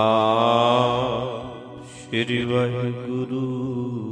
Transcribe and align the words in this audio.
ਸ੍ਰੀ 1.84 2.46
ਵਾਹਿਗੁਰੂ। 2.46 4.07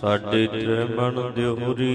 ਸਾਡੇ 0.00 0.46
ਤ੍ਰਿਮਣ 0.46 1.30
ਦਿਹੁਰੀ 1.30 1.88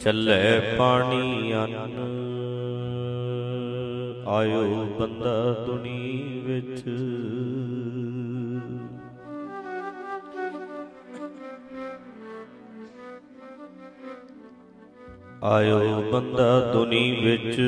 ਚੱਲੇ 0.00 0.76
ਪਾਣੀ 0.78 1.52
ਅੰਨ 1.54 1.96
ਆਇਓ 4.28 4.84
ਬੰਦਾ 5.00 5.64
ਦੁਨੀ 5.66 6.42
ਵਿੱਚ। 6.44 6.84
ਆਇਓ 15.44 16.02
ਬੰਦਾ 16.12 16.72
ਦੁਨੀ 16.72 17.10
ਵਿੱਚ। 17.24 17.60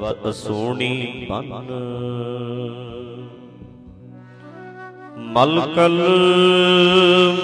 ਵਤ 0.00 0.28
ਅਸੂਣੀ 0.30 1.26
ਬੰਨ। 1.30 1.70
ਮਲਕਲ 5.34 5.98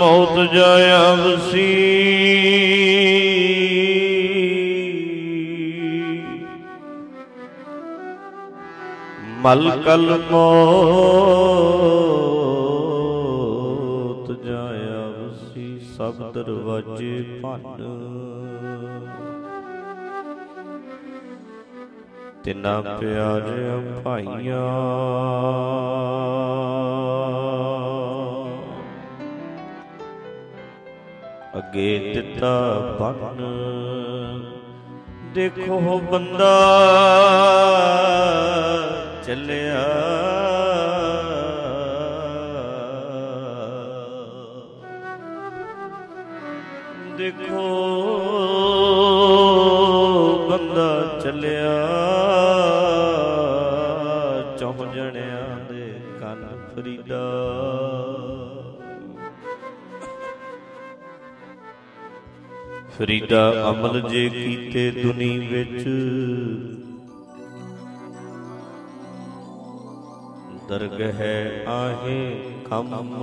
ਮੌਤ 0.00 0.34
ਜਾਇਆ 0.54 1.14
ਵਸੀ 1.14 1.72
ਮਲਕਲ 9.42 10.06
ਮੌਤ 10.30 10.66
ਜਾਇਆ 14.44 15.02
ਵਸੀ 15.08 15.68
ਸਭ 15.96 16.16
ਦਰਵਾਜੇ 16.34 17.14
ਭੰਨ। 17.42 18.17
ਤਿੰਨਾ 22.48 22.80
ਪਿਆਰਿਆਂ 23.00 24.02
ਭਾਈਆਂ। 24.02 24.60
ਅੱਗੇ 31.58 32.12
ਦਿੱਤਾ 32.14 32.52
ਬੰਨ 33.00 33.42
ਦੇਖੋ 35.34 35.98
ਬੰਦਾ 36.12 36.54
ਚੱਲਿਆ 39.26 39.84
ਫਰੀਦਾ 62.98 63.70
ਅਮਲ 63.70 64.00
ਜੇ 64.10 64.28
ਕੀਤੇ 64.28 64.90
ਦੁਨੀ 64.90 65.38
ਵਿੱਚ। 65.38 65.84
ਦਰਗਹ 70.68 71.20
ਆਹੇ 71.68 72.16
ਕੰਮ 72.64 73.14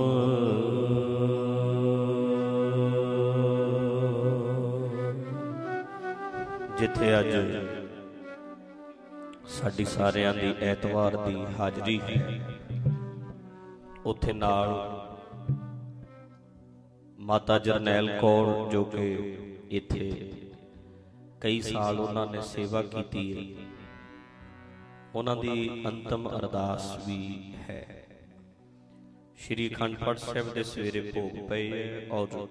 ਜਿੱਥੇ 6.80 7.18
ਅੱਜ 7.20 7.36
ਸਾਡੀ 9.48 9.84
ਸਾਰਿਆਂ 9.84 10.34
ਦੀ 10.34 10.54
ਐਤਵਾਰ 10.62 11.16
ਦੀ 11.16 11.44
ਹਾਜ਼ਰੀ 11.60 11.98
ਹੈ, 12.00 12.40
ਉੱਥੇ 14.06 14.32
ਨਾਲ 14.32 14.68
ਮਾਤਾ 17.18 17.58
ਜਰਨੈਲ 17.58 18.08
ਕੌਰ 18.20 18.70
ਜੋ 18.72 18.84
ਕਿ 18.84 19.36
ਇੱਥੇ। 19.70 20.32
ਕਈ 21.40 21.60
ਸਾਲ 21.60 22.00
ਉਹਨਾਂ 22.00 22.26
ਨੇ 22.26 22.40
ਸੇਵਾ 22.42 22.82
ਕੀਤੀ। 22.82 23.56
ਹੈ 23.56 23.64
ਉਹਨਾਂ 25.14 25.36
ਦੀ 25.36 25.84
ਅੰਤਮ 25.86 26.28
ਅਰਦਾਸ 26.28 27.06
ਵੀ 27.06 27.54
ਹੈ। 27.54 28.06
ਸ਼੍ਰੀ 29.36 29.68
ਅਖੰਡ 29.74 29.98
ਪਾਠ 29.98 30.18
ਸਾਹਿਬ 30.18 30.52
ਦੇ 30.54 30.62
ਸਵੇਰੇ 30.62 31.00
ਭੋਗ 31.00 31.48
ਪਏ 31.48 31.70
ਹੈ 31.72 32.08
ਔਰ 32.10 32.48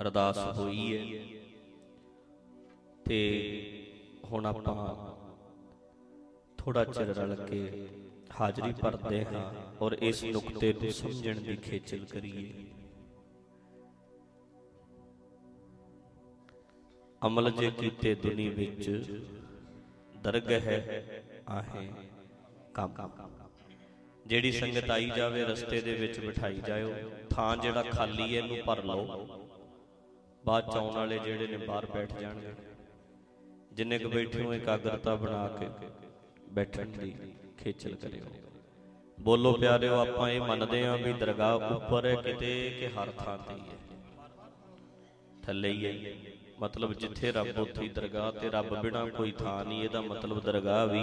ਅਰਦਾਸ 0.00 0.38
ਹੋਈ 0.58 0.96
ਹੈ। 0.96 1.24
ਤੇ 3.04 3.18
ਹੁਣ 4.24 4.46
ਆਪਾਂ 4.46 5.14
ਥੋੜਾ 6.58 6.84
ਚਿਰ 6.84 7.06
ਰਲ 7.06 7.46
ਕੇ 7.46 7.88
ਹਾਜ਼ਰੀ 8.40 8.72
ਭਰਦੇ 8.72 9.24
ਹਾਂ 9.24 9.52
ਔਰ 9.80 9.92
ਇਸ 9.92 10.24
ਨੁਕਤੇ 10.24 10.72
ਨੂੰ 10.72 10.92
ਸਮਝਣ 10.92 11.40
ਦੀ 11.40 11.56
ਖੇਚਲ 11.56 12.04
ਕਰੀਏ। 12.04 12.65
ਅਮਲ 17.26 17.50
ਜੇ 17.50 17.70
ਕੀਤੇ 17.70 18.14
ਦੁਨੀ 18.14 18.48
ਵਿੱਚ, 18.48 18.90
ਦਰਗਹ 20.16 20.60
ਹੈ 20.60 21.02
ਆਹੇ 21.48 21.88
ਕੰਮ। 22.74 22.98
ਜਿਹੜੀ 24.26 24.52
ਸੰਗਤ 24.52 24.90
ਆਈ 24.90 25.10
ਜਾਵੇ, 25.10 25.44
ਰਸਤੇ 25.44 25.80
ਦੇ 25.80 25.94
ਵਿੱਚ 25.94 26.20
ਬਿਠਾਈ 26.20 26.60
ਜਾਇਓ, 26.66 26.94
ਥਾਂ 27.30 27.56
ਜਿਹੜਾ 27.56 27.82
ਖਾਲੀ 27.82 28.36
ਹੈ, 28.36 28.38
ਇਹਨੂੰ 28.38 28.58
ਭਰ 28.66 28.84
ਲਓ। 28.84 29.26
ਬਾਅਦ 30.46 30.70
ਚ 30.72 30.76
ਆਉਣ 30.76 30.94
ਵਾਲੇ 30.94 31.18
ਜਿਹੜੇ 31.18 31.46
ਨੇ 31.46 31.56
ਬਾਹਰ 31.56 31.86
ਬੈਠ 31.86 32.12
ਜਾਣਗੇ। 32.20 32.54
ਜਿੰਨੇ 33.72 33.98
ਕੁ 33.98 34.08
ਬੈਠੇ 34.08 34.42
ਹੋ 34.42 34.54
ਇਕਾਗਰਤਾ 34.54 35.14
ਬਣਾ 35.14 35.48
ਕੇ 35.48 35.66
ਬੈਠਣ 36.48 36.86
ਦੀ 36.86 37.14
ਖੇਚਲ 37.58 37.94
ਕਰਿਓ। 37.94 38.24
ਬੋਲੋ 39.20 39.52
ਪਿਆਰਿਓ, 39.52 39.94
ਆਪਾਂ 39.94 40.30
ਇਹ 40.30 40.40
ਮੰਨਦੇ 40.40 40.86
ਆਂ 40.86 40.98
ਵੀ 40.98 41.12
ਦਰਗਾਹ 41.12 41.54
ਉੱਪਰ 41.54 42.06
ਹੈ, 42.06 42.14
ਕਿਤੇ 42.14 42.76
ਕਿ 42.80 42.88
ਹਰ 42.88 43.10
ਥਾਂ 43.10 43.38
ਤੇ 43.38 43.54
ਹੀ 43.54 43.60
ਹੈ। 43.60 43.76
ਥੱਲੇ 45.42 45.70
ਹੀ 45.70 45.84
ਹੈ। 45.84 46.35
ਮਤਲਬ 46.58 46.92
ਜਿੱਥੇ 46.94 47.30
ਰੱਬ 47.32 47.58
ਉੱਥੇ 47.58 47.82
ਹੀ 47.82 47.88
ਦਰਗਾਹ 47.88 48.30
ਤੇ 48.32 48.50
ਰੱਬ 48.50 48.74
ਬਿਨਾ 48.82 49.04
ਕੋਈ 49.06 49.32
ਥਾਂ 49.32 49.64
ਨਹੀਂ, 49.64 49.82
ਇਹਦਾ 49.82 50.00
ਮਤਲਬ 50.02 50.40
ਦਰਗਾਹ 50.42 50.86
ਵੀ 50.86 51.02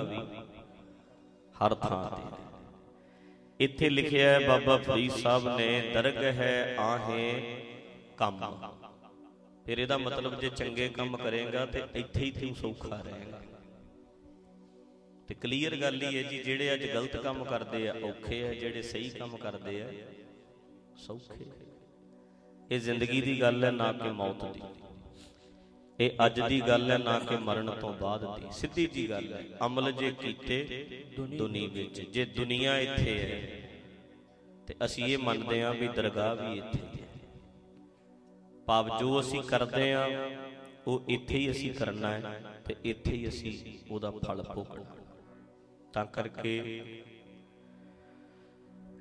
ਹਰ 1.55 1.75
ਥਾਂ 1.75 2.09
ਤੇ 2.09 3.65
ਇੱਥੇ 3.65 3.89
ਲਿਖਿਆ 3.89 4.29
ਹੈ, 4.29 4.47
ਬਾਬਾ 4.47 4.77
ਫਰੀਦ 4.77 5.11
ਸਾਹਿਬ 5.13 5.47
ਨੇ 5.57 5.91
ਦਰਗਹ 5.93 6.31
ਹੈ 6.33 6.75
ਆਹੇ 6.79 7.31
ਕੰਮ। 8.17 8.39
ਫਿਰ 9.65 9.79
ਇਹਦਾ 9.79 9.97
ਮਤਲਬ 9.97 10.39
ਜੇ 10.39 10.49
ਚੰਗੇ 10.51 10.87
ਕੰਮ 10.89 11.17
ਕਰੇਗਾ 11.17 11.65
ਤੇ 11.65 11.81
ਇੱਥੇ 11.95 12.21
ਹੀ 12.21 12.31
ਤੂੰ 12.31 12.55
ਸੌਖਾ 12.55 13.01
ਰਹੇਗਾ। 13.01 13.41
ਤੇ 15.27 15.35
ਕਲੀਅਰ 15.35 15.75
ਗੱਲ 15.81 16.01
ਹੀ 16.01 16.17
ਹੈ 16.17 16.23
ਜੀ, 16.29 16.39
ਜਿਹੜੇ 16.39 16.73
ਅੱਜ 16.73 16.85
ਗਲਤ 16.85 17.17
ਕੰਮ 17.17 17.43
ਕਰਦੇ 17.43 17.87
ਆ, 17.89 17.93
ਔਖੇ 18.03 18.43
ਆ, 18.47 18.53
ਜਿਹੜੇ 18.53 18.81
ਸਹੀ 18.83 19.09
ਕੰਮ 19.09 19.37
ਕਰਦੇ 19.37 19.81
ਆ, 19.81 19.87
ਸੌਖੇ 20.97 21.45
ਇਹ 22.71 22.79
ਜ਼ਿੰਦਗੀ 22.79 23.21
ਦੀ 23.21 23.39
ਗੱਲ 23.41 23.63
ਹੈ, 23.63 23.71
ਨਾ 23.71 23.91
ਕਿ 23.93 24.09
ਮੌਤ 24.11 24.43
ਦੀ। 24.53 24.61
ਇਹ 25.99 26.25
ਅੱਜ 26.25 26.39
ਦੀ 26.41 26.59
ਗੱਲ 26.61 26.91
ਹੈ, 26.91 26.97
ਨਾ 26.97 27.17
ਕਿ 27.19 27.35
ਮਰਨ 27.37 27.71
ਤੋਂ 27.81 27.93
ਬਾਅਦ 27.93 28.23
ਦੀ। 28.35 28.47
ਸਿੱਧੀ 28.51 28.85
ਜੀ 28.93 29.09
ਗੱਲ 29.09 29.33
ਹੈ, 29.33 29.43
ਅਮਲ 29.65 29.91
ਜੇ 29.91 30.11
ਕੀਤੇ 30.21 30.85
ਦੁਨੀ 31.37 31.65
ਵਿੱਚ, 31.67 31.99
ਜੇ 32.01 32.25
ਦੁਨੀਆ 32.27 32.77
ਇੱਥੇ 32.79 33.17
ਹੈ, 33.19 33.41
ਤੇ 34.67 34.75
ਅਸੀਂ 34.85 35.05
ਇਹ 35.05 35.17
ਮੰਨਦੇ 35.19 35.61
ਹਾਂ 35.61 35.73
ਵੀ 35.73 35.87
ਦਰਗਾਹ 35.95 36.35
ਵੀ 36.35 36.57
ਇੱਥੇ 36.57 36.79
ਹੈ 36.79 37.07
ਭਾਵ 38.67 38.89
ਜੋ 38.99 39.19
ਅਸੀਂ 39.19 39.41
ਕਰਦੇ 39.43 39.91
ਆ 39.93 40.07
ਉਹ 40.87 41.03
ਇੱਥੇ 41.09 41.37
ਹੀ 41.37 41.49
ਅਸੀਂ 41.51 41.73
ਕਰਨਾ 41.73 42.11
ਹੈ 42.11 42.61
ਤੇ 42.67 42.75
ਇੱਥੇ 42.83 43.11
ਹੀ 43.11 43.27
ਅਸੀਂ 43.27 43.53
ਉਹਦਾ 43.91 44.11
ਫਲ 44.13 44.43
ਭੋਗਣਾ 44.53 44.95
ਤਾਂ 45.93 46.05
ਕਰਕੇ 46.13 46.59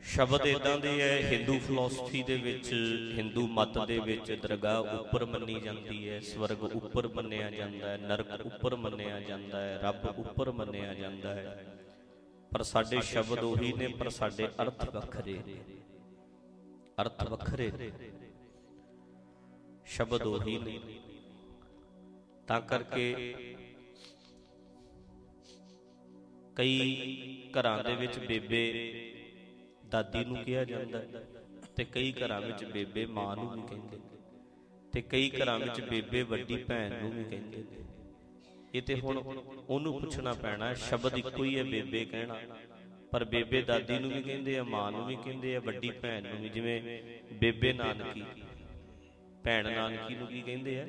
ਸ਼ਬਦ 0.02 0.46
ਇਦਾਂ 0.46 0.78
ਦੇ 0.78 1.00
ਹੈ 1.02 1.30
ਹਿੰਦੂ 1.32 1.58
ਫਿਲਾਸਫੀ 1.58 2.22
ਦੇ 2.22 2.36
ਵਿੱਚ 2.36 2.72
ਹਿੰਦੂ 3.16 3.46
ਮਤ 3.46 3.78
ਦੇ 3.86 3.98
ਵਿੱਚ 3.98 4.32
ਦਰਗਾਹ 4.32 4.78
ਉੱਪਰ 4.78 5.24
ਮੰਨੀ 5.24 5.60
ਜਾਂਦੀ 5.60 6.08
ਹੈ 6.08 6.20
ਸਵਰਗ 6.20 6.62
ਉੱਪਰ 6.62 7.08
ਮੰਨਿਆ 7.08 7.50
ਜਾਂਦਾ 7.50 7.88
ਹੈ 7.88 7.96
ਨਰਕ 7.96 8.46
ਉੱਪਰ 8.46 8.76
ਮੰਨਿਆ 8.76 9.20
ਜਾਂਦਾ 9.20 9.60
ਹੈ 9.60 9.80
ਰੱਬ 9.82 10.18
ਉੱਪਰ 10.18 10.50
ਮੰਨਿਆ 10.52 10.94
ਜਾਂਦਾ 10.94 11.34
ਹੈ। 11.34 11.64
ਪਰ 12.52 12.62
ਸਾਡੇ 12.62 13.00
ਸ਼ਬਦ 13.00 13.38
ਉਹੀ 13.38 13.72
ਨੇ 13.72 13.88
ਪਰ 13.88 14.08
ਸਾਡੇ 14.10 14.48
ਅਰਥ 14.62 14.88
ਵੱਖਰੇ। 14.94 15.38
ਅਰਥ 17.00 17.28
ਵੱਖਰੇ। 17.30 17.70
ਸ਼ਬਦ 19.86 20.22
ਉਹੀ 20.22 20.58
ਨੇ। 20.58 20.80
ਤਾਂ 22.46 22.60
ਕਰਕੇ 22.60 23.34
ਕਈ 26.56 27.50
ਘਰਾਂ 27.52 27.84
ਦੇ 27.84 27.94
ਵਿੱਚ 27.94 28.18
ਬੇਬੇ 28.18 28.62
ਦਾਦੀ 29.92 30.24
ਨੂੰ 30.24 30.36
ਕਿਹਾ 30.36 30.64
ਜਾਂਦਾ 30.64 30.98
ਹੈ 30.98 31.22
ਤੇ 31.76 31.84
ਕਈ 31.84 32.12
ਘਰਾਂ 32.12 32.40
ਵਿੱਚ 32.40 32.64
ਬੇਬੇ 32.64 33.06
ਮਾਂ 33.06 33.34
ਨੂੰ 33.36 33.50
ਵੀ 33.50 33.60
ਕਹਿੰਦੇ 33.68 33.96
ਨੇ 33.96 34.20
ਤੇ 34.92 35.02
ਕਈ 35.02 35.30
ਘਰਾਂ 35.30 35.58
ਵਿੱਚ 35.58 35.80
ਬੇਬੇ 35.80 36.22
ਵੱਡੀ 36.22 36.56
ਭੈਣ 36.64 36.92
ਨੂੰ 37.02 37.10
ਵੀ 37.12 37.24
ਕਹਿੰਦੇ 37.24 37.56
ਨੇ। 37.56 37.84
ਇਹ 38.74 38.82
ਤੇ 38.82 38.94
ਹੁਣ 39.00 39.18
ਉਹਨੂੰ 39.68 40.00
ਪੁੱਛਣਾ 40.00 40.32
ਪੈਣਾ, 40.32 40.72
ਸ਼ਬਦ 40.74 41.18
ਇੱਕੋ 41.18 41.44
ਹੀ 41.44 41.56
ਹੈ 41.58 41.64
ਬੇਬੇ 41.64 42.04
ਕਹਿਣਾ। 42.04 42.38
ਪਰ 43.12 43.24
ਬੇਬੇ 43.24 43.62
ਦਾਦੀ 43.62 43.98
ਨੂੰ 43.98 44.10
ਵੀ 44.10 44.22
ਕਹਿੰਦੇ 44.22 44.58
ਆ, 44.58 44.62
ਮਾਂ 44.64 44.90
ਨੂੰ 44.92 45.06
ਵੀ 45.06 45.16
ਕਹਿੰਦੇ 45.16 45.56
ਆ, 45.56 45.60
ਵੱਡੀ 45.60 45.90
ਭੈਣ 45.92 46.22
ਨੂੰ 46.22 46.40
ਵੀ, 46.40 46.48
ਜਿਵੇਂ 46.48 46.80
ਬੇਬੇ 47.32 47.72
ਨਾਨਕੀ। 47.72 48.22
ਭੈਣ 49.44 49.72
ਨਾਨਕੀ 49.72 50.14
ਨੂੰ 50.14 50.26
ਕੀ 50.26 50.40
ਕਹਿੰਦੇ 50.42 50.80
ਆ? 50.80 50.86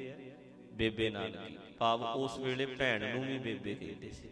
ਬੇਬੇ 0.73 1.09
ਨਾਨਕੀ। 1.09 1.57
ਭਾਵ 1.79 2.03
ਉਸ 2.05 2.37
ਵੇਲੇ 2.39 2.65
ਭੈਣ 2.65 3.09
ਨੂੰ 3.15 3.25
ਵੀ 3.25 3.37
ਬੇਬੇ 3.39 3.75
ਕਹਿੰਦੇ 3.75 4.11
ਸੀ। 4.11 4.29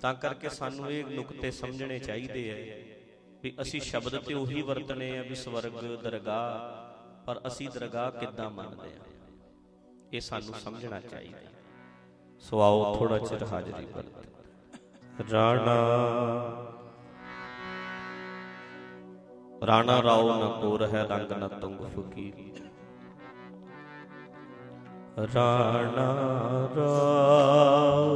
ਤਾਂ 0.00 0.14
ਕਰਕੇ 0.14 0.48
ਸਾਨੂੰ 0.48 0.90
ਇਹ 0.90 1.04
ਨੁਕਤੇ 1.04 1.50
ਸਮਝਣੇ 1.50 1.98
ਚਾਹੀਦੇ 1.98 2.50
ਆ। 2.50 2.95
ਵੀ 3.42 3.52
ਅਸੀਂ 3.60 3.80
ਸ਼ਬਦ 3.80 4.16
ਤੇ 4.18 4.34
ਉਹੀ 4.34 4.62
ਵਰਤਨੇ 4.62 5.16
ਆ 5.18 5.22
ਵੀ 5.22 5.34
ਸਵਰਗ, 5.34 5.72
ਦਰਗਾਹ, 6.02 6.58
ਪਰ 7.26 7.40
ਅਸੀਂ 7.46 7.68
ਦਰਗਾਹ 7.70 8.10
ਕਿੱਦਾਂ 8.10 8.50
ਮੰਨਦੇ 8.50 8.88
ਆ? 8.90 9.04
ਇਹ 10.12 10.20
ਸਾਨੂੰ 10.20 10.54
ਸਮਝਣਾ 10.54 11.00
ਚਾਹੀਦਾ 11.00 11.38
ਸੋ 12.42 12.60
ਆਓ 12.62 12.94
ਥੋੜਾ 12.96 13.18
ਚਿਰ 13.18 13.42
ਹਾਜ਼ਰੀ 13.44 13.84
ਵਰਤ 13.86 15.30
ਰਾਣਾ 15.30 15.76
ਰਾਣਾ 19.66 20.02
ਰਾਓ 20.02 20.28
ਨ 20.34 20.48
ਕੋਰ 20.60 20.86
ਹੈ 20.86 21.02
ਰੰਗ 21.06 21.32
ਨ 21.34 21.48
ਤੁੰਗ 21.60 21.80
ਫਕੀਰ 21.94 22.64
ਰਾਣਾ 25.34 26.06
ਰਾਓ 26.76 28.14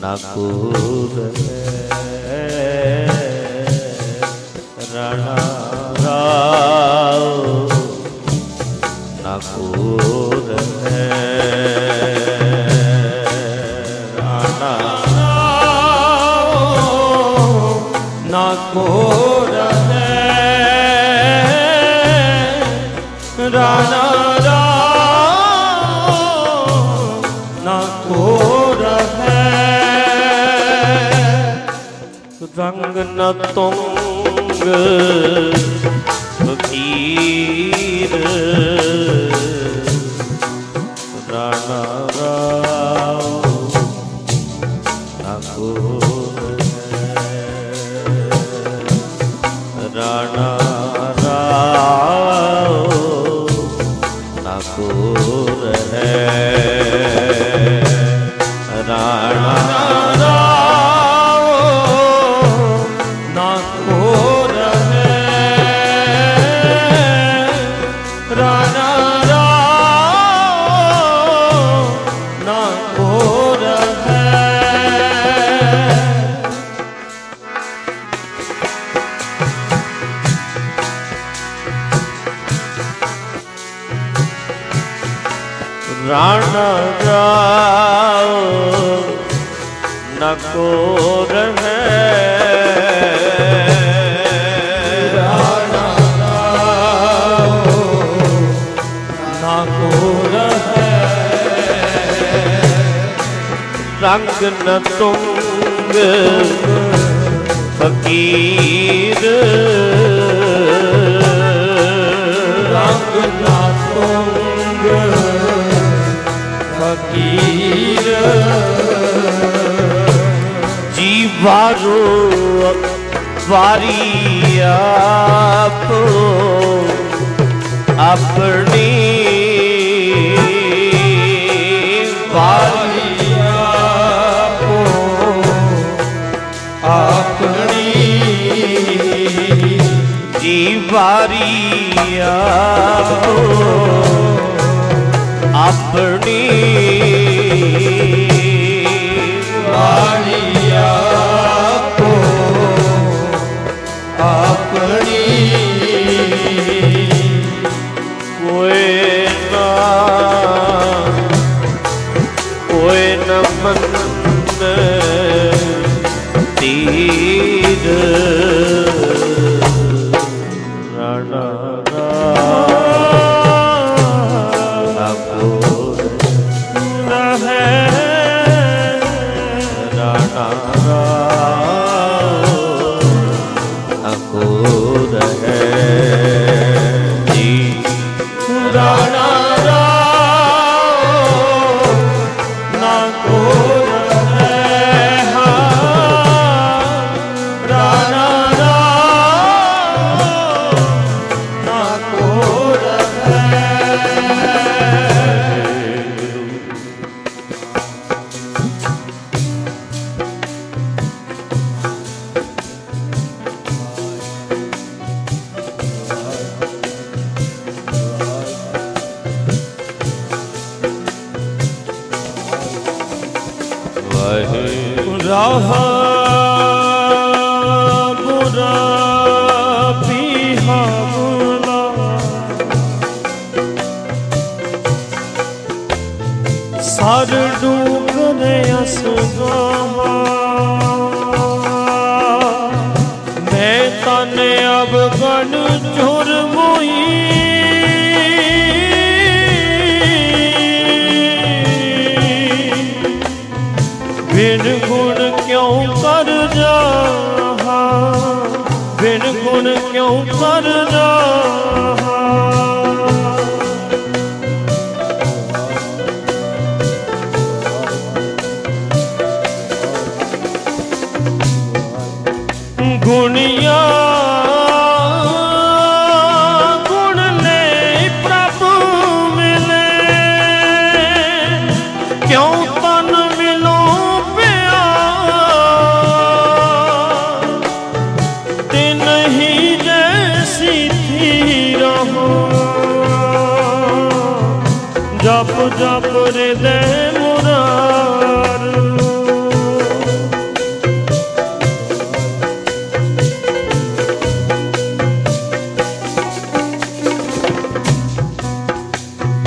ਨਾ 0.00 0.16
ਕੋਰ। 0.16 1.57
ਰੰਗ 32.88 32.96
ਨ 32.96 33.32
ਤੁੰਗ। 33.54 35.37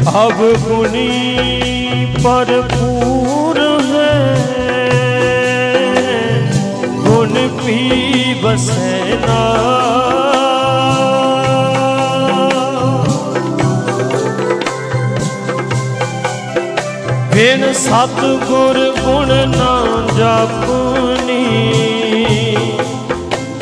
अब 0.07 0.37
गुनी 0.67 1.09
भरपूर 2.23 3.59
है 3.89 4.09
गुण 7.05 7.33
भी 7.61 7.79
बसना 8.43 9.39
बिन 17.33 17.61
सतगुर 17.81 18.77
गुण 19.03 19.29
ना 19.53 19.71
जापनी 20.17 21.45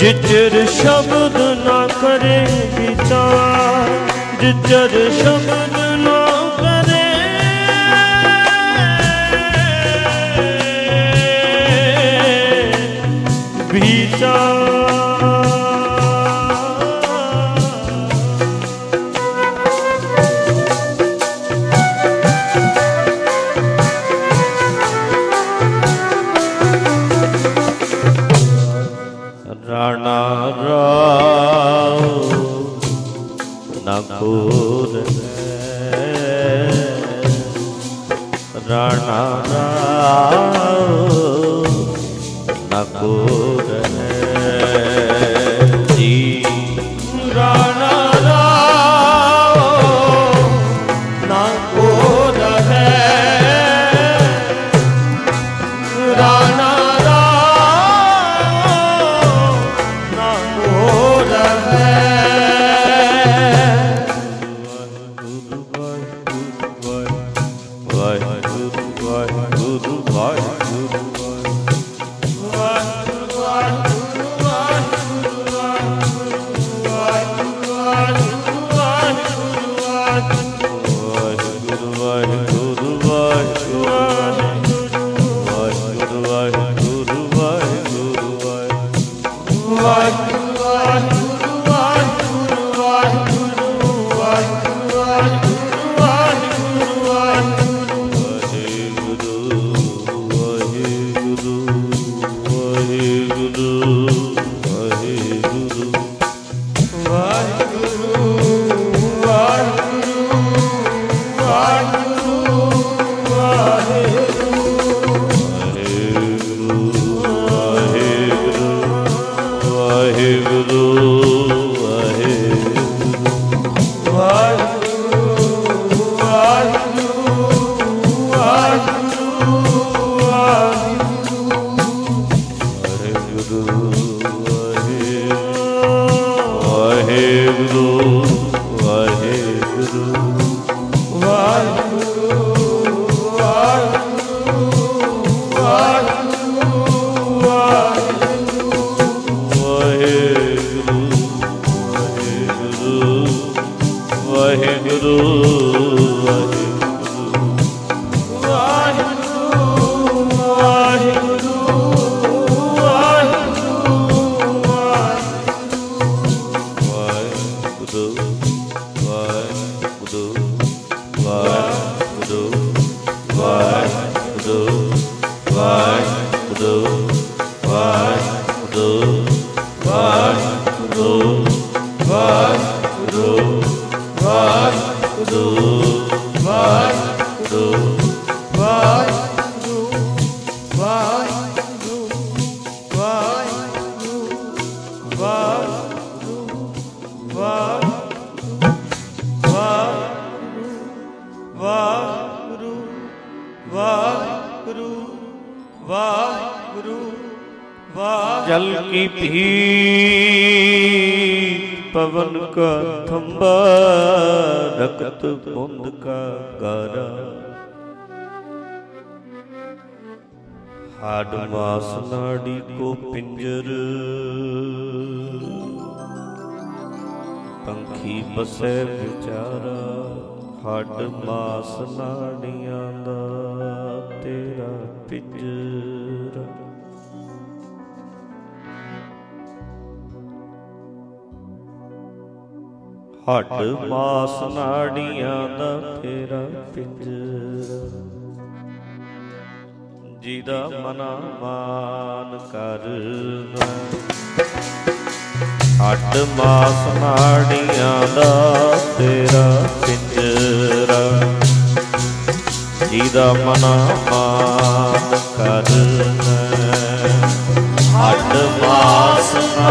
जिचर 0.01 0.55
शब्द 0.79 1.37
ना 1.65 1.79
करे 2.01 2.39
विचार 2.77 3.91
जिचर 4.41 4.95
शब्द 5.21 5.78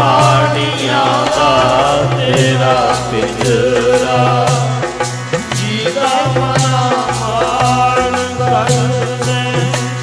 ਨਾੜੀਆਂ 0.09 1.05
ਦਾ 1.27 1.49
ਤੇਰਾ 2.11 2.75
ਪਿੰਜਰਾ 3.11 4.45
ਜੀਦਾ 5.55 6.07
ਮਨਾ 6.35 6.79
ਮਾਣ 7.19 8.15
ਕਰਨੇ 8.39 9.43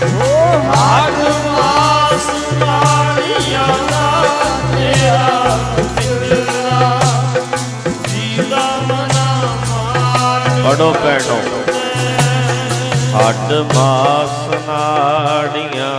ਓ 0.05 0.29
ਹਾਗ 0.69 1.19
ਮਾਸ 1.47 2.29
ਮਾਣੀਆਂ 2.63 3.67
ਦਾ 3.91 4.23
ਤੇਰਾ 4.71 5.57
ਪਿੰਜਰਾ 5.77 7.01
ਜੀਦਾ 8.09 8.65
ਮਨਾ 8.83 9.27
ਮਾਣ 9.67 10.63
ਪੜੋ 10.65 10.93
ਪੈਣੋ 11.03 11.41
ਹੱਡ 13.17 13.53
ਮਾਸ 13.75 14.39
ਨਾੜੀਆਂ 14.69 15.95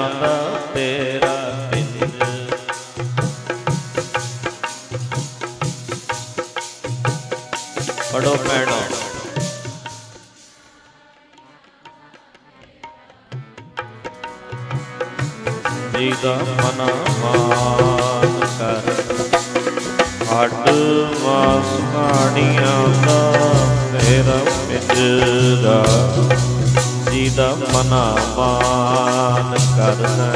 ਜੀਦਾ 27.90 27.96
ਮਨਾ 27.96 28.16
ਮਾਨ 28.38 29.56
ਕਰਨਾ। 29.78 30.32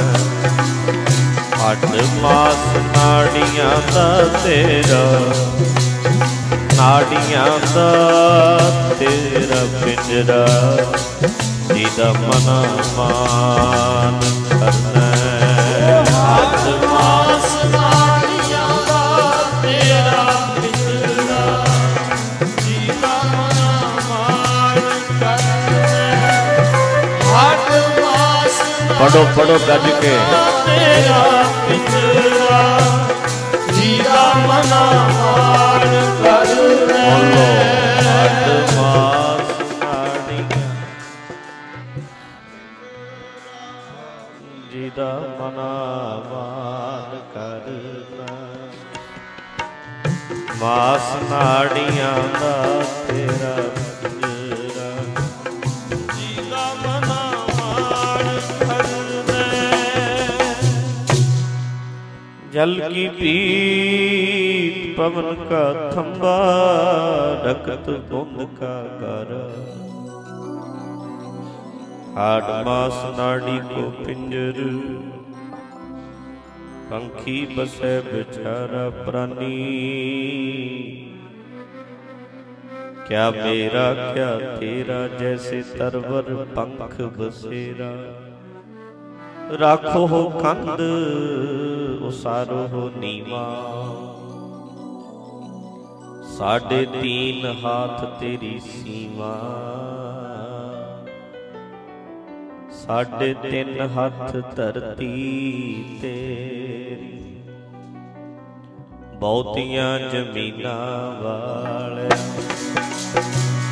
ਹੱਡ 1.61 1.85
ਮਾਸ 2.21 2.77
ਨਾੜੀਆਂ 2.97 3.93
ਦਾ 3.93 4.23
ਤੇਰਾ, 4.43 5.19
ਨਾੜੀਆਂ 6.75 7.59
ਦਾ 7.75 7.91
ਤੇਰਾ 8.99 9.65
ਪਿੰਜਰਾ 9.85 10.47
ਜੀਦਾ 11.75 12.11
ਮਨਾ 12.11 12.65
ਮਾਨ 12.97 14.19
ਕਰਨਾ। 14.49 15.10
ਪੜੋ 29.13 29.25
ਪੜੋ 29.35 29.57
ਗੱਜ 29.67 29.85
ਕੇ। 30.01 30.09
ਤੇਰਾ 30.65 31.43
ਪਿੰਜਰਾ 31.67 32.79
ਜੀਦਾ 33.73 34.21
ਮਨਾ 34.37 34.83
ਮਾਣ 35.09 35.95
ਕਰਨੇ 36.23 36.77
ਬੋਲੋ 36.87 37.45
ਹੱਡ 38.05 38.71
ਕਾ 65.51 65.91
ਖੰਬਾ 65.95 66.53
ਰਕਤ 67.45 67.89
ਬੁੰਦ 67.89 68.47
ਕਾ 68.59 68.83
ਕਰ 68.83 69.49
ਹਾਡ 72.17 72.65
ਮਾਸ 72.65 73.19
ਨਾੜੀ 73.19 73.59
ਕੋ 73.59 73.93
ਪਿੰਜਰ। 74.05 74.53
ਪੰਖੀ 76.89 77.45
ਬਸੈ 77.57 77.99
ਵਿਚਾਰਾ 77.99 78.89
ਪ੍ਰਾਨੀ। 78.89 79.57
ਕਿਆ 83.07 83.31
ਮੇਰਾ, 83.31 84.13
ਕਿਆ 84.13 84.55
ਤੇਰਾ, 84.55 85.07
ਜੈਸੇ 85.07 85.63
ਤਰਵਰ 85.77 86.47
ਪੰਖ 86.55 87.01
ਬਸੇਰਾ। 87.01 87.93
ਰਾਖੋ 89.59 90.29
ਕੰਧ, 90.29 90.81
ਉਸਾਰੋ 92.01 92.91
ਨੀਵਾ। 92.97 93.65
ਸਾਢੇ 96.41 96.85
ਤੀਨ 96.85 97.65
ਹਾਥ 97.65 98.19
ਤੇਰੀ 98.19 98.59
ਸੀਮਾ। 98.59 99.33
ਸਾਢੇ 102.71 103.33
ਤਿੰਨ 103.33 103.81
ਹੱਥ 103.81 104.31
ਧਰਤੀ 104.55 105.83
ਤੇਰੀ। 106.01 107.41
ਬਹੁਤੀਆਂ 109.19 109.99
ਜ਼ਮੀਨਾਂ 109.99 111.11
ਵਾਲਿਆ 111.21 112.17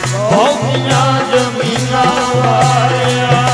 ਬਹੁਤੀਆਂ 0.09 1.05
ਜ਼ਮੀਨਾਂ 1.31 2.13
ਵਾਲਿਆ 2.35 3.47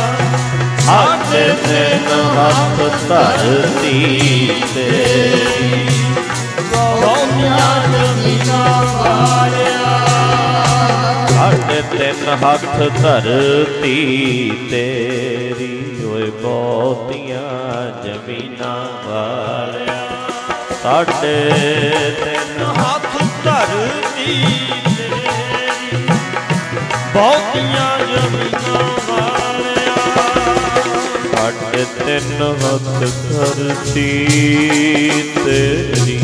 ਸਾਡੇ 0.79 1.43
ਤਿੰਨ 1.63 2.09
ਹੱਥ 2.37 2.79
ਧਰਤੀ 3.09 4.49
ਤੇਰੀ। 4.73 5.87
ਬਹੁਤੀਆਂ 6.73 7.73
ਜ਼ਮੀਨਾਂ 7.87 8.81
ਵਾਲਿਆ 8.95 9.83
ਸਾਡੇ 11.29 11.81
ਤਿੰਨ 11.91 12.25
ਹੱਥ 12.43 12.77
ਧਰਤੀ 13.01 13.97
ਤੇਰੀ। 14.71 15.73
ਓਏ 16.05 16.29
ਬਹੁਤੀਆਂ 16.41 17.49
ਜ਼ਮੀਨਾਂ 18.03 18.79
ਵਾਲਿਆ 19.07 19.97
ਸਾਡੇ 20.83 21.37
ਤਿੰਨ 22.19 22.63
ਹੱਥ 22.77 22.98
ਧਰਤੀ 23.43 24.35
ਤੇਰੀ 24.97 25.97
ਬਹੁਤੀਆਂ 27.13 27.89
ਜ਼ਮੀਨਾਂ 28.07 28.83
ਵਾਲਿਆ 29.09 29.95
ਸਾਡੇ 31.33 31.85
ਤਿੰਨ 31.95 32.41
ਹੱਥ 32.55 32.87
ਧਰਤੀ 33.23 34.09
ਤੇਰੀ 35.35 36.19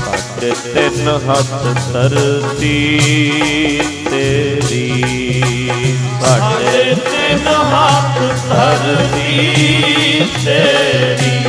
ਸਾਡੇ 0.00 0.52
ਤਿੰਨ 0.64 1.08
ਹੱਥ 1.28 1.52
ਧਰਤੀ 1.92 2.78
ਤੇਰੀ 4.10 5.02
ਸਾਡੇ 6.20 6.64
ਸਾਡੇ 6.64 6.94
ਤਿੰਨ 7.04 7.48
ਹੱਥ 7.48 8.18
ਧਰਤੀ 8.48 10.26
ਤੇਰੀ 10.44 11.40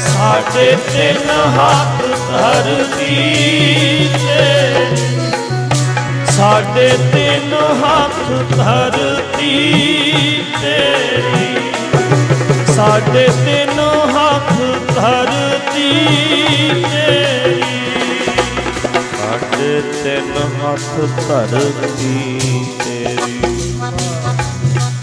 ਸਾਡੇ 0.00 0.76
ਤਿੰਨ 0.86 1.30
ਹੱਥ 1.54 2.19
ਧਰਤੀ 2.30 4.08
ਤੇਰੀ 4.16 5.08
ਸਾਡੇ 6.30 6.88
ਤਿੰਨ 7.12 7.54
ਹੱਥ 7.80 8.30
ਧਰਤੀ 8.52 9.56
ਤੇਰੀ 10.62 11.48
ਸਾਡੇ 12.74 13.26
ਤਿੰਨ 13.36 13.80
ਹੱਥ 14.16 14.52
ਧਰਤੀ 14.90 15.88
ਤੇਰੀ 16.84 17.62
ਸਾਡੇ 19.16 19.80
ਤਿੰਨ 20.02 20.38
ਹੱਥ 20.56 21.20
ਧਰਤੀ 21.20 22.38
ਤੇਰੀ 22.78 23.40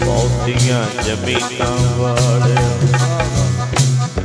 ਬਹੁਤੀਆਂ 0.00 0.84
ਜ਼ਮੀਨਾਂ 1.04 1.76
ਵਾਲਿਆ 1.98 2.77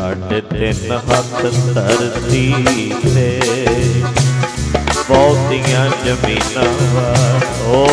ਸਾਡੇ 0.03 0.39
ਤਿੰਨ 0.41 0.91
ਹੱਥ 1.09 1.41
ਧਰਤੀ 1.75 2.91
ਤੇ 3.03 3.27
ਬਹੁਤੀਆਂ 5.09 5.85
ਜ਼ਮੀਨਾਂ 6.05 6.65
ਵਾਲੋ 6.93 7.85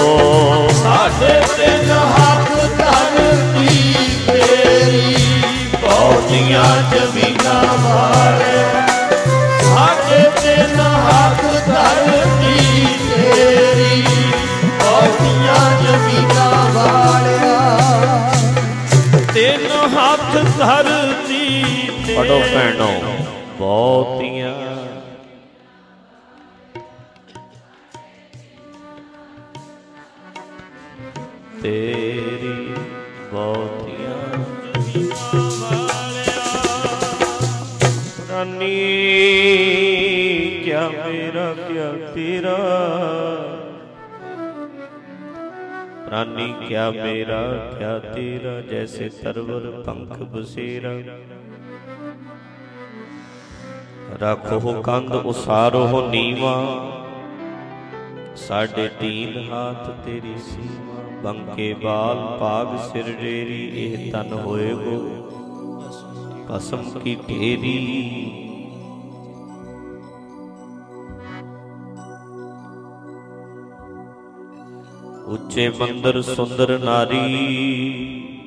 ਸਾਡੇ 0.73 1.35
ਤਿੰਨ 1.57 1.91
ਹੱਥ 1.91 2.51
ਧਰਤੀ 2.79 3.95
ਤੇਰੀ, 4.27 5.15
ਬਹੁਤੀਆਂ 5.83 6.65
ਜ਼ਮੀਨਾਂ 6.91 7.63
ਵਾਲੇ। 7.79 8.59
ਸਾਡੇ 9.61 10.23
ਤਿੰਨ 10.43 10.81
ਹੱਥ 10.81 11.43
ਧਰਤੀ 11.69 12.87
ਤੇਰੀ, 13.11 14.03
ਬਹੁਤੀਆਂ 14.81 15.63
ਜ਼ਮੀਨਾਂ 15.83 16.55
ਵਾਲਿਆ। 16.75 17.59
ਤਿੰਨ 19.35 19.71
ਹੱਥ 19.97 20.33
ਧਰਤੀ 20.59 21.30
ਪੜੋ 22.17 22.43
ਭੈਣੋ, 22.55 23.03
ਬਹੁਤੀਆਂ। 23.59 24.55
ਤੇਰੀ 31.63 32.75
ਬਹੁਤੀਆਂ। 33.33 34.45
ਰਾਨੀ, 38.31 38.81
ਕਿਆ 40.65 40.89
ਮੇਰਾ, 40.89 41.55
ਕਿਆ 41.55 41.93
ਤੇਰਾ? 42.15 42.57
ਰਾਨੀ, 46.11 46.55
ਕਿਆ 46.69 46.91
ਮੇਰਾ, 46.91 47.75
ਕਿਆ 47.79 47.99
ਤੇਰਾ? 47.99 48.61
ਜੈਸੇ 48.61 49.09
ਤਰਵਰ, 49.09 49.83
ਪੰਖ 49.87 50.19
ਬਸੇਰਾ। 50.19 50.91
ਰੱਖੋ 54.19 54.83
ਕੰਧ, 54.83 55.15
ਉਸਾਰੋ 55.15 56.09
ਨੀਵਾ। 56.09 56.57
ਸਾਡੇ 58.37 58.89
ਤੀਨ 59.01 59.53
ਹਾਥ 59.53 59.91
ਤੇਰੀ 60.05 60.35
ਸੀਮਾ, 60.39 61.03
ਬੰਕੇ 61.23 61.73
ਬਾਲ 61.75 62.39
ਪਾਗ 62.41 62.77
ਸਿਰ 62.93 63.05
ਰੇਰੀ 63.05 63.63
ਇਹ 63.75 64.13
ਤਨ 64.13 64.33
ਹੋਏ 64.33 64.73
ਗੋ 64.75 65.27
ਕਸਮ 66.49 66.99
ਕੀ 66.99 67.15
ਢੇਰੀ। 67.29 67.77
ਉੱਚੇ 75.27 75.69
ਮੰਦਰ 75.69 76.23
ਸੁੰਦਰ 76.23 76.79
ਨਾਰੀ। 76.79 78.40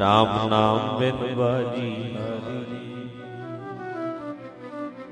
ਰਾਮ 0.00 0.48
ਨਾਮ 0.48 0.98
ਬਿਨ 0.98 1.34
ਬਾਜੀ 1.34 2.16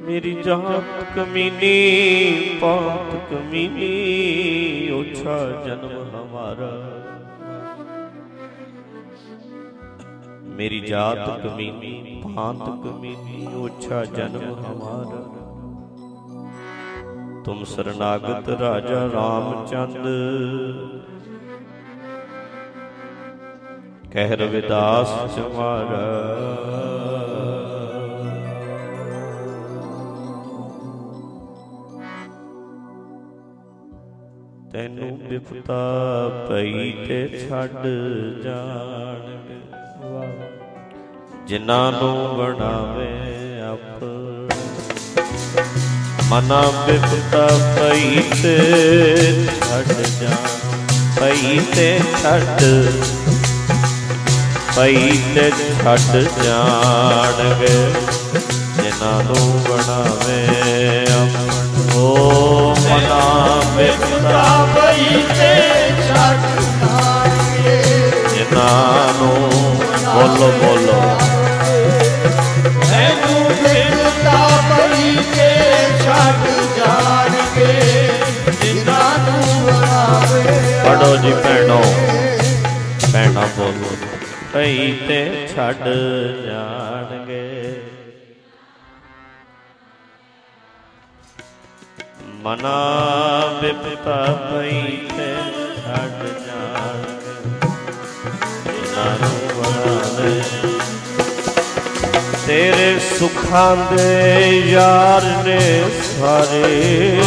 ਮੇਰੀ 0.01 0.43
ਜਾਤ 0.43 1.05
ਕਮੀਨੀ 1.15 2.59
ਪਾਤ 2.61 3.15
ਕਮੀਨੀ, 3.31 4.91
ਓਛਾ 4.91 5.37
ਜਨਮ 5.67 5.95
ਹਮਾਰਾ। 6.15 6.73
ਮੇਰੀ 10.57 10.81
ਜਾਤ 10.81 11.41
ਕਮੀਨੀ, 11.41 12.23
ਪਾਤ 12.37 12.69
ਕਮੀਨੀ, 12.83 13.47
ਓਛਾ 13.55 14.05
ਜਨਮ 14.05 14.55
ਹਮਾਰਾ। 14.55 15.23
ਤੁਮ 17.45 17.65
ਸਰਨਾਗਤ 17.65 18.49
ਰਾਜਾ 18.49 19.09
ਰਾਮਚੰਦ 19.15 20.07
ਕਹਿ 24.15 24.37
ਰਵਿਦਾਸ 24.37 25.13
ਚਮਾਰਾ। 25.35 26.03
ਤੈਨੂੰ 34.73 35.19
ਬਿਪਤਾ 35.29 35.79
ਪਈ 36.49 36.93
ਤੇ 37.09 37.19
ਛੱਡ 37.41 37.83
ਜਾਣਗੇ 38.45 39.59
ਜਿਨ੍ਹਾਂ 41.47 41.91
ਨੂੰ 41.93 42.37
ਬਣਾਵੇ 42.37 43.11
ਆਪ 43.63 44.05
ਮਨਾ 46.31 46.63
ਬਿਪਤਾ 46.87 47.47
ਪਈ 47.79 48.23
ਤੇ 48.43 48.57
ਛੱਡ 49.61 49.93
ਜਾਣ। 50.21 50.73
ਪਈ 51.21 51.59
ਤੇ 51.77 51.99
ਛੱਡ 52.23 52.63
ਪਈ 54.77 55.11
ਤੇ 55.35 55.51
ਛੱਡ 55.51 56.17
ਜਾਣਗੇ 56.45 57.77
ਜਿਨ੍ਹਾਂ 58.77 59.23
ਨੂੰ 59.25 59.63
ਬਣਾਵੇ 59.65 60.39
ਆਪਣ 61.13 61.97
ਓ 61.97 62.75
ਮਨਾ 62.81 63.21
ਬਿਪਤਾ 63.77 64.43
ਪਈ 64.75 65.23
ਤੇ 65.31 65.53
ਛੱਡ 66.09 66.43
ਜਾਣਗੇ। 66.81 67.77
ਜਿਨ੍ਹਾਂ 68.35 69.13
ਨੂੰ 69.19 69.51
ਬੋਲੋ 70.05 70.51
ਬੋਲੋ। 70.59 71.01
ਮੈਨੂੰ 72.91 73.45
ਬਿਰਤਾ 73.63 74.47
ਪਈ 74.71 75.15
ਤੇ 75.37 75.51
ਛੱਡ 76.05 76.49
ਜਾਣਗੇ 76.79 77.73
ਜਿਨ੍ਹਾਂ 78.63 79.19
ਨੂੰ 79.19 79.65
ਬਣਾਵੇ 79.67 80.43
ਪੜੋ 80.85 81.17
ਜੀ 81.17 81.33
ਭੈਣੋ 81.45 81.83
ਭੈਣਾ 83.13 83.47
ਬੋਲੋ। 83.57 84.14
ਪਈ 84.55 84.93
ਤੇ 85.09 85.49
ਛੱਡ 85.57 85.83
ਜਾਣਗੇ। 86.47 87.75
ਮਨਾ 92.43 92.77
ਬਿਪਤਾ 93.63 94.19
ਪਈ 94.53 94.83
ਤੇ 95.17 95.27
ਛੱਡ 95.77 96.23
ਜਾਣਗੇ। 96.47 97.35
ਜਿਨ੍ਹਾਂ 98.67 99.19
ਨੂੰ 99.19 99.41
ਬਣਾਵੇ 99.57 100.43
ਤੇਰੇ 102.47 102.99
ਸੁੱਖਾਂ 103.19 103.77
ਦੇ 103.77 104.49
ਯਾਰ 104.67 105.25
ਨੇ 105.45 105.61
ਸਾਰੇ, 106.03 107.21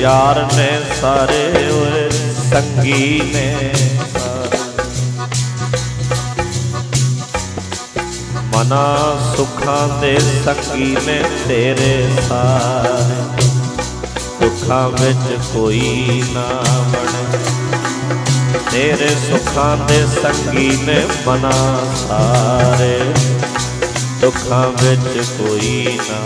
ਯਾਰ 0.00 0.44
ਨੇ 0.56 0.70
ਸਾਰੇ 1.00 1.68
ਓਏ, 1.70 2.08
ਸੰਗੀ 2.50 3.20
ਨੇ 3.34 3.72
ਮਨਾ 8.60 9.18
ਸੁੱਖਾਂ 9.36 10.00
ਦੇ 10.00 10.18
ਸੰਗੀ 10.44 10.96
ਨੇ 11.06 11.22
ਤੇਰੇ 11.48 12.08
ਸਾਰੇ 12.28 13.22
ਦੁੱਖਾਂ 14.40 14.88
ਵਿੱਚ 14.90 15.46
ਕੋਈ 15.54 16.22
ਨਾ 16.34 16.44
ਬਣੇ 16.92 17.38
ਤੇਰੇ 18.72 19.08
ਸੁੱਖਾਂ 19.08 19.76
ਦੇ 19.76 20.06
ਸੰਗੀ 20.22 20.68
ਨੇ 20.84 21.00
ਮਨਾ 21.26 21.50
ਸਾਰੇ। 22.08 22.98
ਦੁੱਖਾਂ 24.20 24.66
ਵਿੱਚ 24.82 25.26
ਕੋਈ 25.38 25.98
ਨਾ 26.10 26.20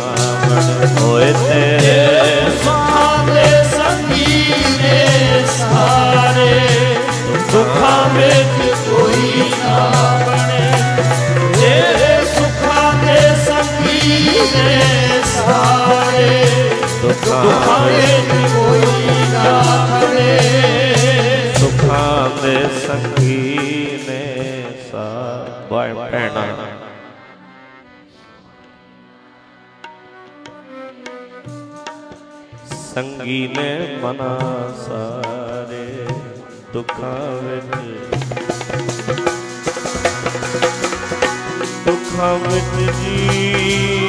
ਬਣੇ 0.47 1.01
ਹੋਏ 1.01 1.33
ਤੇਰੇ 1.33 2.51
ਸੁੱਖਾਂ 2.65 3.25
ਦੇ 3.27 3.47
ਸੰਗੀ 3.77 4.55
ਨੇ 4.83 5.45
ਸਾਰੇ। 5.59 6.61
ਦੁੱਖਾਂ 7.53 8.09
ਵਿੱਚ 8.15 8.75
ਕੋਈ 8.91 9.43
ਨਾ 9.65 10.34
ਸੰਗੀ 14.05 14.39
ਨੇ 14.55 15.21
ਸਾਰੇ 15.27 16.45
ਦੁੱਖਾਂ 17.03 17.79
ਵਿੱਚ 17.81 18.53
ਕੋਈ 18.55 19.15
ਨਾ 19.33 19.53
ਬਣੇ 19.93 20.39
ਸੁੱਖਾਂ 21.59 22.29
ਦੇ 22.43 22.57
ਸੰਗੀ 22.79 23.99
ਨੇ 24.09 24.21
ਸਾ 24.91 25.07
ਬਾਏ 25.71 25.95
ਭੈਣਾ 25.95 26.45
ਸੰਗੀ 32.95 33.47
ਨੇ 33.49 33.99
ਮਨਾ 34.03 34.39
ਸਾਰੇ 34.79 35.87
ਦੁੱਖਾਂ 36.73 37.19
ਵਿੱਚ 37.41 38.14
ਵਿੱਚ 42.23 42.93
ਜੀ। 42.93 44.09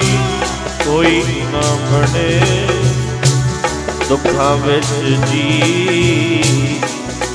ਕੋਈ 0.86 1.24
ਨਾ 1.46 1.76
ਬਣੇ 1.76 2.40
ਦੁੱਖਾਂ 4.10 4.58
ਵਿੱਚ 4.58 5.20
ਜੀ। 5.28 5.62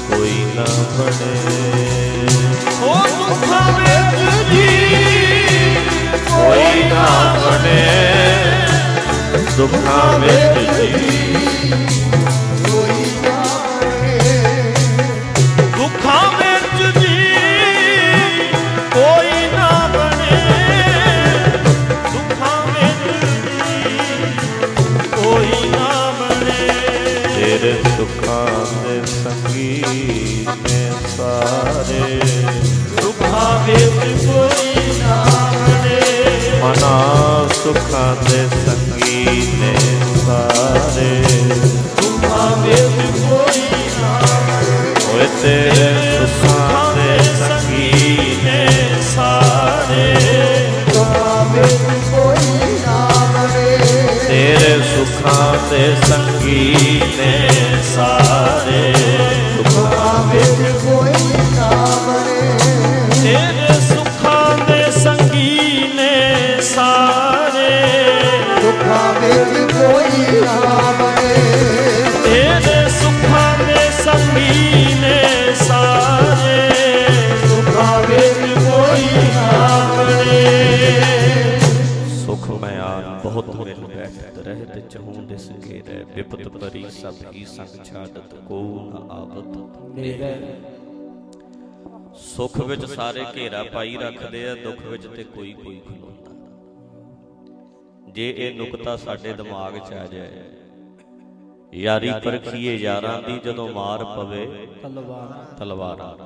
ਕੋਈ 0.08 0.52
ਨਾ 0.54 0.64
ਬਣੇ। 0.98 1.56
ਉਹ 2.82 3.06
ਦੁੱਖਾਂ 3.08 3.72
ਵਿੱਚ 3.72 4.20
ਜੀ। 4.52 4.96
ਕੋਈ 6.30 6.82
ਨਾ 6.84 7.36
ਬਣੇ 7.44 7.88
ਦੁੱਖਾਂ 9.56 10.18
ਵਿੱਚ 10.18 10.70
ਜੀ। 10.70 12.09
ਤੇਰੇ 27.60 27.82
ਸੁੱਖਾਂ 27.96 28.46
ਦੇ 28.82 29.00
ਸੰਗੀ 29.06 29.82
ਨੇ 30.48 30.92
ਸਾਰੇ। 31.16 32.20
ਦੁੱਖਾਂ 33.02 33.66
ਵਿੱਚ 33.66 34.24
ਕੋਈ 34.26 34.98
ਨਾ 34.98 35.24
ਬਣੇ 35.52 36.60
ਮਨਾ 36.62 37.48
ਸੁੱਖਾਂ 37.64 38.16
ਦੇ 38.30 38.48
ਸੰਗੀ 38.66 39.24
ਨੇ 39.60 39.74
ਸਾਰੇ। 40.26 41.49
ਹੀ 87.40 87.44
ਸੰਗ 87.44 87.84
ਛਾੜਤ 87.84 88.34
ਕੋ 88.34 88.60
ਨ 88.84 89.10
ਆਵਤ। 89.10 89.78
ਮੇਰੇ 89.94 90.34
ਸੁਖ 92.16 92.60
ਵਿੱਚ 92.60 92.84
ਸਾਰੇ 92.84 93.24
ਘੇਰਾ 93.36 93.62
ਪਾਈ 93.64 93.96
ਰੱਖਦੇ 93.96 94.48
ਆ 94.48 94.54
ਦੁੱਖ 94.54 94.82
ਵਿੱਚ 94.86 95.06
ਤੇ 95.06 95.24
ਕੋਈ 95.24 95.52
ਕੋਈ 95.52 95.80
ਖਲੋਤਾ 95.88 96.32
ਜੇ 98.12 98.34
ਇਹ 98.38 98.54
ਨੁਕਤਾ 98.54 98.96
ਸਾਡੇ 98.96 99.32
ਦਿਮਾਗ 99.32 99.78
'ਚ 99.78 99.92
ਆ 99.92 100.06
ਜਾਏ 100.06 100.42
ਯਾਰੀ 101.74 102.10
ਪਰਖੀਏ 102.24 102.76
ਯਾਰਾਂ 102.76 103.22
ਦੀ 103.22 103.38
ਜਦੋਂ 103.44 103.68
ਮਾਰ 103.68 104.04
ਪਵੇ 104.04 104.46
ਤਲਵਾਰ। 104.82 105.44
ਤਲਵਾਰਾਂ। 105.58 106.16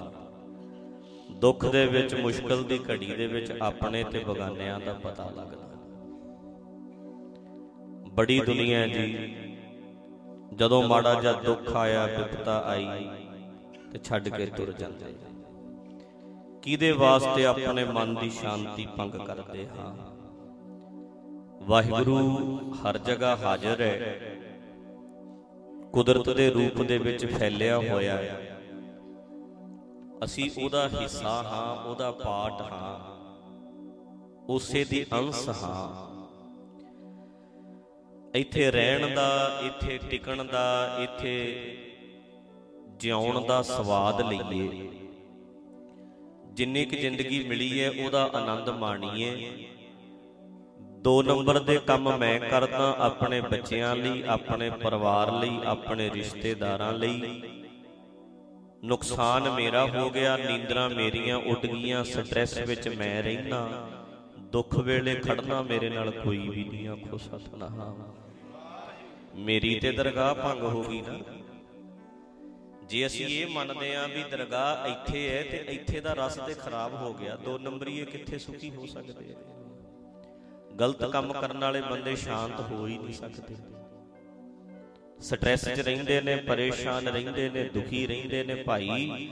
ਦੁੱਖ 1.35 1.67
ਦੇ 1.67 1.87
ਵਿੱਚ 1.87 2.15
ਮੁਸ਼ਕਲ 2.15 2.63
ਦੀ 2.65 2.79
ਘੜੀ 2.91 3.07
ਦੇ 3.07 3.27
ਵਿੱਚ 3.27 3.53
ਆਪਣੇ 3.63 4.05
ਤੇ 4.05 4.19
ਬਗਾਨਿਆਂ 4.19 4.81
ਦਾ 4.81 4.93
ਪਤਾ 4.93 5.31
ਲੱਗਦਾ। 5.37 5.63
ਬੜੀ 8.15 8.41
ਦੁਨੀਆ 8.41 8.87
ਜੀ 8.87 9.35
ਜਦੋਂ 10.53 10.89
ਮਾੜਾ 10.89 11.21
ਜਿਹਾ 11.21 11.33
ਦੁੱਖ 11.33 11.77
ਆਇਆ 11.77 12.07
ਵਿਪਤਾ 12.07 12.61
ਆਈ 12.61 13.11
ਤੇ 13.93 13.99
ਛੱਡ 13.99 14.29
ਕੇ 14.29 14.47
ਤੁਰ 14.47 14.73
ਜਾਂਦੇ। 14.73 15.15
ਕਿਹਦੇ 16.63 16.93
ਵਾਸਤੇ 16.93 17.47
ਆਪਣੇ 17.47 17.85
ਮਨ 17.85 18.15
ਦੀ 18.15 18.31
ਸ਼ਾਂਤੀ 18.31 18.89
ਭੰਗ 18.99 19.13
ਕਰਦੇ 19.13 19.67
ਹਾਂ? 19.67 19.97
ਵਾਹਿਗੁਰੂ 21.63 22.39
ਹਰ 22.73 22.99
ਜਗ੍ਹਾ 22.99 23.37
ਹਾਜ਼ਰ 23.37 23.81
ਹੈ। 23.81 24.21
ਕੁਦਰਤ 25.93 26.31
ਦੇ 26.31 26.51
ਰੂਪ 26.51 26.83
ਦੇ 26.83 26.99
ਵਿੱਚ 26.99 27.27
ਫੈਲਿਆ 27.27 27.79
ਹੋਇਆ 27.79 28.17
ਹੈ। 28.17 28.59
ਅਸੀਂ 30.25 30.51
ਉਹਦਾ 30.65 30.89
ਹਿੱਸਾ 30.89 31.43
ਹਾਂ 31.43 31.85
ਉਹਦਾ 31.85 32.11
ਪਾਰਟ 32.11 32.61
ਹਾਂ। 32.61 33.15
ਉਸੇ 34.49 34.85
ਦੀ 34.85 35.07
ਅੰਸ਼ 35.13 35.49
ਹਾਂ। 35.49 36.14
ਇੱਥੇ 38.35 38.71
ਰਹਿਣ 38.71 39.15
ਦਾ 39.15 39.61
ਇੱਥੇ 39.65 39.99
ਟਿਕਣ 40.11 40.45
ਦਾ 40.45 40.97
ਇੱਥੇ 41.01 41.35
ਜਿਉਣ 42.97 43.45
ਦਾ 43.47 43.61
ਸਵਾਦ 43.63 44.21
ਲਈਏ। 44.21 44.89
ਜਿੰਨੀ 46.53 46.85
ਕੁ 46.85 46.97
ਜ਼ਿੰਦਗੀ 46.97 47.39
ਮਿਲੀ 47.49 47.81
ਹੈ 47.81 47.91
ਉਹਦਾ 48.05 48.23
ਆਨੰਦ 48.35 48.69
ਮਾਣੀਏ। 48.71 49.51
ਦੋ 51.03 51.23
ਨੰਬਰ 51.23 51.59
ਦੇ 51.59 51.77
ਕੰਮ 51.87 52.17
ਮੈਂ 52.19 52.39
ਕਰਦਾ 52.41 52.95
ਆਪਣੇ 52.99 53.41
ਬੱਚਿਆਂ 53.41 53.95
ਲਈ 53.97 54.23
ਆਪਣੇ 54.29 54.71
ਪਰਿਵਾਰ 54.71 55.33
ਲਈ 55.33 55.61
ਆਪਣੇ 55.67 56.11
ਰਿਸ਼ਤੇਦਾਰਾਂ 56.11 56.93
ਲਈ। 56.93 57.43
ਨੁਕਸਾਨ 58.85 59.51
ਮੇਰਾ 59.51 59.87
ਹੋ 59.87 60.09
ਗਿਆ 60.11 60.37
ਨੀਂਦਰਾਂ 60.37 60.89
ਮੇਰੀਆਂ 60.91 61.37
ਉੱਡ 61.37 61.67
ਗਈਆਂ 61.67 62.05
ਸਟ੍ਰੈਸ 62.05 62.59
ਵਿੱਚ 62.59 62.89
ਮੈਂ 62.89 63.23
ਰਹਿਣਾ 63.23 63.89
ਦੁੱਖ 64.53 64.79
ਵੇਲੇ 64.79 65.15
ਖੜਨਾ 65.15 65.63
ਮੇਰੇ 65.63 65.89
ਨਾਲ 65.89 66.11
ਕੋਈ 66.11 66.49
ਵੀ 66.49 66.65
ਨਹੀਂ 66.65 66.89
ਆਖੋ 66.89 67.19
ਸਤਨਾਮ। 67.19 68.03
ਮੇਰੀ 69.35 69.79
ਤੇ 69.81 69.93
ਦਰਗਾਹ 69.93 70.35
ਭੰਗ 70.35 70.63
ਹੋ 70.63 70.83
ਗਈ 70.83 71.01
ਨਾ। 71.01 71.19
ਜੇ 72.89 73.07
ਅਸੀਂ 73.07 73.27
ਇਹ 73.27 73.47
ਮੰਨਦੇ 73.47 73.95
ਆਂ 73.97 74.09
ਵੀ 74.09 74.23
ਦਰਗਾਹ 74.31 74.87
ਇੱਥੇ 74.89 75.29
ਹੈ 75.29 75.43
ਤੇ 75.43 75.57
ਇੱਥੇ 75.75 76.01
ਦਾ 76.01 76.13
ਰਸ 76.13 76.35
ਤੇ 76.47 76.55
ਖਰਾਬ 76.55 76.95
ਹੋ 76.95 77.13
ਗਿਆ 77.15 77.37
ਦੋ 77.37 77.59
ਨੰਬਰੀ 77.59 77.99
ਇਹ 77.99 78.07
ਕਿੱਥੇ 78.07 78.39
ਸੁਖੀ 78.39 78.71
ਹੋ 78.71 78.87
ਸਕਦੇ 78.87 79.35
ਆ 79.35 79.39
ਗਲਤ 80.81 81.05
ਕੰਮ 81.05 81.33
ਕਰਨ 81.33 81.59
ਵਾਲੇ 81.59 81.81
ਬੰਦੇ 81.81 82.15
ਸ਼ਾਂਤ 82.17 82.61
ਹੋ 82.61 82.87
ਹੀ 82.87 82.99
ਨਹੀਂ 82.99 83.15
ਸਕਦੇ। 83.15 83.57
ਸਟ੍ਰੈਸ 85.21 85.65
'ਚ 85.69 85.81
ਰਹਿੰਦੇ 85.81 86.21
ਨੇ 86.21 86.37
ਪਰੇਸ਼ਾਨ 86.37 87.09
ਰਹਿੰਦੇ 87.09 87.49
ਨੇ 87.51 87.65
ਦੁਖੀ 87.65 88.07
ਰਹਿੰਦੇ 88.07 88.43
ਨੇ 88.45 88.55
ਭਾਈ। 88.55 89.29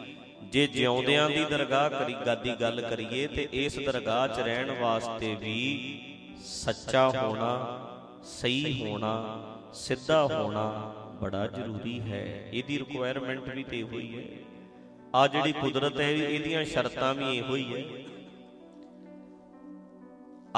ਜੇ 0.53 0.67
ਜਿਉਂਦਿਆਂ 0.67 1.29
ਦੀ 1.31 1.45
ਦਰਗਾਹ 1.45 1.89
ਕਰੀ 1.91 2.15
ਗਾਦੀ 2.27 2.55
ਗੱਲ 2.61 2.81
ਕਰੀਏ 2.81 3.27
ਤੇ 3.27 3.49
ਇਸ 3.53 3.79
ਦਰਗਾਹ 3.79 4.27
'ਚ 4.29 4.41
ਰਹਿਣ 4.41 4.71
ਵਾਸਤੇ 4.81 5.35
ਵੀ 5.35 5.99
ਸੱਚਾ 6.45 7.09
ਹੋਣਾ 7.11 7.53
ਸਹੀ 8.25 8.83
ਹੋਣਾ। 8.83 9.13
ਸਿੱਧਾ 9.73 10.27
ਹੋਣਾ 10.27 10.93
ਬੜਾ 11.21 11.47
ਜ਼ਰੂਰੀ 11.47 12.01
ਹੈ। 12.01 12.51
ਇਹਦੀ 12.53 12.79
ਰਿਕੁਆਇਰਮੈਂਟ 12.79 13.49
ਵੀ 13.49 13.65
ਤੇ 13.65 13.83
ਹੋਈ 13.83 14.19
ਹੈ 14.19 14.25
ਆ 15.15 15.27
ਜਿਹੜੀ 15.27 15.53
ਕੁਦਰਤ 15.53 16.01
ਹੈ 16.01 16.11
ਇਹਦੀਆਂ 16.11 16.65
ਸ਼ਰਤਾਂ 16.65 17.15
ਵੀ 17.15 17.37
ਇਹੋ 17.37 17.57
ਹੀ 17.57 17.75
ਹੈ। 17.75 18.05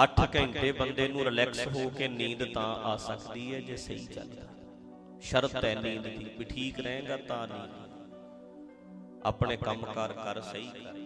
8 0.05 0.27
ਘੰਟੇ 0.37 0.73
ਬੰਦੇ 0.73 1.09
ਨੂੰ 1.09 1.25
ਰਿਲੈਕਸ 1.25 1.67
ਹੋ 1.67 1.89
ਕੇ 1.91 2.09
ਨੀਂਦ 2.09 2.53
ਤਾਂ 2.53 2.75
ਆ 2.85 2.97
ਸਕਦੀ 2.97 3.55
ਹੈ 3.55 3.61
ਜੇ 3.61 3.77
ਸਹੀ 3.77 4.07
ਚੱਲਦਾ। 4.07 4.43
ਸ਼ਰਤ 5.21 5.65
ਹੈ 5.65 5.75
ਨੀਂਦ 5.81 6.03
ਦੀ 6.03 6.31
ਵੀ 6.39 6.45
ਠੀਕ 6.45 6.81
ਰਹੇਗਾ 6.81 7.17
ਤਾਂ 7.17 7.49
ਨੀਂਦ। 7.49 7.83
ਆਪਣੇ 9.25 9.57
ਕੰਮਕਾਰ 9.57 10.13
ਕਰ 10.13 10.41
ਸਹੀ 10.41 10.71
ਕਰ। 10.85 11.04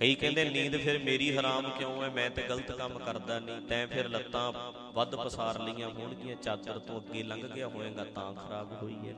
ਕਈ 0.00 0.14
ਕਹਿੰਦੇ 0.14 0.44
ਨੀਂਦ 0.44 0.76
ਫਿਰ 0.76 0.98
ਮੇਰੀ 0.98 1.30
ਹਰਾਮ 1.36 1.68
ਕਿਉਂ 1.70 2.02
ਹੈ? 2.02 2.08
ਮੈਂ 2.10 2.28
ਤੇ 2.30 2.42
ਗਲਤ 2.42 2.70
ਕੰਮ 2.72 2.98
ਕਰਦਾ 2.98 3.38
ਨਹੀਂ 3.38 3.60
ਤੈਂ 3.68 3.86
ਫਿਰ 3.86 4.08
ਲੱਤਾਂ 4.08 4.52
ਵੱਧ 4.94 5.14
ਪਸਾਰ 5.16 5.58
ਲਈਆਂ 5.60 5.88
ਹੋਣਗੀਆਂ 5.88 6.36
ਚਾਦਰ 6.36 6.78
ਤੋਂ 6.78 7.00
ਅੱਗੇ 7.00 7.22
ਲੰਘ 7.22 7.42
ਗਿਆ 7.46 7.68
ਹੋਏਗਾ 7.68 8.04
ਤਾਂ 8.14 8.32
ਖਰਾਬ 8.34 8.72
ਹੋਈ 8.82 8.94
ਹੈ। 9.06 9.14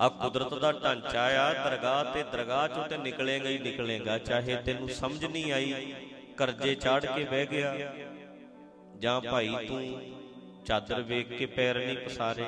ਆ 0.00 0.08
ਕੁਦਰਤ 0.08 0.54
ਦਾ 0.54 0.72
ਢਾਂਚਾ 0.74 1.22
ਆ 1.40 1.52
ਦਰਗਾਹ 1.64 2.12
ਤੇ 2.14 2.22
ਦਰਗਾਹ 2.22 2.66
ਚੋਂ 2.68 2.84
ਤੇ 2.88 2.96
ਨਿਕਲੇਗਾ 2.96 3.48
ਹੀ 3.48 3.58
ਨਿਕਲੇਗਾ 3.58 4.18
ਚਾਹੇ 4.18 4.56
ਤੈਨੂੰ 4.56 4.88
ਸਮਝ 4.90 5.24
ਨਹੀਂ 5.24 5.52
ਆਈ 5.52 5.94
ਕਰਜ਼ੇ 6.36 6.74
ਚਾੜ 6.74 7.04
ਕੇ 7.06 7.24
ਬਹਿ 7.24 7.46
ਗਿਆ 7.46 7.92
ਜਾਂ 8.98 9.20
ਭਾਈ 9.20 9.54
ਤੂੰ 9.66 9.82
ਚਾਦਰ 10.66 11.02
ਵੇਖ 11.02 11.28
ਕੇ 11.28 11.46
ਪੈਰ 11.46 11.78
ਨਹੀਂ 11.78 11.96
ਪਸਾਰੇ 11.98 12.44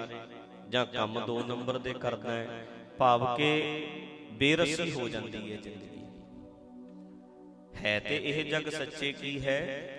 ਜਾਂ 0.69 0.87
ਕੰਮ 0.87 1.21
ਦੋ 1.27 1.43
ਨੰਬਰ 1.45 1.79
ਦੇ 1.79 1.93
ਕਰਦਾ 1.95 2.33
ਹੈ 2.33 2.67
ਭਾਵ 2.99 3.35
ਕਿ 3.37 3.87
ਬੇਰਸੀ 4.33 4.93
ਹੋ 4.93 5.09
ਜਾਂਦੀ 5.09 5.53
ਹੈ। 5.53 5.57
ਜ਼ਿੰਦਗੀ। 5.57 5.96
ਹੈ 7.77 8.01
ਤੇ 8.01 8.21
ਇਹ 8.25 8.45
ਜਗ 8.45 8.69
ਸੱਚੇ 8.69 9.13
ਕੀ 9.13 9.47
ਹੈ? 9.47 9.93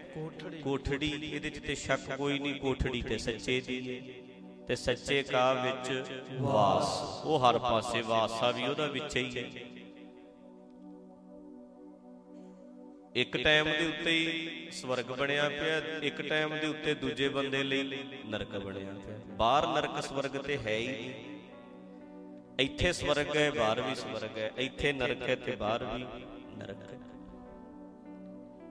ਕੋਠੜੀ। 0.64 1.32
ਇਹਦੇ 1.34 1.50
'ਚ 1.50 1.60
ਤੇ 1.60 1.76
ਸ਼ੱਕ 1.76 2.16
ਕੋਈ 2.18 2.40
ਨਹੀਂ, 2.40 2.56
ਕੋਠੜੀ 2.56 3.02
ਤੇ 3.02 3.18
ਸੱਚੇ 3.18 3.62
ਦੀ 3.62 3.98
ਹੈ। 3.98 4.14
ਤੇ 4.68 4.76
ਸੱਚੇ 4.76 5.24
ਕਾ 5.24 5.54
ਵਿੱਚ 5.54 6.04
ਵਾਸ। 6.32 7.02
ਉਹ 7.26 7.40
ਹਰ 7.40 7.60
ਪਾਸੇ 7.60 8.02
ਵਾਸਾ 8.02 8.52
ਵੀ 8.52 8.68
ਉਹਦਾ 8.68 8.88
ਵਿੱਚ 8.88 9.18
ਹੀ 9.18 9.38
ਹੈ। 9.38 9.44
ਇੱਕ 13.16 13.38
ਟਾਈਮ 13.38 13.66
ਦੇ 13.66 13.88
ਉੱਤੇ 13.88 14.12
ਹੀ 14.12 14.70
ਸਵਰਗ 14.72 15.06
ਬਣਿਆ 15.06 15.50
ਪਿਆ, 15.50 15.78
ਇੱਕ 16.02 16.22
ਟਾਈਮ 16.22 16.60
ਦੇ 16.60 16.68
ਉੱਤੇ 16.68 16.94
ਦੂਜੇ 16.94 17.30
ਬੰਦੇ 17.30 17.64
ਲਈ 17.64 18.04
ਨਰਕ 18.26 18.58
ਬਣਿਆ 18.58 18.94
ਪਿਆ। 19.06 19.18
ਬਾਹਰ 19.28 19.68
ਨਰਕ 19.68 20.04
ਸਵਰਗ 20.04 20.32
ਤੇ 20.32 20.58
ਹੈ 20.58 20.78
ਹੀ 20.78 20.88
ਨਹੀਂ। 20.88 21.38
ਇੱਥੇ 22.60 22.94
ਸਵਰਗ 22.94 23.38
ਹੈ, 23.38 23.52
ਬਾਹਰ 23.52 23.82
ਵੀ 23.82 23.96
ਸਵਰਗ 23.96 24.38
ਹੈ। 24.38 24.52
ਇੱਥੇ 24.58 24.94
ਨਰਕ 24.94 25.22
ਹੈ 25.22 25.36
ਤੇ 25.36 25.56
ਬਾਹਰ 25.56 25.84
ਵੀ 25.84 26.04
ਨਰਕ 26.58 26.94
ਹੈ। 26.94 26.97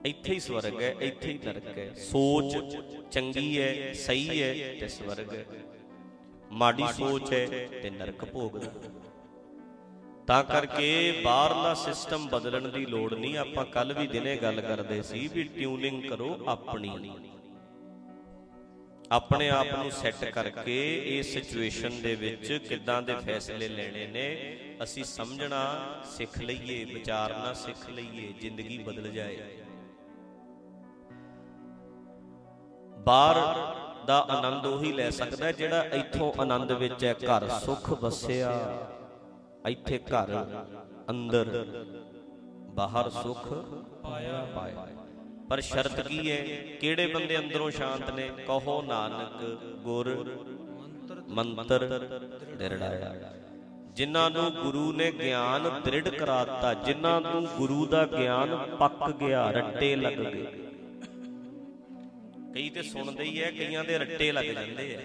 ਇੱਥੇ 0.05 0.33
ਹੀ 0.33 0.39
ਸਵਰਗ 0.39 0.81
ਹੈ 0.81 0.93
ਇੱਥੇ 1.01 1.31
ਹੀ 1.31 1.39
ਨਰਕ 1.45 1.77
ਹੈ 1.77 1.91
ਸੋਚ 2.01 2.75
ਚੰਗੀ 3.11 3.59
ਹੈ 3.61 3.93
ਸਹੀ 3.93 4.41
ਹੈ 4.41 4.53
ਤੇ 4.79 4.87
ਸਵਰਗ 4.87 5.33
ਹੈ। 5.35 5.45
ਮਾੜੀ 6.51 6.83
ਸੋਚ 6.97 7.33
ਹੈ 7.33 7.45
ਤੇ 7.81 7.89
ਨਰਕ 7.89 8.25
ਭੋਗਦਾ 8.25 8.71
ਤਾਂ 10.27 10.43
ਕਰਕੇ 10.43 11.21
ਬਾਹਰਲਾ 11.25 11.73
ਸਿਸਟਮ 11.73 12.27
ਬਦਲਣ 12.27 12.67
ਦੀ 12.67 12.85
ਲੋੜ 12.85 13.13
ਨਹੀਂ। 13.13 13.37
ਆਪਾਂ 13.37 13.65
ਕੱਲ 13.65 13.93
ਵੀ 13.93 14.07
ਦਿਨੇ 14.07 14.35
ਗੱਲ 14.35 14.61
ਕਰਦੇ 14.61 15.01
ਸੀ 15.01 15.27
ਵੀ 15.33 15.43
ਟਿਊਨਿੰਗ 15.43 16.03
ਕਰੋ 16.03 16.37
ਆਪਣੀ। 16.47 17.11
ਆਪਣੇ। 19.11 19.49
ਆਪ 19.49 19.67
ਨੂੰ 19.77 19.91
ਸੈੱਟ 19.91 20.25
ਕਰਕੇ 20.25 20.77
ਇਸ 21.17 21.33
ਸਿਚੁਏਸ਼ਨ 21.33 22.01
ਦੇ 22.01 22.15
ਵਿੱਚ 22.15 22.51
ਕਿੱਦਾਂ 22.69 23.01
ਦੇ 23.01 23.15
ਫੈਸਲੇ 23.15 23.67
ਲੈਣੇ 23.67 24.07
ਨੇ 24.07 24.57
ਅਸੀਂ 24.83 25.03
ਸਮਝਣਾ 25.03 25.61
ਸਿੱਖ 26.17 26.37
ਲਈਏ 26.37 26.83
ਵਿਚਾਰਨਾ 26.85 27.53
ਸਿੱਖ 27.53 27.89
ਲਈਏ 27.89 28.33
ਜ਼ਿੰਦਗੀ 28.41 28.77
ਬਦਲ 28.77 29.11
ਜਾਏ। 29.11 29.37
ਬਾਹਰ 33.07 33.37
ਦਾ 34.07 34.17
ਆਨੰਦ 34.29 34.65
ਉਹੀ 34.65 34.91
ਲੈ 34.93 35.09
ਸਕਦਾ 35.09 35.51
ਜਿਹੜਾ 35.51 35.83
ਇੱਥੋਂ 35.93 36.31
ਆਨੰਦ 36.41 36.71
ਵਿੱਚ 36.71 37.03
ਹੈ, 37.05 37.13
ਘਰ 37.13 37.47
ਸੁਖ 37.59 37.89
ਵਸਿਆ। 38.01 38.51
ਇੱਥੇ 39.67 39.99
ਘਰ 40.11 40.31
ਅੰਦਰ 41.09 41.65
ਬਾਹਰ 42.75 43.09
ਸੁਖ 43.09 43.47
ਪਾਇਆ 44.03 44.45
ਪਾਇਆ। 44.55 44.87
ਪਰ 45.49 45.61
ਸ਼ਰਤ 45.61 45.99
ਕੀ 46.07 46.19
ਹੈ? 46.31 46.37
ਕਿਹੜੇ 46.81 47.07
ਬੰਦੇ 47.07 47.37
ਅੰਦਰੋਂ 47.37 47.69
ਸ਼ਾਂਤ 47.71 48.09
ਨੇ? 48.11 48.29
ਕਹੋ 48.47 48.81
ਨਾਨਕ 48.81 49.43
ਗੁਰ 49.83 50.13
ਮੰਤਰ 51.29 51.87
ਦ੍ਰਿੜਾਇਆ 52.59 53.13
ਜਿਨ੍ਹਾਂ 53.95 54.29
ਨੂੰ 54.31 54.49
ਗੁਰੂ 54.53 54.91
ਨੇ 54.93 55.11
ਗਿਆਨ 55.11 55.69
ਦ੍ਰਿੜ 55.85 56.07
ਕਰਾਤਾ 56.09 56.73
ਜਿਨ੍ਹਾਂ 56.73 57.19
ਨੂੰ 57.21 57.45
ਗੁਰੂ 57.57 57.85
ਦਾ 57.85 58.05
ਗਿਆਨ 58.07 58.55
ਪੱਕ 58.79 59.11
ਗਿਆ, 59.11 59.49
ਰੱਟੇ 59.51 59.95
ਲੱਗ 59.95 60.17
ਗਏ। 60.25 60.66
ਕਈ 62.57 62.69
ਤੇ 62.69 62.81
ਸੁਣਦੇ 62.81 63.23
ਹੀ 63.23 63.39
ਐ 63.39 63.51
ਕਈਆਂ 63.51 63.83
ਦੇ 63.83 63.97
ਰੱਟੇ 63.97 64.31
ਲੱਗ 64.31 64.45
ਜਾਂਦੇ 64.45 64.95
ਐ 64.95 65.01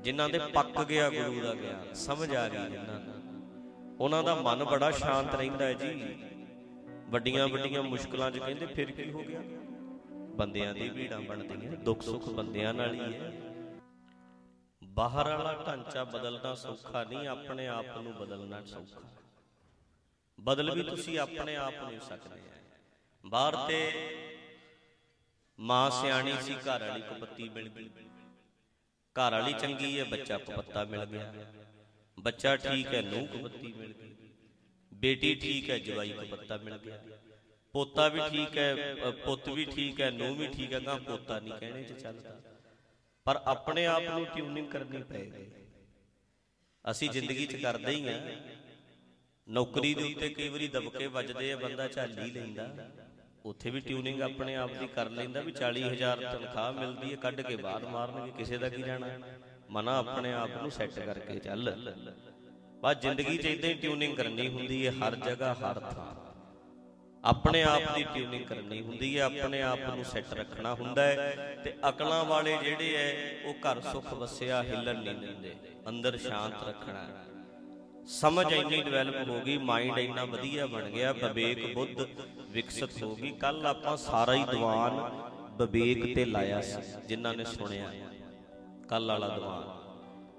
ਜਿਨ੍ਹਾਂ 0.00 0.28
ਦੇ 0.28 0.38
ਪੱਕ 0.38 0.84
ਗਿਆ, 0.84 1.10
ਗੁਰੂ 1.10 1.40
ਦਾ 1.40 1.54
ਗਿਆਨ 1.54 1.94
ਸਮਝ 1.94 2.34
ਆ 2.34 2.48
ਗਈ 2.48 2.70
ਜਿਨ੍ਹਾਂ 2.70 3.00
ਨੂੰ। 3.00 3.96
ਉਹਨਾਂ 4.00 4.22
ਦਾ 4.22 4.34
ਮਨ 4.34 4.64
ਬੜਾ 4.64 4.90
ਸ਼ਾਂਤ 4.90 5.34
ਰਹਿੰਦਾ 5.34 5.64
ਹੈ 5.64 5.72
ਜੀ। 5.72 6.16
ਵੱਡੀਆਂ 7.08 7.48
ਵੱਡੀਆਂ 7.48 7.82
ਮੁਸ਼ਕਲਾਂ 7.82 8.30
'ਚ 8.30 8.38
ਕਹਿੰਦੇ 8.38 8.66
ਫਿਰ 8.66 8.90
ਕੀ 8.90 9.10
ਹੋ 9.10 9.22
ਗਿਆ? 9.22 9.40
ਬੰਦਿਆਂ 10.36 10.74
ਦੀ 10.74 10.90
ਭੀੜਾਂ 10.90 11.20
ਬਣਦੀਆਂ, 11.20 11.72
ਦੁੱਖ 11.72 12.02
ਸੁੱਖ 12.02 12.28
ਬੰਦਿਆਂ 12.28 12.74
ਨਾਲ 12.74 12.94
ਹੀ 12.94 13.14
ਹੈ। 13.14 13.32
ਬਾਹਰ 14.84 15.28
ਵਾਲਾ 15.28 15.64
ਢਾਂਚਾ 15.66 16.04
ਬਦਲਣਾ 16.04 16.54
ਸੌਖਾ 16.54 17.04
ਨਹੀਂ, 17.04 17.28
ਆਪਣੇ 17.28 17.68
ਆਪ 17.68 17.98
ਨੂੰ 17.98 18.14
ਬਦਲਣਾ 18.14 18.64
ਸੌਖਾ। 18.64 19.02
ਬਦਲ 20.40 20.70
ਵੀ 20.70 20.82
ਤੁਸੀਂ 20.82 21.18
ਆਪਣੇ 21.18 21.56
ਆਪ 21.56 21.74
ਨੂੰ 21.90 22.00
ਸਕਦੇ 22.00 22.40
ਆ। 22.40 22.52
ਬਾਹਰ 23.26 23.56
ਤੇ 23.56 23.92
ਮਾਂ 25.60 25.90
ਸਿਆਣੀ 25.90 26.32
ਸੀ 26.42 26.54
ਘਰ 26.56 26.82
ਵਾਲੀ 26.82 27.00
ਕੁਪੱਤੀ 27.02 27.48
ਮਿਲ 27.48 27.68
ਗਈ। 27.68 27.88
ਘਰ 29.16 29.32
ਵਾਲੀ 29.32 29.52
ਚੰਗੀ 29.52 29.98
ਹੈ 29.98 30.04
ਬੱਚਾ 30.04 30.38
ਕੁਪੱਤਾ 30.38 30.84
ਮਿਲ 30.84 31.04
ਗਿਆ। 31.06 31.32
ਬੱਚਾ 32.18 32.56
ਠੀਕ 32.56 32.94
ਹੈ 32.94 33.02
ਨੂੰਹ 33.02 33.26
ਕੁਪੱਤੀ 33.28 33.72
ਮਿਲ 33.72 33.92
ਗਈ। 33.92 34.30
ਬੇਟੀ 34.92 35.34
ਠੀਕ 35.34 35.70
ਹੈ 35.70 35.78
ਜਵਾਈ 35.78 36.12
ਕੁਪੱਤਾ 36.12 36.56
ਮਿਲ 36.56 36.78
ਗਿਆ। 36.78 36.98
ਪੋਤਾ 37.74 38.08
ਵੀ 38.08 38.20
ਠੀਕ 38.30 38.56
ਹੈ 38.58 38.94
ਪੁੱਤ 39.24 39.48
ਵੀ 39.48 39.64
ਠੀਕ 39.64 40.00
ਹੈ 40.00 40.10
ਨੂੰਹ 40.10 40.36
ਵੀ 40.36 40.46
ਠੀਕ 40.48 40.72
ਹੈ 40.72 40.80
ਗਾਂ 40.86 40.98
ਪੋਤਾ 41.00 41.38
ਨਹੀਂ 41.40 41.52
ਕਹਿਣੇ 41.60 41.82
ਚ 41.84 42.00
ਚੱਲਦਾ। 42.02 42.40
ਪਰ 43.26 43.40
ਆਪਣੇ 43.46 43.86
ਆਪ 43.86 44.02
ਨੂੰ 44.04 44.24
ਟਿਊਨਿੰਗ 44.26 44.68
ਕਰਨੀ 44.70 45.02
ਪਏਗੀ 45.02 45.46
ਅਸੀਂ 46.84 47.10
ਜ਼ਿੰਦਗੀ 47.10 47.46
'ਚ 47.46 47.56
ਕਰਦੇ 47.56 47.92
ਹੀ 47.92 48.08
ਆ 48.08 48.18
ਨੌਕਰੀ 49.48 49.94
ਦੇ 49.94 50.02
ਉੱਤੇ 50.04 50.28
ਕਈ 50.28 50.48
ਵਾਰੀ 50.48 50.68
ਦਬਕੇ 50.68 51.06
ਵੱਜਦੇ 51.08 51.52
ਆ 51.52 51.56
ਬੰਦਾ 51.56 51.88
ਝੱਲ 51.88 52.18
ਹੀ 52.18 52.30
ਲੈਂਦਾ। 52.30 52.90
ਉੱਥੇ 53.44 53.70
ਵੀ 53.70 53.80
ਟਿਊਨਿੰਗ 53.80 54.20
ਆਪਣੇ 54.22 54.54
ਆਪ 54.56 54.70
ਦੀ 54.70 54.86
ਕਰ 54.86 55.10
ਲੈਂਦਾ 55.10 55.40
ਵੀ 55.40 55.52
40000 55.52 56.22
ਤਨਖਾਹ 56.32 56.72
ਮਿਲਦੀ 56.72 57.10
ਹੈ, 57.10 57.16
ਕੱਢ 57.16 57.40
ਕੇ 57.40 57.56
ਬਾਹਰ 57.56 57.86
ਮਾਰਨਗੇ, 57.86 58.30
ਕਿਸੇ 58.30 58.58
ਦਾ 58.58 58.68
ਕੀ 58.68 58.82
ਜਾਣਾ 58.82 59.06
ਮਨਾ 59.70 59.98
ਆਪਣੇ 59.98 60.32
ਆਪ 60.32 60.50
ਨੂੰ 60.62 60.70
ਸੈੱਟ 60.70 60.98
ਕਰਕੇ 60.98 61.38
ਚੱਲ। 61.38 61.74
ਬਸ 62.82 62.96
ਜ਼ਿੰਦਗੀ 62.96 63.36
'ਚ 63.36 63.46
ਇਦਾਂ 63.46 63.70
ਹੀ 63.70 63.74
ਟਿਊਨਿੰਗ 63.74 64.16
ਕਰਨੀ 64.16 64.48
ਹੁੰਦੀ 64.48 64.86
ਹੈ, 64.86 64.92
ਹਰ 64.92 65.16
ਜਗ੍ਹਾ, 65.16 65.52
ਹਰ 65.54 65.80
ਥਾਂ। 65.80 66.14
ਆਪਣੇ 67.24 67.62
ਆਪ 67.62 67.82
ਦੀ 67.94 68.04
ਟਿਊਨਿੰਗ 68.14 68.44
ਕਰਨੀ 68.44 68.80
ਹੁੰਦੀ 68.82 69.16
ਹੈ, 69.18 69.22
ਆਪਣੇ 69.22 69.62
ਆਪ 69.62 69.78
ਨੂੰ 69.88 70.04
ਸੈੱਟ 70.04 70.32
ਰੱਖਣਾ 70.34 70.74
ਹੁੰਦਾ 70.74 71.02
ਹੈ 71.02 71.56
ਤੇ 71.64 71.74
ਅਕਲਾਂ 71.88 72.24
ਵਾਲੇ 72.24 72.56
ਜਿਹੜੇ 72.62 72.94
ਐ, 72.96 73.10
ਉਹ 73.44 73.54
ਘਰ 73.54 73.80
ਸੁਖ 73.80 74.12
ਵਸਿਆ 74.14 74.62
ਹਿੱਲਣ 74.62 75.02
ਨਹੀਂ 75.02 75.14
ਦਿੰਦੇ, 75.14 75.54
ਅੰਦਰ 75.88 76.16
ਸ਼ਾਂਤ 76.18 76.62
ਰੱਖਣਾ। 76.68 76.98
ਹੈ 76.98 77.29
ਸਮਝ 78.10 78.52
ਇੰਨੀ 78.52 78.82
ਡਿਵੈਲਪ 78.82 79.28
ਹੋ 79.28 79.40
ਗਈ 79.40 79.56
ਮਾਈਂਡ 79.58 79.98
ਇੰਨਾ 79.98 80.24
ਵਧੀਆ 80.24 80.66
ਬਣ 80.66 80.88
ਗਿਆ, 80.90 81.12
ਵਿਵੇਕ 81.12 81.74
ਬੁੱਧ 81.74 82.00
ਵਿਕਸਿਤ 82.50 83.02
ਹੋ 83.02 83.14
ਗਈ। 83.16 83.30
ਕੱਲ 83.30 83.66
ਆਪਾਂ 83.66 83.96
ਸਾਰਾ 83.96 84.34
ਹੀ 84.34 84.44
ਦੀਵਾਨ 84.44 84.98
ਵਿਵੇਕ 85.56 86.14
ਤੇ 86.14 86.24
ਲਾਇਆ 86.24 86.60
ਸੀ, 86.60 87.06
ਜਿਨ੍ਹਾਂ 87.08 87.34
ਨੇ 87.34 87.44
ਸੁਣਿਆ। 87.44 87.92
ਕੱਲ 88.88 89.06
ਵਾਲਾ 89.06 89.28
ਦੀਵਾਨ। 89.28 89.62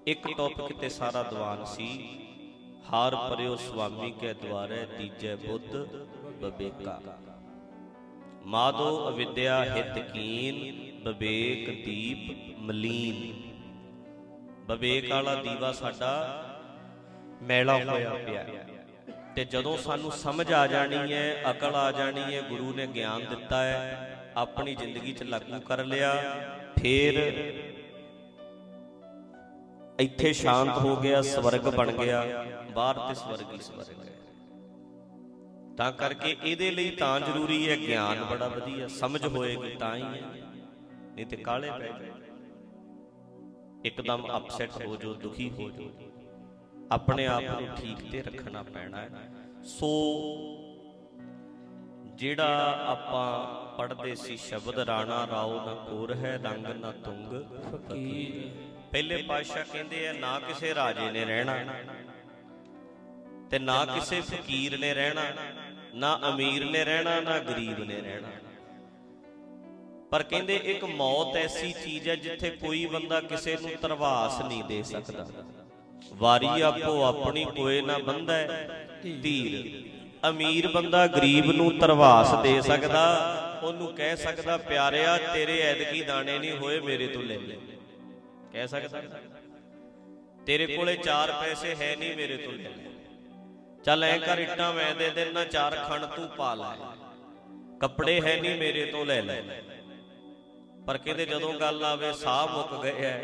ਇੱਕ 0.08 0.28
ਟੌਪਿਕ 0.38 0.78
ਤੇ 0.78 0.90
ਸਾਰਾ 0.90 1.24
ਦੀਵਾਨ 1.24 1.64
ਸੀ, 1.66 1.90
ਹਾਰ 2.94 3.16
ਪਰਿਓ 3.16 3.56
ਸੁਆਮੀ 3.56 4.12
ਕੇ 4.12 4.34
ਦੁਆਰੇ, 4.34 4.86
ਦੀਜੈ 4.98 5.36
ਬੁੱਧ 5.36 5.76
ਵਿਵੇਕਾ। 6.36 7.02
ਮਾਦੋ 8.46 9.10
ਅਵਿਦਿਆ 9.10 9.64
ਹਿਤ 9.66 10.00
ਕੀਨ, 10.14 10.58
ਵਿਵੇਕ 11.04 11.86
ਦੀਪ 11.86 12.60
ਮਲੀਨ। 12.60 13.50
ਵਿਵੇਕ 14.68 15.12
ਵਾਲਾ 15.12 15.36
ਦੀਵਾ 15.36 15.72
ਸਾਡਾ 15.72 16.48
ਮੈਲਾ 17.42 17.78
ਹੋਇਆ 17.78 18.14
ਪਿਆ। 18.14 18.46
ਤੇ 19.36 19.46
ਜਦੋਂ 19.46 19.78
ਸਾਨੂੰ 19.78 20.12
ਸਮਝ 20.12 20.54
ਆ 20.54 20.68
ਜਾਣੀ 20.68 21.14
ਹੈ, 21.14 21.44
ਅਕਲ 21.52 21.76
ਆ 21.76 21.92
ਜਾਣੀ 21.92 22.36
ਹੈ, 22.36 22.42
ਗੁਰੂ 22.42 22.74
ਨੇ 22.74 22.88
ਗਿਆਨ 22.88 23.26
ਦਿੱਤਾ 23.30 23.64
ਹੈ, 23.64 24.18
ਆਪਣੀ 24.38 24.76
ਜ਼ਿੰਦਗੀ 24.76 25.14
'ਚ 25.14 25.24
ਲਾਗੂ 25.24 25.60
ਕਰ 25.60 25.86
ਲਿਆ, 25.86 26.14
ਫੇਰ 26.82 27.18
ਇੱਥੇ 30.00 30.34
ਸ਼ਾਂਤ 30.34 30.70
ਹੋ 30.70 30.96
ਗਿਆ, 30.96 31.22
ਸਵਰਗ 31.22 31.62
ਬਣ 31.62 31.92
ਗਿਆ, 31.92 32.46
ਬਾਹਰ 32.74 33.00
ਤੇ 33.00 33.14
ਸਵਰਗ 33.14 33.54
ਹੀ 33.54 33.60
ਸਵਰਗ 33.60 34.06
ਹੈ। 34.06 34.12
ਤਾਂ 35.78 35.92
ਕਰਕੇ 35.92 36.38
ਇਹਦੇ 36.44 36.72
ਲਈ 36.72 36.90
ਤਾਂ 36.90 37.20
ਜ਼ਰੂਰੀ 37.20 37.70
ਹੈ, 37.70 37.78
ਗਿਆਨ 37.78 38.24
ਬੜਾ 38.24 38.48
ਵਧੀਆ, 38.48 38.88
ਸਮਝ 38.88 39.26
ਹੋਏਗੀ 39.26 39.76
ਤਾਂ 39.76 39.96
ਹੀ 39.96 40.04
ਹੈ। 40.04 40.22
ਨਹੀਂ 41.16 41.26
ਤੇ 41.26 41.36
ਕਾਲੇ 41.36 41.72
ਪੈ 41.72 41.88
ਜਾਓ। 41.88 42.16
ਇੱਕਦਮ 43.86 44.38
ਅਪਸੈਟ 44.38 44.72
ਹੋ 44.86 44.96
ਜੋ 44.96 45.14
ਦੁਖੀ 45.14 45.50
ਹੋ 45.50 45.70
ਜੋ 45.70 45.92
ਆਪਣੇ 46.92 47.26
ਆਪ 47.28 47.44
ਨੂੰ 47.44 47.68
ਠੀਕ 47.76 48.12
ਤੇ 48.12 48.22
ਰੱਖਣਾ 48.22 48.64
ਪੈਣਾ 48.64 48.98
ਹੈ। 48.98 49.30
ਸੋ 49.64 49.90
ਜਿਹੜਾ 52.16 52.86
ਆਪਾਂ 52.88 53.28
ਪੜ੍ਹਦੇ 53.78 54.16
ਸੀ 54.16 54.38
ਸ਼ਬਦ 54.38 54.80
ਰਾਣਾ 54.80 55.28
ਰਾਓ 55.28 55.66
ਨਾ 55.66 55.74
ਕੋਰ 55.86 56.14
ਹੈ 56.16 56.38
ਰੰਗ 56.44 56.66
ਨਾ 56.66 56.92
ਤੁੰਗ। 56.92 57.34
ਫਕੀਰ। 57.72 58.50
ਪਹਿਲੇ 58.92 59.22
ਪਾਤਸ਼ਾਹ 59.22 59.64
ਕਹਿੰਦੇ 59.64 60.08
ਆ 60.08 60.14
ਨਾ 60.14 60.40
ਕਿਸੇ 60.40 60.74
ਰਾਜੇ 60.76 61.12
ਨੇ 61.12 61.26
ਰਹਿਣਾ 61.26 61.56
ਤੇ 63.52 63.60
ਨਾ 63.60 63.86
ਕਿਸੇ 63.86 64.22
ਫਕੀਰ 64.22 64.78
ਨੇ 64.80 64.94
ਰਹਿਣਾ 64.94 65.24
ਨਾ 65.96 66.20
ਅਮੀਰ 66.30 66.66
ਨੇ 66.66 66.84
ਰਹਿਣਾ 66.86 67.20
ਨਾ 67.22 67.40
ਗਰੀਬ 67.40 67.80
ਨੇ 67.80 68.02
ਰਹਿਣਾ। 68.02 68.28
ਪਰ 70.12 70.24
ਕਹਿੰਦੇ 70.24 70.56
ਇੱਕ 70.66 70.84
ਮੌਤ 70.84 71.36
ਐਸੀ 71.36 71.74
ਚੀਜ਼ 71.74 72.10
ਹੈ 72.10 72.16
ਜਿੱਥੇ 72.16 72.50
ਕੋਈ 72.50 72.86
ਬੰਦਾ 72.86 73.22
ਕਿਸੇ 73.22 73.58
ਨੂੰ 73.62 73.72
ਤਰਵਾਸ 73.82 74.42
ਨਹੀਂ 74.42 74.64
ਦੇ 74.64 74.84
ਸਕਦਾ। 74.84 75.28
ਵਾਰੀ 76.14 76.62
ਆਪੋ 76.62 77.02
ਆਪਣੀ 77.04 77.46
ਕੋਏ 77.56 77.82
ਨਾ 77.82 77.98
ਬੰਦਾ 77.98 78.34
ਧੀਰ। 79.04 79.90
ਅਮੀਰ 80.30 80.68
ਬੰਦਾ 80.68 81.06
ਗਰੀਬ 81.08 81.46
ਨੂੰ 81.52 81.72
ਤਰਵਾਸ 81.80 82.34
ਦੇ 82.44 82.62
ਸਕਦਾ, 82.62 83.04
ਉਹਨੂੰ 83.64 83.94
ਕਹਿ 83.96 84.18
ਸਕਦਾ, 84.18 84.58
ਪਿਆਰਿਆ, 84.60 85.18
ਤੇਰੇ 85.34 85.60
ਐਦਕੀ 85.62 86.02
ਦਾਣੇ 86.02 86.38
ਨਹੀਂ 86.40 86.58
ਹੋਏ 86.58 86.80
ਮੇਰੇ 86.80 87.08
ਤੋਂ 87.08 87.24
ਲੈ 87.24 87.38
ਲੈ। 87.38 87.56
ਕਹਿ 88.54 88.68
ਸਕਦਾ, 88.68 89.02
ਤੇਰੇ 90.46 90.66
ਕੋਲੇ 90.68 90.96
4 90.98 91.32
ਪੈਸੇ 91.32 91.76
ਹੈ 91.76 91.96
ਨਹੀਂ 91.96 92.16
ਮੇਰੇ 92.18 92.38
ਤੋਂ 92.38 92.54
ਲੈ 92.54 92.70
ਲੈ। 92.70 92.90
ਚੱਲ 93.86 94.04
ਐ 94.04 94.18
ਕਰ, 94.18 94.40
ਇੱਟਾਂ 94.40 94.74
ਮੈਂ 94.74 94.94
ਦੇ 94.96 95.10
ਦੇਣਾ 95.10 95.46
ਚਾਰ 95.46 95.76
ਖਣ 95.90 96.06
ਤੂੰ 96.08 96.28
ਪਾ 96.28 96.54
ਲੈ। 96.56 96.76
ਕੱਪੜੇ 97.82 98.20
ਹੈ 98.22 98.40
ਨਹੀਂ 98.42 98.58
ਮੇਰੇ 98.58 98.86
ਤੋਂ 98.86 99.06
ਲੈ 99.06 99.22
ਲੈ। 99.22 99.42
ਪਰ 100.88 100.98
ਕਹਿੰਦੇ 100.98 101.26
ਜਦੋਂ 101.26 101.54
ਗੱਲ 101.54 101.84
ਆਵੇ, 101.86 102.12
ਸਾਹ 102.14 102.48
ਮੁੱਕ 102.48 102.82
ਗਏ 102.84 103.06
ਐ 103.06 103.18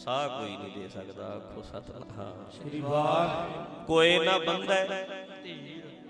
ਸਾਹ 0.00 0.28
ਕੋਈ 0.30 0.56
ਨਹੀਂ 0.56 0.70
ਦੇ 0.72 0.88
ਸਕਦਾ 0.88 1.26
ਆਖੋ 1.26 1.62
ਸਤਨਾਮ। 1.62 2.44
ਸ੍ਰੀ 2.50 2.80
ਵਾਹਿਗੁਰੂ। 2.80 3.84
ਕੋਈ 3.86 4.18
ਨਾ 4.18 4.38
ਬੰਦਾ 4.38 4.74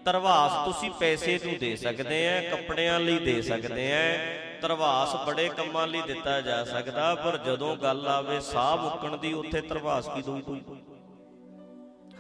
ਤਰਵਾਸ 0.05 0.53
ਤੁਸੀਂ 0.65 0.91
ਪੈਸੇ 0.91 1.39
ਨੂੰ 1.45 1.57
ਦੇ 1.59 1.75
ਸਕਦੇ 1.77 2.27
ਆ 2.29 2.41
ਕੱਪੜਿਆਂ 2.51 2.99
ਲਈ 3.01 3.19
ਦੇ 3.19 3.41
ਸਕਦੇ 3.43 3.93
ਆ 3.93 3.99
ਤਰਵਾਸ 4.63 5.15
ਬੜੇ 5.27 5.49
ਕੰਮਾਂ 5.49 5.87
ਲਈ 5.87 6.03
ਦਿੱਤਾ 6.07 6.41
ਜਾ 6.41 6.63
ਸਕਦਾ 6.65 7.15
ਪਰ 7.15 7.37
ਜਦੋਂ 7.37 7.77
ਗੱਲ 7.77 8.07
ਆਵੇ 8.09 8.41
ਸਾਹ 8.43 8.77
ਮੁੱਕਣ 8.77 9.17
ਦੀ 9.17 9.33
ਉੱਥੇ 9.33 9.61
ਤਰਵਾਸ 9.61 10.09
ਕੀ 10.09 10.23
ਦਊ 10.23 10.39
ਕੋਈ? 10.41 10.61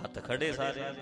ਹੱਥ 0.02 0.18
ਖੜੇ 0.24 0.52
ਸਾਰਿਆਂ 0.52 0.92
ਦੇ 0.94 1.00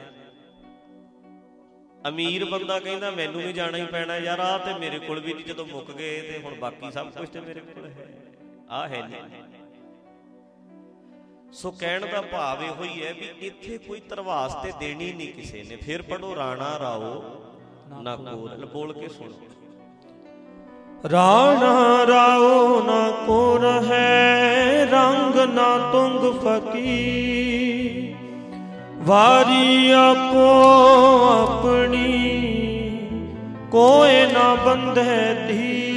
ਅਮੀਰ 2.08 2.44
ਬੰਦਾ 2.44 2.78
ਕਹਿੰਦਾ 2.80 3.10
ਮੈਨੂੰ 3.10 3.42
ਵੀ 3.42 3.52
ਜਾਣਾ 3.52 3.78
ਹੀ 3.78 3.84
ਪੈਣਾ 3.86 4.16
ਯਾਰ 4.16 4.40
ਆ 4.40 4.56
ਤੇ 4.58 4.74
ਮੇਰੇ 4.74 4.98
ਕੋਲ 4.98 5.20
ਵੀ 5.20 5.32
ਨਹੀਂ 5.34 5.44
ਜਦੋਂ 5.44 5.66
ਮੁੱਕ 5.66 5.90
ਗਏ 5.92 6.20
ਤੇ 6.22 6.38
ਹੁਣ 6.44 6.54
ਬਾਕੀ 6.54 6.90
ਸਭ 6.92 7.10
ਕੁਝ 7.10 7.28
ਤੇ 7.28 7.40
ਮੇਰੇ 7.40 7.60
ਕੋਲ 7.60 7.86
ਹੈ। 7.88 8.06
ਆ 8.70 8.86
ਹੈ 8.88 9.02
ਨਹੀਂ 9.02 9.42
ਸੋ 11.52 11.70
ਕਹਿਣ 11.70 12.06
ਦਾ 12.12 12.20
ਭਾਵ 12.22 12.62
ਇਹੋ 12.62 12.84
ਹੀ 12.84 13.02
ਹੈ 13.02 13.12
ਵੀ 13.14 13.46
ਇੱਥੇ 13.46 13.76
ਕੋਈ 13.78 14.00
ਤਰਵਾਸ 14.00 14.54
ਤੇ 14.62 14.72
ਦੇਣੀ 14.80 15.12
ਨਹੀਂ 15.12 15.32
ਕਿਸੇ 15.32 15.62
ਨੇ। 15.62 15.76
ਫਿਰ 15.76 16.02
ਪੜੋ 16.02 16.34
ਰਾਣਾ 16.36 16.78
ਰਾਓ 16.78 17.22
ਨਾ 18.02 18.14
ਕੋਲ 18.16 18.66
ਬੋਲ 18.72 18.92
ਕੇ 18.92 19.08
ਸੁਣੋ। 19.08 19.48
ਰਾਣਾ 21.10 22.06
ਰਾਓ 22.08 22.82
ਨਾ 22.82 23.00
ਕੋ 23.26 23.56
ਰਹੈ 23.58 24.84
ਰੰਗ 24.90 25.36
ਨਾ 25.50 25.66
ਤੁੰਗ 25.92 26.24
ਫਕੀ 26.38 28.14
ਵਾਰੀ 29.02 29.90
ਆਪੋ 29.92 30.46
ਆਪਣੀ 31.30 32.12
ਕੋਏ 33.72 34.26
ਨਾ 34.32 34.54
ਬੰਧੈ 34.54 35.34
ਧੀਰ 35.48 35.87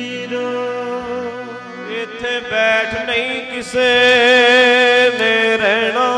ਇੱਥੇ 2.21 2.39
ਬੈਠ 2.49 2.93
ਨਹੀਂ 3.05 3.39
ਕਿਸੇ 3.51 3.85
ਨੇ 5.19 5.57
ਰਹਿਣਾ। 5.57 6.09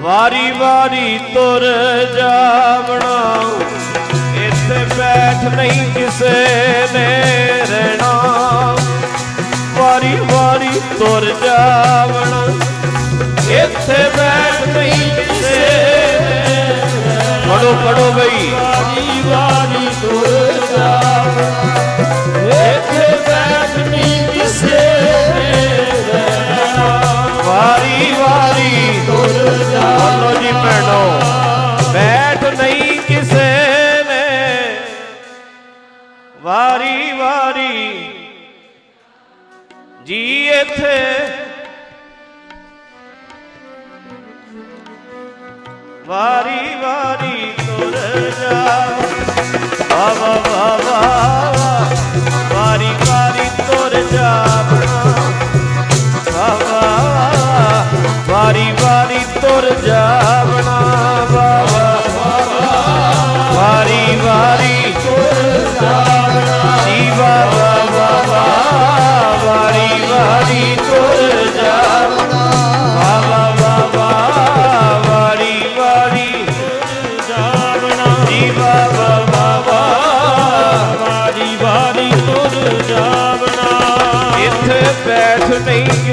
ਵਾਰੀ 0.00 0.50
ਵਾਰੀ 0.50 1.18
ਤੁਰ 1.34 1.64
ਜਾਵਣਾ 2.14 3.16
ਇੱਥੇ 4.44 4.84
ਬੈਠ 4.94 5.44
ਨਹੀਂ 5.54 5.84
ਕਿਸੇ 5.94 6.32
ਨੇ 6.94 7.06
ਰਹਿਣਾ। 7.70 8.12
ਵਾਰੀ 9.76 10.16
ਵਾਰੀ 10.32 10.80
ਤੁਰ 10.98 11.26
ਜਾਵਣਾ 11.44 12.44
ਇੱਥੇ 13.54 14.02
ਬੈਠ 14.16 14.66
ਨਹੀਂ 14.68 15.10
ਕਿਸੇ 15.18 15.60
ਨੇ 16.22 16.42
ਪੜੋ 17.48 17.76
ਪੜੋ 17.84 18.10
ਬਈ। 18.12 18.50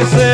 ਨਹੀਂ 0.06 0.33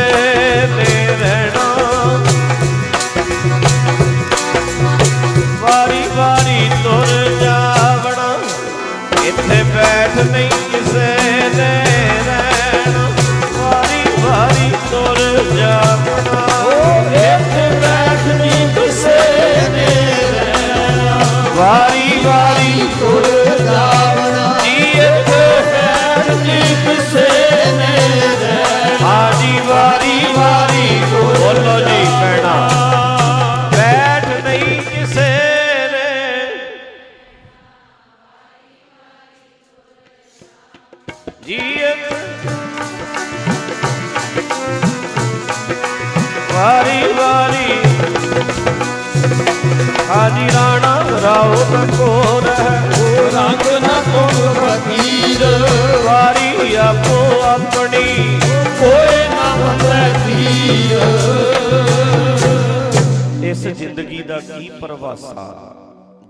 ਜ਼ਿੰਦਗੀ 63.90 64.22
ਦਾ 64.22 64.40
ਕੀ 64.40 64.70
ਪਰਵਾਸਾ? 64.82 65.76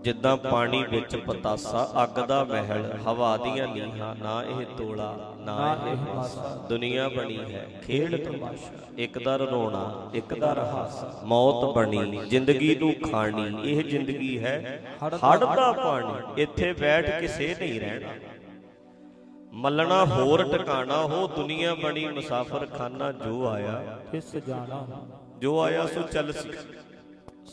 ਜਿੱਦਾਂ 0.01 0.37
ਪਾਣੀ 0.37 0.83
ਵਿੱਚ 0.83 1.15
ਪਤਾਸਾ 1.15 1.89
ਅੱਗ 2.03 2.19
ਦਾ 2.25 2.43
ਮਹਿਲ 2.43 2.91
ਹਵਾ 3.07 3.37
ਦੀਆਂ 3.37 3.67
ਨੀਹਾਂ 3.67 4.15
ਨਾ 4.15 4.43
ਇਹ 4.43 4.65
ਤੋਲਾ 4.77 5.35
ਨਾ 5.39 5.77
ਇਹ 5.87 5.95
ਮਾਸਾ। 5.95 6.65
ਦੁਨੀਆ 6.69 7.09
ਬਣੀ 7.09 7.39
ਹੈ 7.53 7.81
ਖੇਡ 7.87 8.15
ਤਮਾਸ਼ਾ। 8.25 8.77
ਇੱਕ 8.97 9.23
ਦਾ 9.23 9.35
ਰੋਣਾ 9.37 10.09
ਇੱਕ 10.13 10.33
ਦਾ 10.33 10.53
ਰਹਾਸਾ। 10.53 11.21
ਮੌਤ 11.23 11.75
ਬਣੀ 11.75 12.25
ਜ਼ਿੰਦਗੀ 12.25 12.75
ਨੂੰ 12.75 12.93
ਖਾਣੀ 13.11 13.71
ਇਹ 13.71 13.83
ਜ਼ਿੰਦਗੀ 13.83 14.39
ਹੈ 14.39 14.83
ਹੜ 15.05 15.37
ਦਾ 15.37 15.71
ਪਾਣੀ। 15.71 16.41
ਇੱਥੇ 16.41 16.73
ਬੈਠ 16.73 17.19
ਕਿਸੇ 17.19 17.55
ਨਹੀਂ 17.59 17.79
ਰਹਿਣਾ। 17.79 18.07
ਮੱਲਣਾ 19.53 20.05
ਹੋਰ 20.05 20.43
ਟਿਕਾਣਾ 20.43 21.01
ਹੋ 21.01 21.27
ਦੁਨੀਆ 21.27 21.75
ਬਣੀ 21.75 22.07
ਮੁਸਾਫਰ 22.07 22.65
ਖਾਨਾ 22.65 23.11
ਜੋ 23.11 23.47
ਆਇਆ 23.47 23.99
ਕਿਸ 24.11 24.35
ਜਾਣਾ। 24.35 24.87
ਜੋ 25.39 25.59
ਆਇਆ 25.61 25.85
ਸੋ 25.87 26.01
ਚੱਲ 26.01 26.33
ਸੀ। 26.33 26.49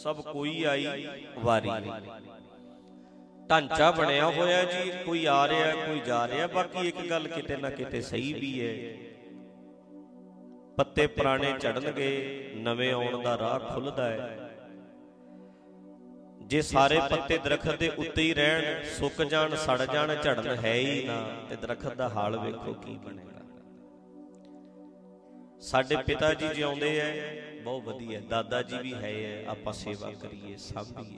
ਸਭ 0.07 0.21
ਕੋਈ 0.23 0.63
ਆਈ 0.65 1.07
ਵਾਰੀ। 1.39 1.71
ਢਾਂਚਾ 3.51 3.91
ਬਣਿਆ 3.91 4.27
ਹੋਇਆ 4.27 4.63
ਜੀ, 4.65 4.91
ਕੋਈ 5.05 5.25
ਆ 5.27 5.49
ਰਿਹਾ, 5.49 5.87
ਕੋਈ 5.87 6.01
ਜਾ 6.01 6.29
ਰਿਹਾ, 6.29 6.47
ਬਾਕੀ 6.47 6.89
ਇੱਕ 6.89 6.99
ਗੱਲ 7.11 7.29
ਕਿਤੇ 7.29 7.57
ਨਾ 7.57 7.71
ਕਿਤੇ 7.71 8.01
ਸਹੀ 8.01 8.33
ਵੀ 8.33 8.51
ਹੈ। 8.61 8.75
ਪੱਤੇ 10.77 11.07
ਪੁਰਾਣੇ 11.07 11.53
ਝੜਨਗੇ 11.59 12.11
ਨਵੇਂ 12.57 12.93
ਆਉਣ 12.93 13.23
ਦਾ 13.23 13.39
ਰਾਹ 13.39 13.59
ਖੁੱਲਦਾ 13.59 14.09
ਹੈ। 14.09 14.51
ਜੇ 16.43 16.63
ਸਾਰੇ 16.63 17.01
ਪੱਤੇ 17.11 17.39
ਦਰਖਤ 17.39 17.79
ਦੇ 17.79 17.89
ਉੱਤੇ 17.89 18.23
ਹੀ 18.23 18.35
ਰਹਿਣ, 18.35 18.85
ਸੁੱਕ 18.99 19.23
ਜਾਣ, 19.23 19.57
ਸੜ 19.57 19.83
ਜਾਣ, 19.93 20.15
ਝੜਨ 20.15 20.55
ਹੈ 20.65 20.75
ਹੀ 20.75 21.05
ਨਾ, 21.07 21.21
ਤੇ 21.51 21.57
ਦਰਖਤ 21.57 21.95
ਦਾ 21.95 22.09
ਹਾਲ 22.09 22.39
ਵੇਖੋ 22.39 22.73
ਕੀ 22.73 22.99
ਬਣੇਗਾ। 23.05 23.43
ਸਾਡੇ 25.63 25.97
ਪਿਤਾ 25.97 26.35
ਜੀ 26.35 26.49
ਜਿਉਂਦੇ 26.49 26.99
ਐ 27.01 27.11
ਬਹੁਤ 27.67 27.83
ਵਧੀਆ 27.85 28.21
ਦਾਦਾ 28.21 28.62
ਜੀ 28.62 28.79
ਵੀ 28.79 28.93
ਹੈ 28.95 29.12
ਐ 29.23 29.45
ਆਪਾਂ 29.51 29.73
ਸੇਵਾ 29.73 30.11
ਕਰੀਏ, 30.23 30.57
ਸਾਂਭੀਏ। 30.57 31.17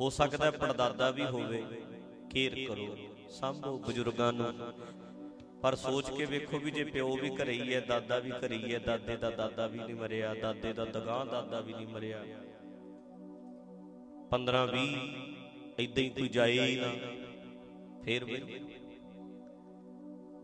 ਹੋ 0.00 0.08
ਸਕਦਾ 0.10 0.50
ਪੜਦਾਦਾ 0.50 1.10
ਵੀ 1.10 1.24
ਹੋਵੇ, 1.24 1.62
ਕੇਅਰ 2.30 2.54
ਕਰੋ, 2.68 2.96
ਸਾਂਭੋ 3.30 3.76
ਬਜ਼ੁਰਗਾਂ 3.78 4.32
ਨੂੰ। 4.32 4.52
ਪਰ 5.62 5.74
ਸੋਚ 5.74 6.10
ਕੇ 6.10 6.24
ਵੇਖੋ 6.24 6.58
ਵੀ 6.58 6.70
ਜੇ 6.70 6.84
ਪਿਓ 6.84 7.16
ਵੀ 7.16 7.30
ਘਰੇ 7.36 7.52
ਹੀ 7.52 7.74
ਹੈ, 7.74 7.80
ਦਾਦਾ 7.80 8.18
ਵੀ 8.18 8.30
ਘਰੇ 8.30 8.56
ਹੀ 8.56 8.74
ਹੈ, 8.74 8.78
ਦਾਦੇ 8.78 9.16
ਦਾ 9.16 9.30
ਦਾਦਾ 9.30 9.66
ਵੀ 9.66 9.78
ਨਹੀਂ 9.78 9.94
ਮਰਿਆ, 9.94 10.34
ਦਾਦੇ 10.34 10.72
ਦਾ 10.72 10.84
ਦਗਾਂ 10.84 11.24
ਦਾਦਾ 11.26 11.60
ਵੀ 11.60 11.72
ਨਹੀਂ 11.72 11.86
ਮਰਿਆ। 11.86 12.24
15 14.30 14.66
20 14.66 14.94
ਇਦਾਂ 15.78 16.02
ਹੀ 16.04 16.08
ਕੋਈ 16.10 16.28
ਜਾਏ 16.28 16.58
ਹੀ 16.60 16.76
ਨਾ, 16.76 16.92
ਫੇਰ 18.04 18.24
ਵੀ 18.24 18.36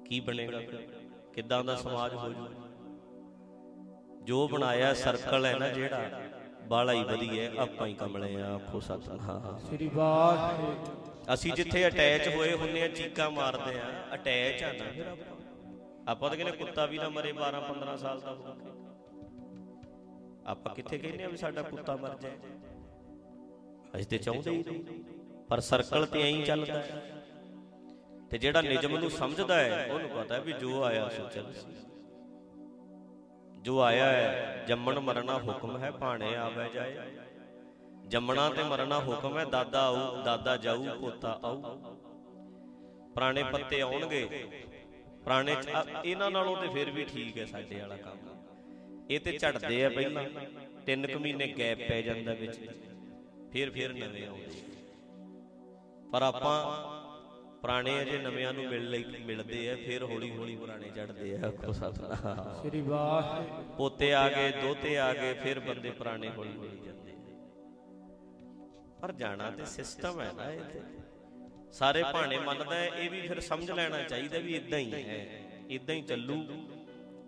ਕੀ 0.07 0.21
ਬਣੇਗਾ? 0.21 0.61
ਫਿਰ? 0.61 0.89
ਕਿੱਦਾਂ 1.35 1.65
ਦਾ 1.65 1.77
ਸਮਾਜ 1.77 2.15
ਹੋ 2.15 2.29
ਜੂ? 2.29 2.47
ਜੋ 4.25 4.49
ਬਣਾਇਆ 4.49 4.93
ਸਰਕਲ 4.95 5.47
ਹੈ 5.47 5.57
ਨਾ 5.59 5.69
ਜਿਹੜਾ 5.69 6.21
ਬਾਲਾ 6.69 6.93
ਹੀ 6.93 7.03
ਵਧੀਆ 7.05 7.51
ਆਪਾਂ 7.63 7.87
ਹੀ 7.87 7.95
ਕਮਲੇ 7.95 8.35
ਆ 8.43 8.55
ਆਖੋ 8.55 8.81
ਸਤਨਾਮ। 8.81 9.59
ਸ੍ਰੀ 9.59 9.89
ਵਾਹਿਗੁਰੂ 9.95 10.75
ਅਸੀਂ 11.35 11.53
ਜਿੱਥੇ 11.53 11.87
ਅਟੈਚ 11.89 12.29
ਹੋਏ 12.29 12.53
ਹੁੰਨੇ 12.53 12.83
ਆ 12.83 12.89
ਚੀਕਾਂ 12.89 13.31
ਮਾਰਦੇ 13.31 13.79
ਆ 13.81 14.15
ਅਟੈਚ 14.15 14.63
ਆ 14.63 14.73
ਨਾ। 14.73 14.91
ਫਿਰ 14.93 15.07
ਆਪਾਂ 16.09 16.29
ਤਾਂ 16.31 16.37
ਕਹਿੰਦੇ 16.39 16.57
ਕੁੱਤਾ 16.57 16.87
ਵੀ 16.87 16.99
ਨਾ 16.99 17.09
ਮਰੇ 17.09 17.33
12 17.33 17.61
15 17.69 17.97
ਸਾਲ 17.97 18.21
ਦਾ 18.21 18.31
ਹੋ 18.31 18.55
ਕੇ 18.55 18.71
ਆਪਾਂ 20.47 20.75
ਕਿੱਥੇ 20.75 20.99
ਕਹਿੰਦੇ 20.99 21.25
ਆ 21.25 21.29
ਵੀ 21.29 21.37
ਸਾਡਾ 21.37 21.63
ਕੁੱਤਾ 21.63 21.97
ਮਰ 21.97 22.17
ਜਾਏ? 22.23 22.33
ਅਸੀਂ 23.97 24.07
ਤੇ 24.07 24.19
ਚਾਹੁੰਦੇ 24.19 24.51
ਹੀ 24.51 24.63
ਨਹੀਂ। 24.63 25.05
ਪਰ 25.49 25.61
ਸਰਕਲ 25.61 26.07
ਤੇ 26.07 26.23
ਐਂ 26.23 26.45
ਚੱਲਦਾ 26.45 26.75
ਹੈ। 26.75 27.03
ਤੇ 28.31 28.39
ਜਿਹੜਾ 28.39 28.61
ਨਿਜਮ 28.61 28.99
ਨੂੰ 28.99 29.11
ਸਮਝਦਾ 29.11 29.57
ਹੈ 29.61 29.87
ਉਹਨੂੰ 29.93 30.11
ਪਤਾ 30.11 30.35
ਹੈ 30.35 30.41
ਵੀ 30.41 30.53
ਜੋ 30.53 30.83
ਆਇਆ 30.85 31.09
ਸੋ 31.09 31.29
ਚੱਲ। 31.29 31.53
ਸੀ 31.53 31.67
ਜੋ 33.63 33.81
ਆਇਆ 33.81 34.07
ਹੈ, 34.07 34.65
ਜੰਮਣ 34.69 35.01
ਮਰਨਾ 35.01 35.39
ਹੁਕਮ 35.39 35.79
ਹੈ, 35.79 35.91
ਭਾਣੇ 35.91 36.37
ਆਵੇ 36.37 36.69
ਜਾਏ। 36.75 36.97
ਜੰਮਣਾ 38.07 38.51
ਤੇ 38.51 38.63
ਮਰਨਾ 38.63 38.99
ਹੁਕਮ 38.99 39.39
ਹੈ, 39.39 39.45
ਦਾਦਾ 39.45 39.87
ਆਊ, 39.87 40.23
ਦਾਦਾ 40.23 40.57
ਜਾਊ, 40.57 40.85
ਪੋਤਾ 41.01 41.41
ਆਊ। 41.45 41.63
ਪੁਰਾਣੇ 43.15 43.43
ਪੱਤੇ 43.43 43.81
ਆਉਣਗੇ। 43.81 44.47
ਪੁਰਾਣੇ 45.25 45.55
ਚ- 45.55 45.69
ਆ- 45.69 45.87
ਇਹਨਾਂ 46.05 46.31
ਨਾਲੋਂ 46.31 46.57
ਤੇ 46.57 46.69
ਫਿਰ 46.69 46.91
ਵੀ 46.91 47.05
ਠੀਕ 47.05 47.39
ਹੈ 47.39 47.45
ਸਾਡੇ 47.45 47.81
ਵਾਲਾ 47.81 47.97
ਕੰਮ। 47.97 48.19
ਇਹ 49.11 49.21
ਤੇ 49.21 49.39
ਝੜਦੇ 49.39 49.85
ਆ 49.85 49.89
ਪਹਿਲਾਂ। 49.89 50.25
ਤਿੰਨ 50.87 51.07
ਕੁ 51.07 51.19
ਮਹੀਨੇ 51.19 51.55
ਗੈਪ 51.59 51.79
ਪੈ 51.89 52.03
ਜਾਂਦਾ 52.03 52.35
ਵਿੱਚ। 52.35 52.71
ਫਿਰ 53.53 53.71
ਫਿਰ 53.71 53.93
ਨਵੇਂ 53.93 54.29
ਆਉਂਦੇ। 54.29 54.49
ਪਰ 56.13 56.23
ਆਪਾਂ 56.23 56.83
ਪੁਰਾਣੇ 57.63 58.01
ਅਜੇ 58.03 58.19
ਨਵਿਆਂ 58.19 58.53
ਨੂੰ 58.53 58.65
ਮਿਲ 58.67 58.89
ਲਈ 58.91 59.05
ਮਿਲਦੇ 59.27 59.69
ਆ 59.71 59.75
ਫਿਰ 59.77 60.03
ਹੌਲੀ 60.03 60.31
ਹੌਲੀ 60.31 60.57
ਪੁਰਾਣੇ 60.57 60.89
ਚੜਦੇ 60.91 61.35
ਆ 61.37 61.47
ਆਖੋ 61.47 61.73
ਸਤਨਾਮ 61.73 62.63
ਸ੍ਰੀ 62.63 62.81
ਵਾਹਿਗੁਰੂ 62.81 63.63
ਪੋਤੇ 63.77 64.13
ਆ 64.15 64.29
ਗਏ 64.29 64.51
ਦੋਤੇ 64.63 64.97
ਆ 64.99 65.13
ਗਏ 65.15 65.35
ਫਿਰ 65.35 65.61
ਬੰਦੇ 65.61 65.91
ਪੁਰਾਣੇ 65.91 66.31
ਹੌਲੀ 66.31 66.57
ਹੌਲੀ 66.57 66.79
ਜਾਂਦੇ। 66.87 67.13
ਪਰ 69.03 69.13
ਜਾਣਾ 69.13 69.51
ਤੇ 69.51 69.65
ਸਿਸਟਮ 69.67 70.21
ਹੈ 70.21 70.31
ਨਾ 70.33 70.51
ਇਹ 70.53 70.61
ਤੇ 70.73 70.81
ਸਾਰੇ 71.73 72.03
ਭਾਣੇ 72.13 72.39
ਮੰਨਦਾ 72.39 72.85
ਇਹ 72.85 73.11
ਵੀ 73.11 73.21
ਫਿਰ 73.21 73.41
ਸਮਝ 73.41 73.71
ਲੈਣਾ 73.71 74.03
ਚਾਹੀਦਾ 74.03 74.39
ਵੀ 74.39 74.55
ਇਦਾਂ 74.57 74.79
ਹੀ 74.79 74.93
ਹੈ 75.09 75.21
ਇਦਾਂ 75.71 75.95
ਹੀ 75.95 76.03
ਚੱਲੂ 76.03 76.43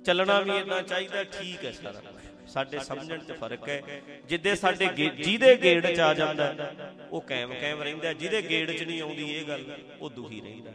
ਚੱਲਣਾ 0.04 0.40
ਵੀ 0.40 0.56
ਇਦਾਂ 0.58 0.82
ਚਾਹੀਦਾ 0.82 1.22
ਠੀਕ 1.32 1.64
ਹੈ 1.64 1.72
ਸਾਰਾ। 1.72 2.00
ਸਾਡੇ 2.46 2.78
ਸਮਝਣ 2.78 3.18
'ਚ 3.18 3.32
ਫ਼ਰਕ 3.32 3.68
ਹੈ। 3.68 3.82
ਜਿੱਦੇ 4.28 4.54
ਸਾਡੇ 4.54 4.86
ਜਿਹਦੇ 5.24 5.56
ਗੇੜ 5.56 5.94
'ਚ 5.94 6.00
ਆ 6.00 6.14
ਜਾਂਦਾ 6.14 6.72
ਉਹ 7.10 7.20
ਕਾਇਮ 7.20 7.54
ਕਾਇਮ 7.54 7.82
ਰਹਿੰਦਾ। 7.82 8.12
ਜਿਹਦੇ 8.12 8.42
ਗੇੜ 8.42 8.72
'ਚ 8.72 8.82
ਨਹੀਂ 8.82 9.02
ਆਉਂਦੀ 9.02 9.30
ਇਹ 9.32 9.44
ਗੱਲ 9.48 9.64
ਉਹ 10.00 10.10
ਦੁਖੀ 10.10 10.40
ਰਹਿੰਦਾ। 10.40 10.70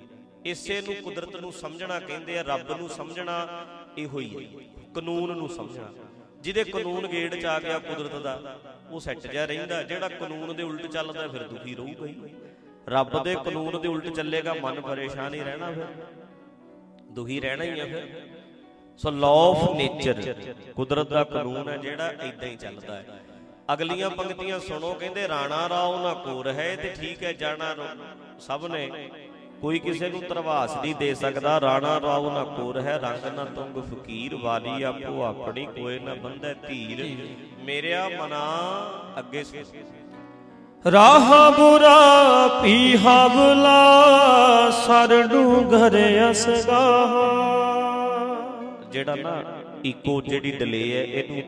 ਇਸੇ 0.45 0.81
ਨੂੰ 0.81 0.95
ਕੁਦਰਤ 0.95 1.35
ਨੂੰ 1.35 1.51
ਸਮਝਣਾ 1.51 1.99
ਕਹਿੰਦੇ 1.99 2.39
ਆ 2.39 2.41
ਰੱਬ 2.41 2.77
ਨੂੰ 2.77 2.89
ਸਮਝਣਾ 2.89 3.65
ਇਹੋ 3.97 4.19
ਹੀ 4.19 4.35
ਹੈ। 4.35 4.63
ਕਾਨੂੰਨ 4.95 5.37
ਨੂੰ 5.37 5.49
ਸਮਝਣਾ। 5.49 5.93
ਜਿਹਦੇ 6.41 6.63
ਕਾਨੂੰਨ 6.63 7.07
ਗੇੜ 7.07 7.35
'ਚ 7.35 7.45
ਆ 7.45 7.59
ਗਿਆ 7.59 7.79
ਕੁਦਰਤ 7.79 8.15
ਦਾ 8.21 8.59
ਉਹ 8.89 8.99
ਸੈੱਟ 8.99 9.27
ਜਾ 9.27 9.45
ਰਹਿੰਦਾ 9.45 9.83
ਜਿਹੜਾ 9.83 10.07
ਕਾਨੂੰਨ 10.09 10.55
ਦੇ 10.55 10.63
ਉਲਟ 10.63 10.85
ਚੱਲਦਾ 10.87 11.27
ਫਿਰ 11.27 11.43
ਦੁਖੀ 11.43 11.75
ਰਹੂਗਾ 11.75 12.05
ਹੀ। 12.05 12.15
ਰੱਬ 12.87 13.23
ਦੇ 13.23 13.35
ਕਾਨੂੰਨ 13.35 13.81
ਦੇ 13.81 13.87
ਉਲਟ 13.87 14.07
ਚੱਲੇਗਾ 14.07 14.53
ਮਨ 14.53 14.81
ਪਰੇਸ਼ਾਨ 14.81 15.33
ਹੀ 15.33 15.39
ਰਹਿਣਾ 15.39 15.71
ਫਿਰ। 15.71 15.85
ਦੁਖੀ 17.11 17.39
ਰਹਿਣਾ 17.39 17.63
ਹੀ 17.63 17.79
ਆ 17.79 17.85
ਫਿਰ। 17.85 18.07
ਸੋ 19.01 19.11
ਲਾਅ 19.11 19.29
ਆਫ 19.29 19.75
ਨੇਚਰ 19.75 20.35
ਕੁਦਰਤ 20.75 21.09
ਦਾ 21.09 21.23
ਕਾਨੂੰਨ 21.23 21.69
ਹੈ 21.69 21.77
ਜਿਹੜਾ 21.77 22.07
ਇਦਾਂ 22.07 22.47
ਹੀ 22.47 22.55
ਚੱਲਦਾ 22.55 22.95
ਹੈ। 22.95 23.05
ਅਗਲੀਆਂ 23.73 24.09
ਪੰਕਤੀਆਂ 24.09 24.59
ਸੁਣੋ, 24.59 24.93
ਕਹਿੰਦੇ 24.93 25.27
ਰਾਣਾ 25.27 25.69
ਰਾਓ 25.69 25.99
ਨਾ 25.99 26.13
ਕੋਰ 26.13 26.47
ਹੈ 26.47 26.75
ਤੇ 26.75 26.93
ਠੀਕ 27.01 27.23
ਹੈ, 27.23 27.33
ਜਾਣਾ 27.33 27.73
ਰੋ- 27.73 28.39
ਸਭ 28.39 28.65
ਨੇ। 28.65 29.09
ਕੋਈ 29.61 29.79
ਕਿਸੇ 29.79 30.09
ਨੂੰ 30.09 30.21
ਤਰਵਾਸ 30.21 30.77
ਨਹੀਂ 30.77 30.95
ਦੇ 30.95 31.15
ਸਕਦਾ, 31.15 31.61
ਰਾਣਾ 31.61 32.01
ਰਾਓ 32.01 32.31
ਨਾ 32.31 32.43
ਕੋਰ 32.43 32.81
ਹੈ, 32.81 32.97
ਰੰਗ 32.97 33.35
ਨਾ 33.35 33.45
ਤੁੰਗ 33.45 33.83
ਫਕੀਰ 33.83 34.35
ਵਾਲੀ 34.35 34.83
ਆਪੋ 34.83 35.23
ਆਪਣੀ, 35.23 35.65
ਕੋਈ 35.65 35.99
ਨਾ 35.99 36.13
ਬੰਧੈ 36.13 36.53
ਧੀਰ। 36.53 37.17
ਮੇਰਿਆ 37.63 38.09
ਮਨਾ 38.09 38.45
ਅੱਗੇ 39.19 39.43
ਸੁਣ। 39.43 40.91
ਰਾਹ 40.91 41.51
ਬੁਰਾ 41.51 42.47
ਪੀ 42.63 42.95
ਹਵਲਾ 42.95 43.99
ਸਰਡੂ 44.69 45.61
ਘਰ 45.61 46.31
ਅਸਗਾ 46.31 46.79
ਜਿਹੜਾ 48.91 49.15
ਨਾ 49.15 49.33
ਇਕੋ 49.85 50.19
ਜਿਹੜੀ 50.21 50.51
ਡਿਲੇ 50.51 50.81
ਹੈ 50.91 51.03
ਇਹਨੂੰ 51.03 51.41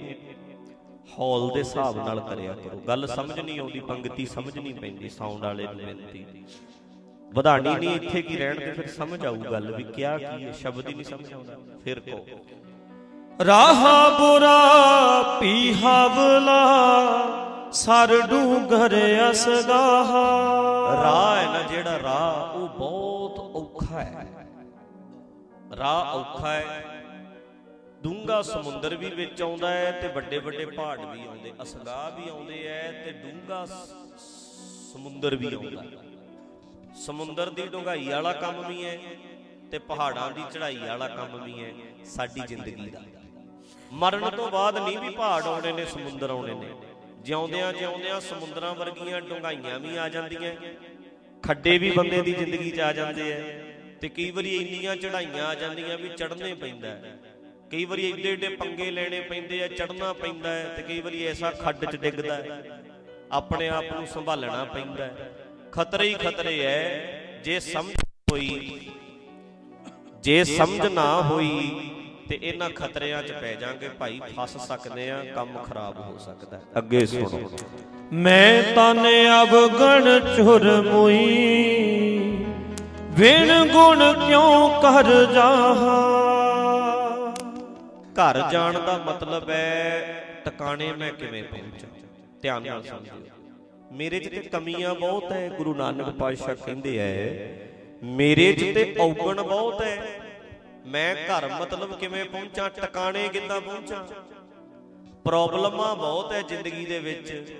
ਹਾਲ 1.20 1.50
ਦੇ 1.50 1.60
ਹਿਸਾਬ 1.60 1.98
ਨਾਲ 1.98 2.20
ਕਰਿਆ 2.20 2.54
ਕਰੋ। 2.54 2.80
ਗੱਲ 2.88 3.08
ਸਮਝ 3.08 3.39
ਨਹੀਂ 3.39 3.60
ਆਉਂਦੀ 3.60 3.80
ਪੰਕਤੀ 3.80 4.26
ਸਮਝ 4.26 4.58
ਨਹੀਂ 4.58 4.74
ਪੈਂਦੀ 4.76 5.10
ਸਾਊਂਡ 5.10 5.44
ਵਾਲੇ 5.44 5.64
ਨੂੰ 5.64 5.76
ਬੇਨਤੀ 5.78 6.26
ਵਧਾਣੀ 7.32 7.70
ਨਹੀਂ 7.72 7.96
ਇੱਥੇ 7.96 8.22
ਕੀ 8.22 8.36
ਰਹਿਣ 8.38 8.60
ਤੇ 8.60 8.72
ਫਿਰ 8.72 8.88
ਸਮਝ 8.88 9.26
ਆਊ 9.26 9.36
ਗੱਲ 9.52 9.72
ਵੀ 9.72 9.84
ਕਿਆ 9.86 10.18
ਕੀ 10.18 10.44
ਹੈ 10.46 10.52
ਸ਼ਬਦ 10.52 10.88
ਹੀ 10.88 10.94
ਨਹੀਂ 10.94 11.04
ਸਮਝ 11.04 11.32
ਆਉਂਦਾ 11.34 11.58
ਫਿਰ 11.84 12.00
ਕਹੋ। 12.00 12.26
ਰਾਹ 13.39 13.84
ਬੁਰਾ 14.20 14.58
ਪੀ 15.39 15.74
ਹਵਲਾ 15.74 16.62
ਸਰਡੂ 17.74 18.42
ਘਰ 18.70 18.96
ਅਸਗਾ 19.30 19.82
ਰਾਹ 21.04 21.36
ਹੈ 21.38 21.46
ਨਾ 21.46 21.62
ਜਿਹੜਾ 21.64 22.00
ਰਾਹ 22.04 22.56
ਉਹ 22.56 22.68
ਬਹੁਤ 22.70 23.39
ਔਖਾ 23.56 24.02
ਹੈ। 24.02 24.28
ਰਾਹ 25.78 26.14
ਔਖਾ 26.16 26.52
ਹੈ 26.52 27.01
ਡੂੰਗਾ 28.04 28.41
ਸਮੁੰਦਰ 28.41 28.95
ਵੀ 28.95 29.10
ਵਿੱਚ 29.10 29.41
ਆਉਂਦਾ 29.41 29.70
ਹੈ 29.70 29.91
ਤੇ 30.02 30.08
ਵੱਡੇ 30.14 30.38
ਵੱਡੇ 30.39 30.66
ਪਹਾੜ 30.66 30.99
ਵੀ 31.02 31.26
ਆਉਂਦੇ 31.26 31.52
ਅਸਗਾ 31.62 32.10
ਵੀ 32.10 32.30
ਆਉਂਦੇ 32.30 32.66
ਐ 32.68 32.91
ਤੇ 33.04 33.12
ਡੂੰਗਾ 33.14 33.66
ਸਮੁੰਦਰ 34.91 35.36
ਵੀ 35.36 35.54
ਆਉਂਦਾ 35.54 35.82
ਹੈ। 35.82 35.89
ਸਮੁੰਦਰ 37.02 37.49
ਦੀ 37.49 37.66
ਡੂੰਘਾਈ 37.68 38.08
ਵਾਲਾ 38.10 38.32
ਕੰਮ 38.34 38.66
ਵੀ 38.68 38.84
ਹੈ 38.86 38.97
ਤੇ 39.72 39.80
ਪਹਾੜਾਂ 39.82 40.30
ਦੀ 40.32 40.41
ਚੜ੍ਹਾਈ 40.54 40.78
ਵਾਲਾ 40.78 41.08
ਕੰਮ 41.08 41.43
ਵੀ 41.43 41.64
ਹੈ, 41.64 41.72
ਸਾਡੀ 42.06 42.41
ਜ਼ਿੰਦਗੀ 42.47 42.89
ਦਾ 42.89 43.02
ਮਰਨ 43.93 44.30
ਤੋਂ 44.30 44.49
ਬਾਅਦ 44.52 44.78
ਨਹੀਂ 44.78 44.97
ਵੀ 44.99 45.10
ਪਹਾੜ 45.10 45.43
ਆਉਣੇ 45.43 45.72
ਨੇ, 45.72 45.86
ਸਮੁੰਦਰ 45.86 46.30
ਆਉਣੇ 46.30 46.54
ਨੇ 46.56 46.74
ਜਿਉਂਦਿਆਂ 47.24 47.72
ਜਿਉਂਦਿਆਂ 47.74 48.20
ਸਮੁੰਦਰਾਂ 48.22 48.74
ਵਰਗੀਆਂ 48.76 49.22
ਡੂੰਘਾਈਆਂ 49.22 49.80
ਵੀ 49.80 49.95
ਆ 49.97 50.08
ਜਾਂਦੀਆਂ, 50.10 50.54
ਖੱਡੇ 51.43 51.78
ਵੀ 51.78 51.91
ਬੰਦੇ 51.91 52.22
ਦੀ 52.22 52.34
ਜ਼ਿੰਦਗੀ 52.34 52.72
'ਚ 52.72 52.80
ਆ 52.80 52.91
ਜਾਂਦੇ 52.93 53.32
ਐ 53.32 53.41
ਤੇ 54.02 54.10
ਕਈ 54.10 54.30
ਵਾਰੀ 54.32 54.56
ਇੰਨੀਆਂ 54.56 54.95
ਚੜ੍ਹਾਈਆਂ 54.95 55.45
ਆ 55.45 55.54
ਜਾਂਦੀਆਂ 55.56 55.97
ਵੀ 55.97 56.10
ਚੜ੍ਹਨੇ 56.10 56.54
ਪੈਂਦਾ 56.54 56.88
ਹੈ। 56.88 57.18
ਕਈ 57.72 57.84
ਵਾਰੀ 57.86 58.05
ਏਡੇ 58.05 58.30
ਏਡੇ 58.30 58.47
ਪੰਗੇ 58.55 58.89
ਲੈਣੇ 58.91 59.19
ਪੈਂਦੇ 59.19 59.61
ਆ, 59.63 59.67
ਚੜ੍ਹਨਾ 59.67 60.11
ਪੈਂਦਾ 60.13 60.49
ਹੈ 60.49 60.63
ਤੇ 60.78 60.82
ਕਈ 60.84 60.99
ਵਾਰੀ 61.01 61.26
ਐਸਾ 61.28 61.51
ਖੱਡ 61.51 61.86
'ਚ 61.86 61.95
ਡਿੱਗਦਾ 61.95 62.36
ਹੈ। 62.36 62.61
ਆਪਣੇ 63.32 63.67
ਆਪ 63.69 63.86
ਨੂੰ 63.93 64.07
ਸੰਭਾਲਣਾ 64.07 64.63
ਪੈਂਦਾ 64.63 65.03
ਹੈ। 65.03 65.32
ਖਤਰੇ 65.72 66.07
ਹੀ 66.09 66.13
ਖਤਰੇ 66.13 66.57
ਐ 66.65 67.41
ਜੇ 67.43 67.59
ਸਮਝ 67.59 67.93
ਹੋਈ, 68.32 68.89
ਜੇ 70.24 70.43
ਸਮਝ 70.43 70.88
ਨਾ 70.88 71.22
ਹੋਈ 71.22 71.89
ਤੇ 72.30 72.39
ਇਹਨਾਂ 72.41 72.69
ਖਤਰਿਆਂ 72.69 73.22
'ਚ 73.24 73.32
ਪੈ 73.32 73.53
ਜਾਾਂਗੇ 73.53 73.89
ਭਾਈ, 73.89 74.19
ਫਸ 74.38 74.57
ਸਕਦੇ 74.67 75.09
ਆ 75.11 75.24
ਕੰਮ 75.36 75.57
ਖਰਾਬ 75.63 75.99
ਹੋ 75.99 76.17
ਸਕਦਾ 76.17 76.57
ਹੈ। 76.57 76.63
ਅੱਗੇ 76.78 77.05
ਸੁਣੋ। 77.05 77.49
ਮੈਂ 78.13 78.63
ਤਨ 78.76 79.05
ਅਵਗਣ 79.41 80.19
ਚੁਰ 80.36 80.69
ਮੁਈ 80.82 81.26
ਵਿਣ 83.11 83.53
ਗੁਣ 83.65 84.11
ਕਿਉ 84.28 84.67
ਕਰ 84.82 85.13
ਜਾਹਾ? 85.34 86.30
ਘਰ 88.16 88.39
ਜਾਣ 88.51 88.80
ਦਾ 88.80 88.97
ਮਤਲਬ 88.97 89.49
ਹੈ 89.49 90.41
ਟਿਕਾਣੇ 90.45 90.91
ਮੈਂ 90.93 91.12
ਕਿਵੇਂ 91.14 91.43
ਪਹੁੰਚਾਂ? 91.43 91.89
ਧਿਆਨ 92.41 92.64
ਨਾਲ 92.64 92.84
ਸਮਝਿਓ। 92.84 93.16
ਮੇਰੇ 93.91 94.20
'ਚ 94.20 94.30
ਤੇ 94.30 94.41
ਕਮੀਆਂ 94.41 94.93
ਬਹੁਤ 94.95 95.32
ਹੈ 95.32 95.47
ਗੁਰੂ 95.49 95.74
ਨਾਨਕ 95.76 96.09
ਪਾਤਸ਼ਾਹ 96.09 96.55
ਕਹਿੰਦੇ 96.55 96.97
ਐ, 96.97 98.03
ਮੇਰੇ 98.03 98.53
'ਚ 98.53 98.74
ਤੇ 98.76 98.95
ਔਗਣ 98.99 99.41
ਬਹੁਤ 99.41 99.82
ਹੈ 99.82 99.97
ਮੈਂ 100.86 101.16
ਘਰ 101.16 101.47
ਮਤਲਬ 101.62 101.97
ਕਿਵੇਂ 101.99 102.26
ਪਹੁੰਚਾਂ, 102.26 102.70
ਟਿਕਾਣੇ 102.70 103.28
ਕਿੱਦਾਂ 103.28 103.62
ਪਹੁੰਚਾਂ? 103.62 104.03
ਪ੍ਰੋਬਲਮਾਂ 105.24 105.95
ਬਹੁਤ 105.95 106.32
ਹੈ 106.32 106.41
ਜ਼ਿੰਦਗੀ 106.41 106.86
ਦੇ 106.86 106.99
ਵਿੱਚ। 106.99 107.55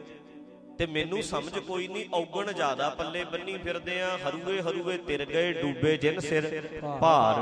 ਤੇ 0.78 0.86
ਮੈਨੂੰ 0.86 1.24
ਸਮਝ 1.24 1.60
ਕੋਈ 1.60 1.88
ਨਹੀਂ, 1.88 2.06
ਔਗਣ 2.14 2.52
ਜ਼ਿਆਦਾ 2.52 2.90
ਪੱਲੇ 2.90 3.24
ਬੰਨੀ 3.24 3.58
ਫਿਰਦੇ 3.58 4.02
ਆ, 4.02 4.18
ਹਰੂਏ 4.18 4.62
ਹਰੂਏ 4.62 4.98
ਤਿਰ 4.98 5.26
ਗਏ, 5.26 5.52
ਡੂਬੇ 5.54 5.98
ਜਿਨ 5.98 6.20
ਸਿਰ 6.20 6.62
ਭਾਰ। 7.02 7.40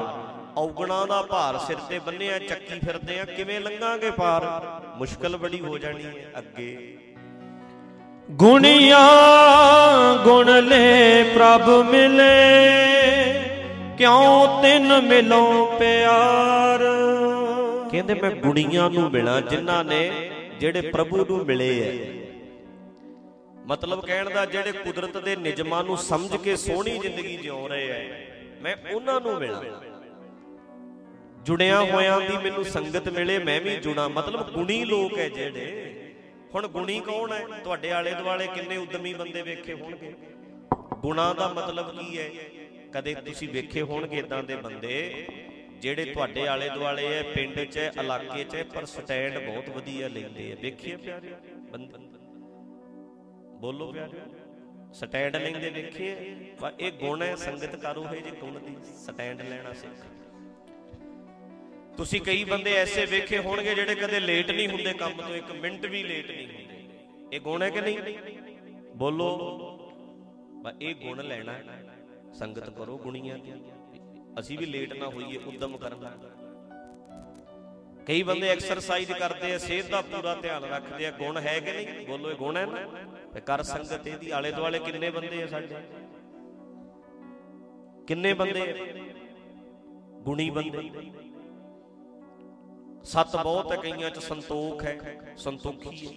ਔਗਣਾਂ 0.59 1.07
ਦਾ 1.07 1.21
ਭਾਰ 1.21 1.57
ਸਿਰ 1.57 1.77
ਤੇ 1.89 1.99
ਬੰਨਿਆ 1.99 2.39
ਚੱਕੀ 2.39 2.79
ਫਿਰਦੇ 2.79 3.19
ਆ 3.19 3.25
ਕਿਵੇਂ 3.25 3.59
ਲੰਘਾਂਗੇ 3.61 4.11
ਪਾਰ? 4.11 4.43
ਮੁਸ਼ਕਲ 4.97 5.37
ਬੜੀ 5.37 5.59
ਹੋ 5.59 5.77
ਜਾਣੀ 5.77 6.03
ਹੈ 6.03 6.31
ਅੱਗੇ। 6.37 6.97
ਗੁਣੀਆਂ 8.31 9.07
ਗੁਣ 10.23 10.61
ਲੈ 10.61 11.23
ਪ੍ਰਭ 11.23 11.69
ਮਿਲੇ 11.85 12.33
ਕਿਉ 13.97 14.61
ਤਿਨ 14.61 15.01
ਮਿਲੋ 15.01 15.65
ਪਿਆਰ? 15.79 16.79
ਕਹਿੰਦੇ 17.91 18.13
ਮੈਂ 18.13 18.31
ਗੁਣੀਆਂ 18.31 18.89
ਨੂੰ 18.89 19.11
ਮਿਲਾਂ 19.11 19.41
ਜਿਨ੍ਹਾਂ 19.41 19.83
ਨੇ 19.83 20.31
ਜਿਹੜੇ 20.59 20.81
ਪ੍ਰਭੂ 20.81 21.25
ਨੂੰ 21.25 21.45
ਮਿਲੇ 21.45 21.69
ਐ। 21.81 22.19
ਮਤਲਬ 23.65 24.05
ਕਹਿਣ 24.05 24.29
ਦਾ 24.29 24.45
ਜਿਹੜੇ 24.45 24.71
ਕੁਦਰਤ 24.71 25.17
ਦੇ 25.17 25.35
ਨਿਯਮਾਂ 25.35 25.83
ਨੂੰ 25.83 25.97
ਸਮਝ 25.97 26.35
ਕੇ 26.35 26.55
ਸੋਹਣੀ 26.55 26.97
ਜ਼ਿੰਦਗੀ 26.97 27.37
ਜਿਉ 27.37 27.67
ਰਹੇ 27.67 27.89
ਐ 27.89 28.03
ਮੈਂ 28.61 28.75
ਉਹਨਾਂ 28.93 29.21
ਨੂੰ 29.21 29.39
ਮਿਲਾਂ। 29.39 29.63
ਜੁੜਿਆਂ 31.45 31.81
ਹੋਇਆਂ 31.81 32.21
ਦੀ 32.21 32.37
ਮੈਨੂੰ 32.37 32.65
ਸੰਗਤ 32.65 33.09
ਮਿਲੇ 33.09 33.39
ਮੈਂ 33.39 33.61
ਵੀ 33.61 33.75
ਜੁੜਾਂ। 33.75 34.09
ਮਤਲਬ 34.09 34.51
ਗੁਣੀ 34.51 34.85
ਲੋਕ 34.85 35.17
ਐ 35.17 35.29
ਜਿਹੜੇ। 35.29 35.95
ਹੁਣ 36.55 36.67
ਗੁਣੀ 36.67 36.99
ਕੌਣ 36.99 37.31
ਹੈ? 37.31 37.45
ਤੁਹਾਡੇ 37.63 37.91
ਆਲੇ 37.91 38.13
ਦੁਆਲੇ 38.13 38.47
ਕਿੰਨੇ 38.47 38.77
ਉਦਮੀ 38.77 39.13
ਬੰਦੇ 39.13 39.41
ਵੇਖੇ 39.41 39.73
ਹੋਣਗੇ? 39.73 40.13
ਗੁਣਾ 40.99 41.33
ਦਾ 41.33 41.47
ਮਤਲਬ 41.47 41.99
ਕੀ 41.99 42.17
ਹੈ? 42.17 42.29
ਕਦੇ 42.93 43.15
ਤੁਸੀਂ 43.15 43.49
ਵੇਖੇ 43.49 43.81
ਹੋਣਗੇ 43.81 44.17
ਇਦਾਂ 44.17 44.43
ਦੇ 44.43 44.55
ਬੰਦੇ? 44.55 45.27
ਜਿਹੜੇ 45.81 46.05
ਤੁਹਾਡੇ 46.05 46.47
ਆਲੇ 46.47 46.69
ਦੁਆਲੇ 46.69 47.17
ਐ 47.17 47.23
ਪਿੰਡ 47.23 47.59
'ਚ 47.59 47.77
ਐ, 47.77 47.89
ਇਲਾਕੇ 47.89 48.43
'ਚ 48.43 48.55
ਐ, 48.55 48.63
ਪਰ 48.63 48.85
ਸਟੈਂਡ 48.85 49.37
ਬਹੁਤ 49.37 49.69
ਵਧੀਆ 49.69 50.07
ਲੈਂਦੇ 50.07 50.51
ਆ। 50.51 50.55
ਵੇਖੀਏ 50.61 50.95
ਪਿਆਰੇ 50.95 51.35
ਬੰਦੇ 51.71 51.97
ਬੋਲੋ। 53.59 53.91
ਪਿਆਰੇ 53.91 54.19
ਸਟੈਂਡ 54.93 55.35
ਲੈਂਦੇ 55.35 55.69
ਵੇਖੀਏ। 55.69 56.15
ਵਾ 56.61 56.73
ਇਹ 56.79 56.91
ਗੁਣ 56.91 57.21
ਹੈ 57.21 57.35
ਸੰਗਤ 57.35 57.75
ਕਰੋ 57.75 58.05
ਹੈ 58.05 58.15
ਜੇ 58.15 58.31
ਗੁਣ 58.31 58.59
ਦੀ 58.59 58.75
ਸਟੈਂਡ 59.05 59.41
ਲੈਣਾ 59.41 59.73
ਸਿੱਖ। 59.73 60.05
ਤੁਸੀਂ 61.99 62.21
ਕਈ 62.21 62.43
ਬੰਦੇ 62.43 62.73
ਐਸੇ 62.73 63.05
ਵੇਖੇ 63.05 63.37
ਹੋਣਗੇ 63.37 63.75
ਜਿਹੜੇ 63.75 63.95
ਕਦੇ 63.95 64.19
ਲੇਟ 64.19 64.51
ਨਹੀਂ 64.51 64.67
ਹੁੰਦੇ 64.67 64.93
ਕੰਮ 64.93 65.21
ਤੋਂ, 65.21 65.35
ਇੱਕ 65.35 65.51
ਮਿੰਟ 65.51 65.85
ਵੀ 65.85 66.03
ਲੇਟ 66.03 66.31
ਨਹੀਂ 66.31 66.47
ਹੁੰਦੇ। 66.47 67.35
ਇਹ 67.35 67.41
ਗੁਣ 67.41 67.61
ਹੈ 67.61 67.69
ਕਿ 67.69 67.81
ਨਹੀਂ? 67.81 67.99
ਬੋਲੋ। 68.95 69.37
ਬਾ 70.63 70.73
ਇਹ 70.81 70.95
ਗੁਣ 70.95 71.23
ਲੈਣਾ 71.23 71.53
ਹੈ। 71.53 71.89
ਸੰਗਤ 72.33 72.69
ਕਰੋ 72.69 72.97
ਗੁਣੀਆਂ। 72.97 73.37
ਦੀ 73.37 73.51
ਅਸੀਂ 74.39 74.59
ਵੀ 74.59 74.65
ਲੇਟ 74.65 74.93
ਨਾ 74.93 75.07
ਹੋਈਏ, 75.07 75.37
ਉਦਮ 75.37 75.77
ਕਰਨਾ 75.77 76.17
ਕਈ 78.07 78.23
ਬੰਦੇ 78.23 78.47
ਐਕਸਰਸਾਈਜ਼ 78.47 79.11
ਕਰਦੇ 79.11 79.53
ਆ, 79.53 79.57
ਸਿਹਤ 79.57 79.89
ਦਾ 79.89 80.01
ਪੂਰਾ 80.01 80.35
ਧਿਆਨ 80.35 80.63
ਰੱਖਦੇ 80.63 81.07
ਆ, 81.07 81.11
ਗੁਣ 81.11 81.37
ਹੈ 81.37 81.59
ਕਿ 81.59 81.71
ਨਹੀਂ? 81.73 82.07
ਬੋਲੋ, 82.07 82.31
ਇਹ 82.31 82.35
ਗੁਣ 82.35 82.57
ਹੈ 82.57 82.65
ਨਾ? 82.65 82.87
ਤੇ 83.33 83.41
ਕਰ 83.41 83.63
ਸੰਗਤ 83.63 84.07
ਇਹਦੀ। 84.07 84.29
ਆਲੇ 84.29 84.51
ਦੁਆਲੇ 84.51 84.79
ਕਿੰਨੇ 84.79 85.09
ਬੰਦੇ 85.09 85.43
ਆ 85.43 85.47
ਸਾਡੇ? 85.47 85.75
ਕਿੰਨੇ 88.07 88.33
ਬੰਦੇ 88.33 88.83
ਗੁਣੀ 90.11 90.49
ਬੰਦੇ। 90.49 90.91
ਸਤ 93.03 93.43
ਬਹੁਤ 93.43 93.71
ਹੈ, 93.71 93.77
ਕਈਆਂ 93.77 94.09
ਚ 94.09 94.19
ਸੰਤੋਖ 94.19 94.83
ਹੈ, 94.83 95.21
ਸੰਤੋਖੀ 95.37 96.07
ਹੈ। 96.07 96.13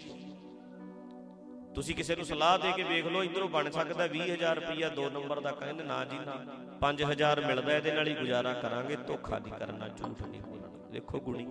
ਤੁਸੀਂ 1.74 1.94
ਕਿਸੇ 1.94 2.16
ਨੂੰ 2.16 2.24
ਸਲਾਹ 2.24 2.58
ਦੇ 2.58 2.72
ਕੇ 2.72 2.82
ਵੇਖ 2.82 3.06
ਲਓ, 3.06 3.22
ਇਧਰੋਂ 3.22 3.48
ਬਣ 3.48 3.70
ਸਕਦਾ 3.70 4.06
20000 4.06 4.56
ਰੁਪਇਆ 4.56 4.88
ਦੋ 4.88 5.10
ਨੰਬਰ 5.10 5.40
ਦਾ 5.40 5.50
ਕਹਿੰਦੇ, 5.50 5.84
ਨਾ 5.84 6.04
ਜੀ, 6.04 6.16
ਨਾ। 6.16 6.44
5000 6.80 7.40
ਮਿਲਦਾ, 7.46 7.76
ਇਹਦੇ 7.76 7.92
ਨਾਲ 7.92 8.08
ਹੀ 8.08 8.14
ਗੁਜ਼ਾਰਾ 8.14 8.52
ਕਰਾਂਗੇ, 8.52 8.96
ਧੋਖਾ 8.96 9.38
ਨਹੀਂ 9.38 9.52
ਕਰਨਾ, 9.52 9.88
ਝੂਠ 9.88 10.22
ਨਹੀਂ 10.22 10.40
ਬੋਲਣਾ। 10.40 10.90
ਦੇਖੋ 10.90 11.20
ਗੁਣੀ। 11.20 11.44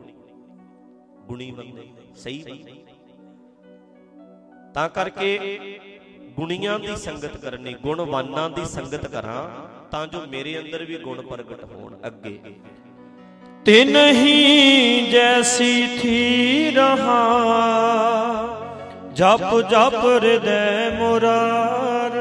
ਗੁਣੀ 1.26 1.52
ਬੰਦੇ, 1.52 1.94
ਸਹੀ 2.16 2.44
ਬੰਦੇ। 2.44 2.86
ਤਾਂ 4.74 4.90
ਕਰਕੇ 4.90 5.80
ਗੁਣੀਆਂ 6.36 6.80
ਦੀ 6.80 6.96
ਸੰਗਤ 6.96 7.38
ਕਰਨੀ, 7.38 7.74
ਗੁਣਵਾਨਾਂ 7.74 8.50
ਦੀ 8.50 8.66
ਸੰਗਤ 8.66 9.08
ਕਰਾਂ, 9.08 9.68
ਤਾਂ 9.90 10.08
ਜੋ 10.08 10.26
ਮੇਰੇ 10.28 10.60
ਅੰਦਰ 10.60 10.86
ਵੀ 10.86 10.98
ਗੁਣ 10.98 11.22
ਪ੍ਰਗਟ 11.22 11.64
ਹੋਣ 11.64 11.96
ਅੱਗੇ। 12.08 12.56
ਤਿਨ 13.66 13.95
ਹੀ 13.95 15.12
ਜੈਸੀ 15.12 15.99
ਥੀ 15.99 16.72
ਰਹਾ। 16.72 17.18
ਜਪ 19.14 19.59
ਜਪ 19.70 19.95
ਹਿਰਦੈ 19.95 20.89
ਮੁਰਾਰ। 20.99 22.18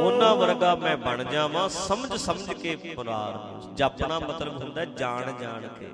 ਉਹਨਾਂ 0.00 0.36
ਵਰਗਾ 0.36 0.74
ਮੈਂ 0.74 0.96
ਬਣ 0.96 1.24
ਜਾਵਾਂ, 1.24 1.68
ਸਮਝ 1.68 2.12
ਸਮਝ 2.12 2.52
ਕੇ 2.52 2.76
ਪੁਰਾਰ 2.76 3.60
ਜਪਣਾ 3.74 4.18
ਮਤਲਬ 4.18 4.62
ਹੁੰਦਾ 4.62 4.84
ਜਾਣ 4.84 5.32
ਜਾਣ 5.40 5.68
ਕੇ। 5.80 5.86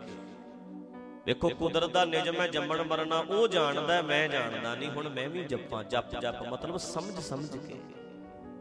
ਵੇਖੋ 1.27 1.49
ਕੁਦਰਤ 1.49 1.91
ਦਾ 1.91 2.05
ਨਿਯਮ 2.05 2.41
ਹੈ, 2.41 2.47
ਜੰਮਣ 2.47 2.83
ਮਰਨਾ, 2.83 3.25
ਉਹ 3.31 3.49
ਜਾਣਦਾ, 3.49 4.03
ਮੈਂ 4.03 4.29
ਜਾਣਦਾ 4.29 4.75
ਨਹੀਂ, 4.75 4.91
ਹੁਣ 4.91 5.09
ਮੈਂ 5.09 5.29
ਵੀ 5.29 5.45
ਜਪਾਂ, 5.45 5.85
ਜਪ 5.85 6.21
ਜਪ, 6.21 6.43
ਮਤਲਬ 6.53 6.77
ਸਮਝ 6.77 7.19
ਸਮਝ 7.19 7.57
ਕੇ। 7.57 7.75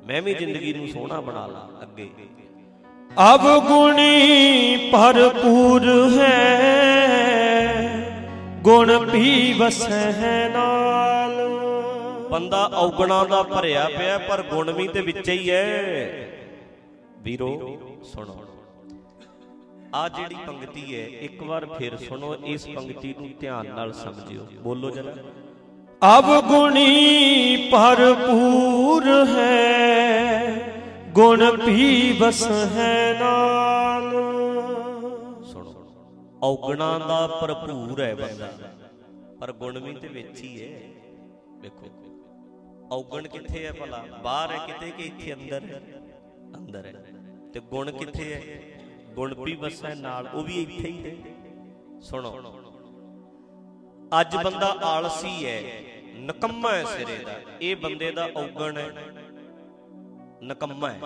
ਮੈਂ 0.06 0.22
ਵੀ 0.22 0.34
ਜ਼ਿੰਦਗੀ 0.34 0.74
ਨੂੰ 0.74 0.88
ਸੋਹਣਾ 0.88 1.22
ਬਣਾ 1.22 1.48
ਲਾਂ 1.48 1.82
ਅੱਗੇ। 1.82 2.10
ਅਬ 3.18 3.68
ਗੁਣੀ 3.68 4.90
ਭਰਪੂਰ 4.92 6.12
ਹੈ। 6.20 7.74
ਗੁਣ 8.62 8.98
ਵੀ 8.98 9.54
ਵਸੈ 9.54 10.50
ਨਾਲ। 10.50 11.50
ਬੰਦਾ 12.32 12.66
ਔਗਣਾ 12.66 13.24
ਦਾ 13.24 13.44
ਭਰਿਆ 13.44 13.90
ਪਿਆ 13.98 14.18
ਪਰ 14.18 14.44
ਗੁਣ 14.44 14.72
ਵੀ 14.72 14.88
ਤੇ 14.88 15.02
ਵਿੱਚ 15.02 15.30
ਹੀ 15.30 15.52
ਹੈ। 15.52 16.28
ਵੀਰੋ 17.20 17.78
ਸੁਣੋ। 18.04 18.46
ਆ 19.96 20.10
ਜਿਹੜੀ 20.10 20.36
ਪੰਕਤੀ 20.48 20.96
ਹੈ 20.96 21.06
ਇੱਕ 21.06 21.44
ਵਾਰ 21.44 21.66
ਫਿਰ 21.66 21.98
ਸੁਣੋ 21.98 22.36
ਇਸ 22.46 22.68
ਪੰਕਤੀ 22.68 23.16
ਨੂੰ 23.20 23.30
ਧਿਆਨ 23.40 23.68
ਨਾਲ 23.68 23.94
ਸਮਝਿਓ। 23.94 24.48
ਬੋਲੋ 24.62 24.90
ਜਰਾ। 24.90 25.14
ਅਬ 26.18 26.42
ਗੁਣੀ 26.42 27.70
ਭਰਪੂਰ 27.72 29.28
ਹੈ। 29.28 30.54
ਗੁਣ 31.14 31.66
ਵੀ 31.66 32.18
ਵਸੈ 32.20 33.20
ਨਾਲ। 33.20 34.12
ਸੁਣੋ, 35.44 35.86
ਔਗਣਾ 36.44 36.98
ਦਾ 37.00 37.28
ਭਰਪੂਰ 37.28 38.02
ਹੈ 38.02 38.16
ਬੰਦਾ। 38.16 38.54
ਪਰ 39.40 39.52
ਗੁਣ 39.52 39.80
ਵੀ 39.80 39.94
ਤੇ 39.94 40.08
ਵਿੱਚ 40.08 40.42
ਹੀ 40.42 40.62
ਹੈ। 40.62 40.80
ਵੇਖੋ 41.62 41.92
ਔਗਣ 42.92 43.28
ਕਿੱਥੇ 43.28 43.66
ਹੈ 43.68 43.72
ਭਲਾ? 43.72 44.06
ਬਾਹਰ 44.24 44.52
ਹੈ 44.52 44.58
ਕਿਤੇ 44.68 44.92
ਕਿ 44.92 45.04
ਇੱਥੇ 45.04 45.34
ਅੰਦਰ 45.34 45.64
ਹੈ? 45.64 45.82
ਅੰਦਰ 46.56 46.86
ਹੈ। 46.86 47.06
ਤੇ 47.54 47.60
ਗੁਣ 47.60 47.92
ਕਿੱਥੇ 47.92 48.34
ਹੈ? 48.34 48.62
ਗੁਣ 49.14 49.34
ਵੀ 49.44 49.56
ਵਸੈ 49.56 49.96
ਨਾਲ। 49.96 50.28
ਉਹ 50.34 50.44
ਵੀ 50.44 50.62
ਇੱਥੇ 50.62 50.90
ਹੀ 50.90 51.04
ਹੈ। 51.06 51.16
ਸੁਣੋ, 52.02 52.62
ਅੱਜ 54.22 54.36
ਬੰਦਾ 54.36 54.68
ਆਲਸੀ 54.84 55.46
ਹੈ, 55.46 55.62
ਨਕੰਮਾ 56.20 56.72
ਹੈ 56.72 56.84
ਸਿਰੇ 56.84 57.18
ਦਾ। 57.18 57.34
ਇਹ 57.62 57.76
ਬੰਦੇ 57.76 58.12
ਦਾ 58.12 58.30
ਔਗਣ 58.36 58.78
ਹੈ। 58.78 59.23
ਨਕੰਮਾ 60.44 60.92
ਹੈ। 60.92 61.00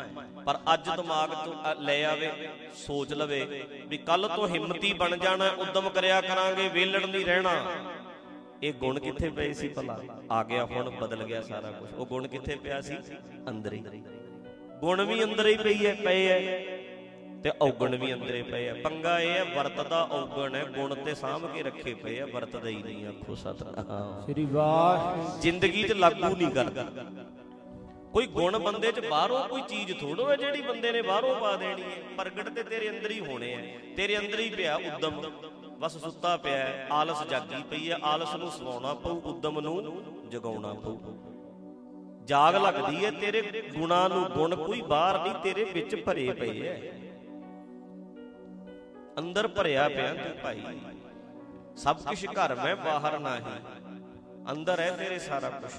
ਪਰ 0.45 0.59
ਅੱਜ 0.73 0.89
ਦਿਮਾਗ 0.95 1.29
ਤੋਂ 1.45 1.53
ਅ- 1.71 1.75
ਲੈ 1.79 2.03
ਆਵੇ 2.03 2.31
ਸੋਚ 2.75 3.13
ਲਵੇ 3.13 3.63
ਵੀ 3.87 3.97
ਕੱਲ 3.97 4.29
ਤੋਂ 4.35 4.47
ਹਿੰਮਤੀ 4.47 4.93
ਬਣ 4.93 5.17
ਜਾਣਾ 5.17 5.49
ਉਦਮ 5.49 5.89
ਕਰਿਆ 5.89 6.21
ਕਰਾਂਗੇ 6.21 6.69
ਵੇਲਣ 6.69 7.07
ਨਹੀਂ 7.07 7.25
ਰਹਿਣਾ। 7.25 7.65
ਇਹ 8.63 8.73
ਗੁਣ 8.73 8.99
ਕਿੱਥੇ 8.99 9.29
ਪਏ 9.29 9.53
ਸੀ 9.53 9.67
ਭਲਾ? 9.67 9.99
ਆ 10.31 10.43
ਗਿਆ 10.43 10.65
ਹੁਣ 10.65 10.89
ਬਦਲ 10.89 11.23
ਗਿਆ 11.23 11.41
ਸਾਰਾ 11.41 11.71
ਕੁਝ 11.71 11.93
ਉਹ 11.93 12.05
ਗੁਣ 12.05 12.27
ਕਿੱਥੇ 12.27 12.55
ਪਿਆ 12.55 12.81
ਸੀ? 12.81 12.97
ਅੰਦਰ। 13.49 13.73
ਹੀ 13.73 13.83
ਗੁਣ 14.79 15.05
ਵੀ 15.05 15.23
ਅੰਦਰ 15.23 15.47
ਹੀ 15.47 15.57
ਪਈ 15.57 15.85
ਹੈ 15.85 15.95
ਪਏ 15.95 16.29
ਹੈ। 16.29 16.77
ਤੇ 17.43 17.51
ਔਗਣ 17.61 17.95
ਵੀ 17.95 18.13
ਅੰਦਰੇ 18.13 18.43
ਪਏ 18.43 18.69
ਆ 18.69 18.73
ਪੰਗਾ 18.83 19.19
ਇਹ 19.19 19.29
ਹੈ 19.29 19.43
ਵਰਤਦਾ 19.43 20.03
ਔਗਣ 20.03 20.55
ਹੈ। 20.55 20.65
ਗੁਣ 20.65 20.95
ਤੇ 20.95 21.15
ਸਾਂਭ 21.15 21.45
ਕੇ 21.53 21.63
ਰੱਖੇ 21.63 21.93
ਪਏ 21.93 22.19
ਆ 22.19 22.25
ਵਰਤਦਾ 22.25 22.69
ਹੀ 22.69 22.83
ਨਹੀਂ 22.83 23.07
ਆਖੋ 23.07 23.35
ਸਤਨਾਮ। 23.35 24.31
ਸ੍ਰੀ 24.31 24.45
ਵਾਹਿਗੁਰੂ। 24.45 25.41
ਜ਼ਿੰਦਗੀ 25.41 25.83
'ਚ 25.83 25.91
ਲਾਗੂ 25.91 26.35
ਨਹੀਂ 26.35 26.47
ਕਰਦਾ। 26.47 26.85
ਕੋਈ 28.17 28.27
ਗੁਣ 28.27 28.57
ਬੰਦੇ 28.59 28.91
'ਚ 28.91 28.99
ਬਾਹਰੋਂ 28.99 29.47
ਕੋਈ 29.47 29.61
ਚੀਜ਼ 29.61 29.99
ਥੋੜੋ 29.99 30.29
ਹੈ 30.29 30.35
ਜਿਹੜੀ 30.35 30.61
ਬੰਦੇ 30.61 30.91
ਨੇ 30.91 31.01
ਬਾਹਰੋਂ 31.01 31.35
ਪਾ 31.35 31.55
ਦੇਣੀ 31.55 31.81
ਹੈ? 31.81 32.15
ਪ੍ਰਗਟ 32.17 32.49
ਤੇ 32.49 32.63
ਤੇਰੇ 32.63 32.89
ਅੰਦਰ 32.89 33.11
ਹੀ 33.11 33.19
ਹੋਣੇ 33.19 33.53
ਆ। 33.53 33.57
ਤੇਰੇ 33.95 34.17
ਅੰਦਰ 34.17 34.39
ਹੀ 34.39 34.49
ਪਿਆ 34.49 34.75
ਉਦਮ। 34.75 35.21
ਬਸ 35.79 35.97
ਸੁੱਤਾ 35.97 36.37
ਪਿਆ 36.37 36.57
ਹੈ, 36.57 36.87
ਆਲਸ 36.91 37.23
ਜਾਗੀ 37.23 37.63
ਪਈ 37.63 37.91
ਹੈ। 37.91 37.97
ਆਲਸ 38.03 38.35
ਨੂੰ 38.35 38.51
ਸਵਾਉਣਾ 38.51 38.93
ਪਊ 38.93 39.21
ਉਦਮ 39.25 39.59
ਨੂੰ 39.59 40.03
ਜਗਾਉਣਾ 40.29 40.73
ਪਊ। 40.73 40.97
ਜਾਗ 42.25 42.55
ਲੱਗਦੀ 42.55 43.05
ਹੈ। 43.05 43.11
ਤੇਰੇ 43.11 43.61
ਗੁਣਾ 43.77 44.07
ਨੂੰ 44.07 44.23
ਗੁਣ 44.23 44.55
ਕੋਈ 44.55 44.81
ਬਾਹਰ 44.81 45.21
ਨਹੀਂ 45.23 45.33
ਤੇਰੇ 45.43 45.63
ਵਿੱਚ 45.63 45.95
ਭਰੇ 45.95 46.31
ਪਏ 46.31 46.67
ਐ 46.67 46.77
ਅੰਦਰ 49.19 49.47
ਭਰਿਆ 49.47 49.89
ਪਿਆ 49.89 50.13
ਤੂੰ 50.13 50.35
ਭਾਈ। 50.43 50.61
ਸਭ 51.75 51.97
ਕੁਝ 51.97 52.25
ਘਰ 52.25 52.55
ਮੈਂ 52.55 52.75
ਬਾਹਰ 52.75 53.19
ਨਹੀਂ। 53.19 53.59
ਅੰਦਰ 54.51 54.79
ਹੈ 54.79 54.91
ਤੇਰੇ 54.91 55.19
ਸਾਰਾ 55.19 55.49
ਕੁਝ 55.49 55.71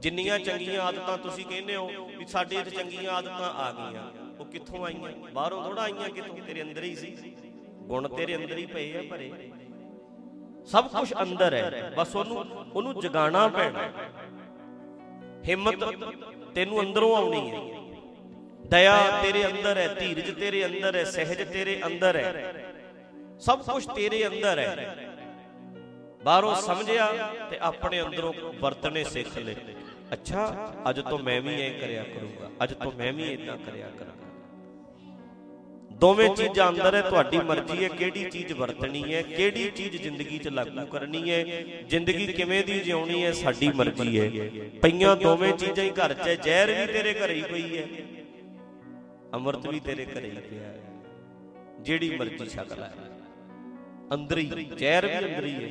ਜਿੰਨੀਆਂ 0.00 0.38
ਚੰਗੀਆਂ 0.38 0.82
ਆਦਤਾਂ 0.82 1.18
ਤੁਸੀਂ 1.18 1.44
ਕਹਿੰਦੇ 1.46 1.76
ਹੋ 1.76 2.10
ਵੀ 2.18 2.26
ਸਾਡੇ 2.26 2.62
'ਚ 2.64 2.68
ਚੰਗੀਆਂ 2.68 3.12
ਆਦਤਾਂ 3.12 3.50
ਆ 3.54 3.72
ਗਈਆਂ, 3.72 4.04
ਉਹ 4.40 4.44
ਕਿੱਥੋਂ 4.44 4.84
ਆਈਆਂ? 4.86 5.12
ਬਾਹਰੋਂ 5.32 5.62
ਥੋੜਾ 5.64 5.82
ਆਈਆਂ 5.82 6.08
ਕਿਤੋਂ 6.08 6.36
ਤੇਰੇ 6.36 6.62
ਅੰਦਰ 6.62 6.82
ਹੀ 6.82 6.94
ਸੀ। 6.96 7.36
ਗੁਣ 7.82 8.08
ਤੇਰੇ 8.08 8.36
ਅੰਦਰ 8.36 8.58
ਹੀ 8.58 8.66
ਪਏ 8.66 8.98
ਆ 8.98 9.02
ਭਰੇ। 9.10 9.32
ਸਭ 10.66 10.86
ਕੁਝ 10.86 11.12
ਅੰਦਰ 11.22 11.54
ਹੈ। 11.54 11.92
ਬਸ 11.96 12.16
ਉਹਨੂੰ 12.16 12.44
ਉਹਨੂੰ 12.74 13.00
ਜਗਾਣਾ 13.00 13.48
ਪੈਣਾ। 13.48 13.90
ਹਿੰਮਤ 15.48 15.84
ਤੈਨੂੰ 16.54 16.80
ਅੰਦਰੋਂ 16.80 17.16
ਆਉਣੀ 17.16 17.50
ਹੈ। 17.50 17.60
ਦਇਆ 18.66 19.22
ਤੇਰੇ 19.22 19.46
ਅੰਦਰ 19.46 19.76
ਹੈ, 19.76 19.94
ਧੀਰਜ 19.94 20.30
ਤੇਰੇ 20.40 20.66
ਅੰਦਰ 20.66 20.96
ਹੈ, 20.96 21.04
ਸਹਿਜ 21.04 21.52
ਤੇਰੇ 21.52 21.80
ਅੰਦਰ 21.86 22.16
ਹੈ। 22.16 22.54
ਸਭ 23.40 23.62
ਕੁਝ 23.62 23.86
ਤੇਰੇ 23.86 24.26
ਅੰਦਰ 24.26 24.58
ਹੈ। 24.58 24.96
ਬਾਹਰੋਂ 26.24 26.54
ਸਮਝਿਆ 26.54 27.12
ਤੇ 27.50 27.58
ਆਪਣੇ 27.58 28.02
ਅੰਦਰੋਂ 28.02 28.32
ਵਰਤਣੇ 28.60 29.04
ਸਿੱਖ 29.04 29.38
ਲੈ 29.38 29.54
ਅੱਛਾ 30.12 30.72
ਅੱਜ 30.90 31.00
ਤੋਂ 31.00 31.18
ਮੈਂ 31.18 31.40
ਵੀ 31.42 31.62
ਐਂ 31.62 31.80
ਕਰਿਆ 31.80 32.04
ਕਰੂੰਗਾ। 32.04 32.50
ਅੱਜ 32.64 32.74
ਤੋਂ 32.74 32.92
ਮੈਂ 32.92 33.12
ਵੀ 33.12 33.22
ਇਦਾਂ 33.22 33.56
ਕਰਿਆ 33.56 33.90
ਕਰਾਂਗਾ। 33.90 34.14
ਦੋਵੇਂ 35.90 36.28
ਚੀਜ਼ਾਂ 36.36 36.68
ਅੰਦਰ 36.68 36.94
ਹੈ 36.94 37.02
ਤੁਹਾਡੀ 37.02 37.38
ਮਰਜ਼ੀ 37.38 37.84
ਹੈ 37.84 37.88
ਕਿਹੜੀ 37.88 38.30
ਚੀਜ਼ 38.30 38.52
ਵਰਤਣੀ 38.52 39.14
ਹੈ 39.14 39.22
ਕਿਹੜੀ 39.22 39.70
ਚੀਜ਼ 39.70 39.96
ਜ਼ਿੰਦਗੀ 40.02 40.38
'ਚ 40.38 40.48
ਲਾਗੂ 40.48 40.86
ਕਰਨੀ 40.86 41.30
ਹੈ 41.30 41.44
ਜ਼ਿੰਦਗੀ 41.88 42.26
ਕਿਵੇਂ 42.26 42.64
ਦੀ 42.64 42.80
ਜਿਉਣੀ 42.80 43.24
ਹੈ 43.24 43.32
ਸਾਡੀ 43.32 43.68
ਮਰਜ਼ੀ 43.68 44.20
ਹੈ। 44.20 44.50
ਪਈਆਂ 44.82 45.16
ਦੋਵੇਂ 45.16 45.52
ਚੀਜ਼ਾਂ 45.52 45.84
ਹੀ 45.84 45.90
ਘਰ 45.90 46.14
'ਚ 46.14 46.28
ਹੈ 46.28 46.34
ਜ਼ਹਿਰ 46.34 46.66
ਵੀ 46.66 46.92
ਤੇਰੇ 46.92 47.14
ਘਰੇ 47.14 47.34
ਹੀ 47.34 47.42
ਪਈ 47.42 47.78
ਹੈ। 47.78 47.86
ਅੰਮ੍ਰਿਤ 49.34 49.66
ਵੀ 49.66 49.80
ਤੇਰੇ 49.80 50.06
ਘਰੇ 50.06 50.30
ਹੀ 50.30 50.36
ਪਿਆ 50.50 50.62
ਹੈ। 50.62 50.80
ਜਿਹੜੀ 51.80 52.16
ਮਰਜ਼ੀ 52.16 52.46
ਛਕ 52.46 52.78
ਲੈ। 52.78 52.90
ਅੰਦਰ 54.14 54.38
ਹੀ 54.38 54.64
ਜ਼ਹਿਰ 54.78 55.06
ਵੀ 55.06 55.18
ਅੰਦਰ 55.18 55.44
ਹੀ 55.44 55.54
ਹੈ। 55.54 55.70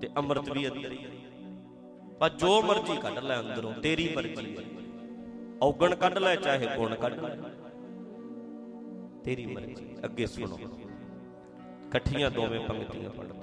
ਤੇ 0.00 0.08
ਅੰਮ੍ਰਿਤ 0.16 0.50
ਵੀ 0.50 0.68
ਅੰਦਰ 0.68 0.92
ਹੀ 0.92 1.04
ਹੈ। 1.04 1.23
ਪਰ 2.18 2.28
ਜੋ 2.28 2.62
ਮਰਜ਼ੀ 2.62 2.96
ਕੱਢ 2.96 3.18
ਲੈ 3.18 3.40
ਅੰਦਰੋਂ, 3.40 3.72
ਤੇਰੀ 3.72 4.12
ਮਰਜ਼ੀ 4.16 4.56
ਹੈ। 4.56 4.62
ਔਗਣ 5.62 5.94
ਕੱਢ 5.94 6.18
ਲੈ, 6.18 6.36
ਚਾਹੇ 6.36 6.68
ਗੁਣ 6.76 6.94
ਕੱਢ 6.94 7.12
ਲੈ। 7.12 7.36
ਤੇਰੀ 9.24 9.46
ਮਰਜ਼ੀ 9.46 9.86
ਅੱਗੇ 10.04 10.26
ਸੁਣੋ। 10.26 10.58
ਇਕੱਠੀਆਂ 11.88 12.30
ਦੋਵੇਂ 12.30 12.60
ਪੰਕਤੀਆਂ 12.60 13.10
ਪੜ੍ਹਦੇ 13.10 13.34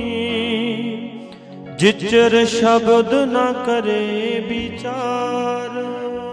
ਜਿਚਰ 1.78 2.46
ਸ਼ਬਦ 2.46 3.14
ਨਾ 3.14 3.54
ਕਰੇ 3.66 4.40
ਵਿਚਾਰ। 4.40 5.70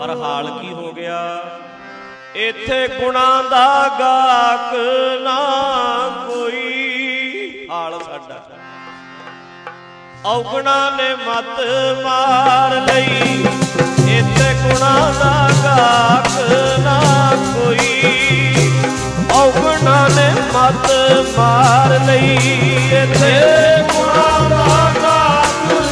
ਪਰ 0.01 0.17
ਹਾਲ 0.17 0.59
ਕੀ 0.63 0.73
ਹੋ 0.73 0.93
ਗਿਆ? 0.93 1.45
ਇੱਥੇ 2.35 2.89
ਗੁਣਾਂ 2.89 3.45
ਦਾ 3.51 3.89
ਗਾਕ 3.99 4.75
ਨਾ 5.23 5.41
ਕੋਈ। 6.29 7.69
ਹਾਲ 7.71 7.99
ਸਾਡਾ। 7.99 8.47
ਔਗਣਾ 10.27 10.91
ਨੇ 10.91 11.15
ਮਤ 11.15 11.61
ਮਾਰ 12.05 12.93
ਲਈ। 12.93 13.47
ਇੱਥੇ 14.19 14.55
ਗੁਣਾਂ 14.55 15.13
ਦਾ 15.13 15.51
ਗਾਕ 15.65 16.43
ਨਾ 16.81 17.01
ਕੋਈ। 17.55 18.03
ਔਗਣਾ 19.33 20.09
ਨੇ 20.09 20.33
ਮਤ 20.55 20.93
ਮਾਰ 21.39 22.01
ਲਈ। 22.07 22.35
ਇੱਥੇ 23.03 23.41
ਗੁਣਾਂ 23.93 24.44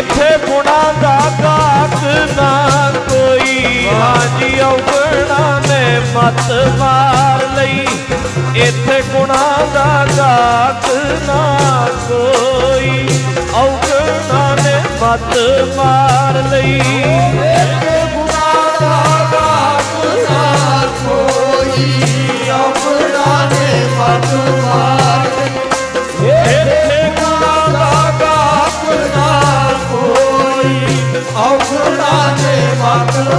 ਇੱਥੇ 0.00 0.38
ਗੁਣਾਂ 0.46 1.02
ਦਾ 1.02 1.20
ਗਾਤ 1.42 2.04
ਨਾ 2.36 2.92
ਕੋਈ। 3.08 3.88
ਹਾਂਜੀ, 3.94 4.60
ਔਗਣਾ 4.60 5.60
ਨੇ 5.68 6.00
ਮਤ 6.14 6.52
ਮਾਰ 6.78 7.48
ਲਈ। 7.56 7.86
ਇੱਥੇ 8.54 9.02
ਗੁਣਾਂ 9.12 9.66
ਦਾ 9.74 10.06
ਗਾਤ 10.18 10.90
ਨਾ 11.26 11.88
ਕੋਈ। 12.08 13.08
ਔਗਣਾ 13.54 14.54
ਨੇ 14.54 14.74
ਮਤ 15.02 15.38
ਮਾਰ 15.76 16.42
ਲਈ। 16.50 16.78
ਇੱਥੇ 16.78 18.06
ਗੁਣਾਂ 18.14 18.80
ਦਾ 18.80 19.02
ਗਾਤ 19.32 20.04
ਨਾ 20.30 20.82
ਕੋਈ। 21.04 22.02
ਔਗਣਾ 22.50 23.48
ਨੇ 23.52 23.84
ਮਤ 23.98 24.34
ਮਾਰ 24.64 24.89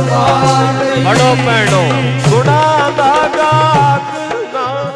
ਮਤ 0.01 0.11
ਮਾਰ 0.11 0.85
ਲਈ 0.85 1.05
ਪੜੋ 1.05 1.35
ਪੈਣੋ 1.45 1.89
ਗੁਣਾਂ 2.29 2.91
ਦਾ 2.91 3.29
ਗਾਤ 3.37 4.33
ਨਾ। 4.53 4.91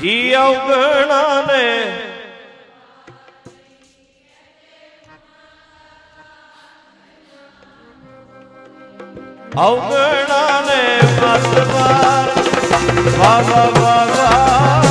ਜੀ 0.00 0.34
ਔਗਣਾ 0.34 1.40
ਨੇ। 1.40 1.84
ਔਗਣਾ 9.58 10.60
ਨੇ 10.60 11.00
ਮਤ 11.22 11.68
ਮਾਰ 11.68 12.28
ਵਾ 13.18 13.40
ਵਾ 13.40 13.64
ਵਾ 13.80 14.04
ਵਾ 14.04 14.82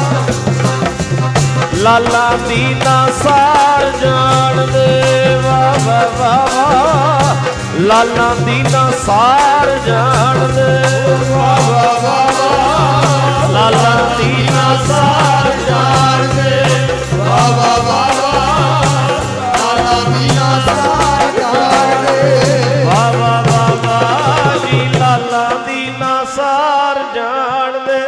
ਲਾਲਾ 1.73 2.37
ਦੀਨਾ 2.49 3.07
ਸਾਰ 3.23 3.91
ਜਾਣਦੇ 3.91 5.35
ਵਾ 5.43 5.75
ਵਾ 5.85 7.18
ਵਾ 7.79 7.85
ਵਾ 7.87 7.87
ਲਾਲਾ 7.87 8.33
ਦੀਨਾ 8.45 8.89
ਸਾਰ 9.05 9.69
ਜਾਣਦੇ 9.85 10.71
ਵਾ 11.29 11.55
ਵਾ 11.67 11.83
ਵਾ 12.03 12.15
ਵਾ 12.37 13.47
ਲਾਲਾ 13.51 13.93
ਦੀਨਾ 14.17 14.75
ਸਾਰ 14.87 15.47
ਜਾਣਦੇ 15.69 16.51
ਵਾ 17.17 17.37
ਵਾ 17.57 17.75
ਵਾ 17.87 18.01
ਵਾ 18.19 18.31
ਲਾਲਾ 19.57 20.03
ਦੀਨਾ 20.09 20.49
ਸਾਰ 20.65 21.31
ਜਾਣਦੇ 21.39 22.83
ਵਾ 22.85 23.11
ਵਾ 23.11 23.41
ਵਾ 23.47 23.65
ਵਾ 23.85 24.55
ਜੀ 24.65 24.81
ਲਾਲਾ 24.99 25.47
ਦੀਨਾ 25.67 26.23
ਸਾਰ 26.35 27.03
ਜਾਣਦੇ 27.15 28.01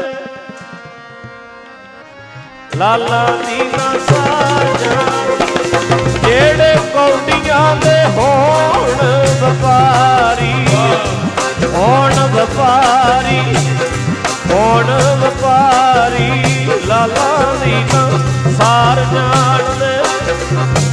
ਲਾਲਾ 2.77 3.25
ਦੀਨਾ 3.47 3.93
ਸਾਰ 4.09 4.77
ਜਾਣ 4.83 5.40
ਜਿਹੜੇ 6.31 6.75
ਕੌਡੀਆਂ 6.93 7.75
ਦੇ 7.75 7.95
ਹੋਣ 8.17 8.99
ਵਪਾਰੀ? 9.41 10.53
ਹੋਣ 11.73 12.13
ਵਪਾਰੀ 12.33 13.55
ਹੋਣ 14.51 14.91
ਵਪਾਰੀ। 15.21 16.29
ਲਾਲਾ 16.87 17.55
ਦੀਨਾ 17.63 18.09
ਸਾਰ 18.57 19.03
ਜਾਣਦੇ 19.13 19.93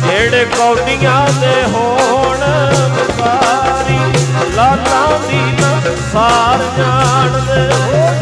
ਜਿਹੜੇ 0.06 0.44
ਕੌਡੀਆਂ 0.56 1.26
ਦੇ 1.40 1.54
ਹੋਣ 1.72 2.44
ਵਪਾਰੀ? 2.96 3.98
ਲਾਲਾ 4.56 5.18
ਦੀਨਾ 5.28 5.80
ਸਾਰ 6.12 6.64
ਜਾਣਦੇ 6.78 7.62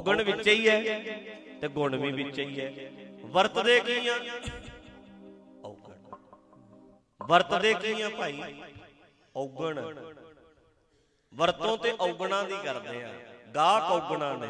ਔਗਣ 0.00 0.22
ਵਿੱਚ 0.22 0.48
ਹੀ 0.48 0.68
ਹੈ 0.68 0.80
ਤੇ 1.60 1.68
ਗੁਣ 1.68 1.96
ਵੀ 1.96 2.10
ਵਿੱਚ 2.12 2.38
ਹੀ 2.38 2.60
ਹੈ। 2.60 2.90
ਵਰਤਦੇ 3.24 3.80
ਕੀ 3.80 4.08
ਆ? 4.08 4.14
ਔਗਣ। 5.64 5.98
ਵਰਤਦੇ 7.20 7.74
ਕੀ 7.74 8.00
ਆ 8.00 8.08
ਭਾਈ? 8.08 8.42
ਔਗਣ। 9.36 9.80
ਵਰਤੋਂ 11.34 11.76
ਤੇ 11.78 11.92
ਔਗਣਾਂ 12.00 12.44
ਦੀ 12.44 12.54
ਕਰਦੇ 12.64 13.02
ਆ। 13.04 13.12
ਗਾਹਕ 13.54 13.92
ਔਗਣਾਂ 13.92 14.38
ਨੇ। 14.38 14.48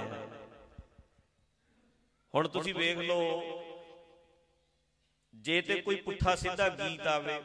ਹੁਣ 2.34 2.48
ਤੁਸੀਂ 2.48 2.74
ਵੇਖ 2.74 2.98
ਲਓ, 2.98 3.42
ਜੇ 5.34 5.61
ਤੇ 5.62 5.80
ਕੋਈ 5.80 5.96
ਪੁੱਠਾ 5.96 6.34
ਸਿੱਧਾ 6.36 6.68
ਗੀਤ 6.68 7.07
ਆਵੇ, 7.07 7.40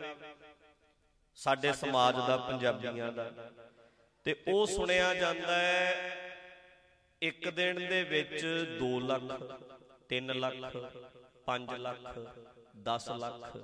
ਸਾਡੇ 1.35 1.73
ਸਮਾਜ 1.73 2.15
ਦਾ, 2.15 2.37
ਪੰਜਾਬੀਆਂ 2.37 3.11
ਦਾ, 3.11 3.31
ਤੇ 4.25 4.43
ਉਹ 4.47 4.65
ਸੁਣਿਆ 4.65 5.13
ਜਾਂਦਾ 5.15 5.55
ਹੈ 5.55 6.24
ਇੱਕ 7.21 7.49
ਦਿਨ 7.49 7.75
ਦੇ 7.75 8.03
ਵਿੱਚ 8.03 8.45
2 8.79 8.99
ਲੱਖ 8.99 9.59
3 10.09 10.33
ਲੱਖ 10.33 10.77
5 11.45 11.77
ਲੱਖ 11.77 12.19
10 12.77 13.09
ਲੱਖ। 13.09 13.57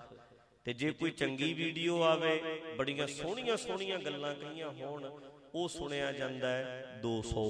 ਤੇ 0.66 0.74
ਜੇ 0.74 0.92
ਕੋਈ 0.92 1.12
ਚੰਗੀ 1.12 1.54
ਵੀਡੀਓ 1.54 2.02
ਆਵੇ, 2.02 2.62
ਬੜੀਆਂ 2.78 3.08
ਸੋਹਣੀਆਂ 3.08 3.58
ਸੋਹਣੀਆਂ 3.58 4.00
ਗੱਲਾਂ 4.00 4.36
ਕਹੀਆਂ 4.36 4.72
ਹੋਣ, 4.72 5.30
ਉਹ 5.56 5.70
ਸੁਣਿਆ 5.70 6.12
ਜਾਂਦਾ 6.12 6.48
ਹੈ 6.48 7.00
200 7.02 7.46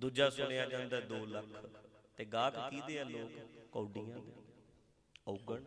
ਦੂਜਾ 0.00 0.30
ਸੁਣਿਆ 0.30 0.66
ਜਾਂਦਾ 0.66 1.00
2 1.00 1.26
ਲੱਖ। 1.26 1.70
ਤੇ 2.16 2.24
ਗਾਹਕ 2.24 2.70
ਕਿਹਦੇ 2.70 3.00
ਆ 3.00 3.04
ਲੋਕ? 3.04 3.32
ਕੌਡੀਆਂ 3.72 4.18
ਦੇ। 4.18 4.32
ਔਗਣ। 5.28 5.64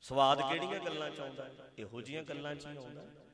ਸਵਾਦ 0.00 0.38
ਕਿਹੜੀਆਂ 0.40 0.80
ਗੱਲਾਂ 0.80 1.10
ਚ 1.10 1.20
ਆਉਂਦਾ? 1.20 1.44
ਹੈ? 1.44 1.72
ਇਹੋ 1.78 2.00
ਜੀਆਂ 2.00 2.22
ਗੱਲਾਂ 2.22 2.54
ਚ 2.54 2.66
ਹੀ 2.66 2.76
ਆਉਂਦਾ। 2.76 3.00
ਹੈ। 3.00 3.29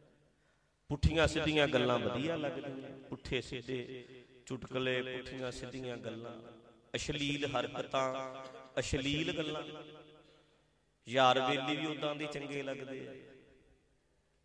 ਪੁੱਠੀਆਂ 0.89 1.27
ਸਿੱਧੀਆਂ 1.27 1.69
ਗੱਲਾਂ 1.69 1.99
ਵਧੀਆ 1.99 2.37
ਲੱਗਦੀਆਂ 2.37 2.91
ਪੁੱਠੇ 3.09 3.41
ਸਿੱਧੇ 3.41 4.05
ਚੁਟਕਲੇ 4.47 5.03
ਪੁੱਠੀਆਂ 5.03 5.51
ਸਿੱਧੀਆਂ 5.53 5.97
ਗੱਲਾਂ। 5.97 6.33
ਅਸ਼ਲੀਲ 6.95 7.47
ਹਰਕਤਾਂ 7.47 8.45
ਅਸ਼ਲੀਲ 8.79 9.37
ਗੱਲਾਂ। 9.39 9.63
ਯਾਰ 11.09 11.41
ਵੇਲੀ 11.41 11.77
ਵੀ 11.77 11.87
ਉਦਾਂ 11.87 12.15
ਦੀ 12.15 12.27
ਚੰਗੇ 12.27 12.63
ਲੱਗਦੇ 12.63 13.09
ਆ। 13.09 13.15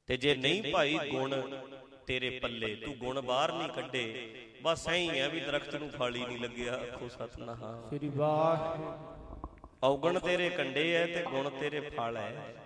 ਤੇ 0.07 0.17
ਜੇ 0.17 0.35
ਨਹੀਂ 0.35 0.73
ਭਾਈ 0.73 0.97
ਗੁਣ 1.09 1.59
ਤੇਰੇ 2.07 2.29
ਪੱਲੇ 2.29 2.75
ਤੂੰ 2.75 2.97
ਗੁਣ 2.97 3.21
ਬਾਹਰ 3.21 3.53
ਨਹੀਂ 3.53 3.69
ਕੱਢੇ। 3.69 4.35
ਬਸ 4.61 4.87
ਐਂ 4.87 4.95
ਹੀ 4.95 5.19
ਆ 5.19 5.27
ਵੀ 5.27 5.39
ਦਰਖਤ 5.39 5.75
ਨੂੰ 5.75 5.89
ਫਾਲੀ 5.89 6.25
ਨਹੀਂ 6.25 6.39
ਲੱਗਿਆ। 6.39 6.73
ਆਖੋ 6.73 7.09
ਸਤਨਾਮ। 7.09 7.97
ਸ੍ਰੀ 7.97 8.09
ਵਾਹਿਗੁਰੂ। 8.09 9.47
ਔਗਣ 9.83 10.19
ਤੇਰੇ 10.19 10.49
ਕੰਡੇ 10.49 10.93
ਐ 10.93 11.05
ਤੇ 11.05 11.23
ਗੁਣ 11.23 11.49
ਤੇਰੇ 11.49 11.79
ਫਲ 11.79 12.17
ਐ। 12.17 12.60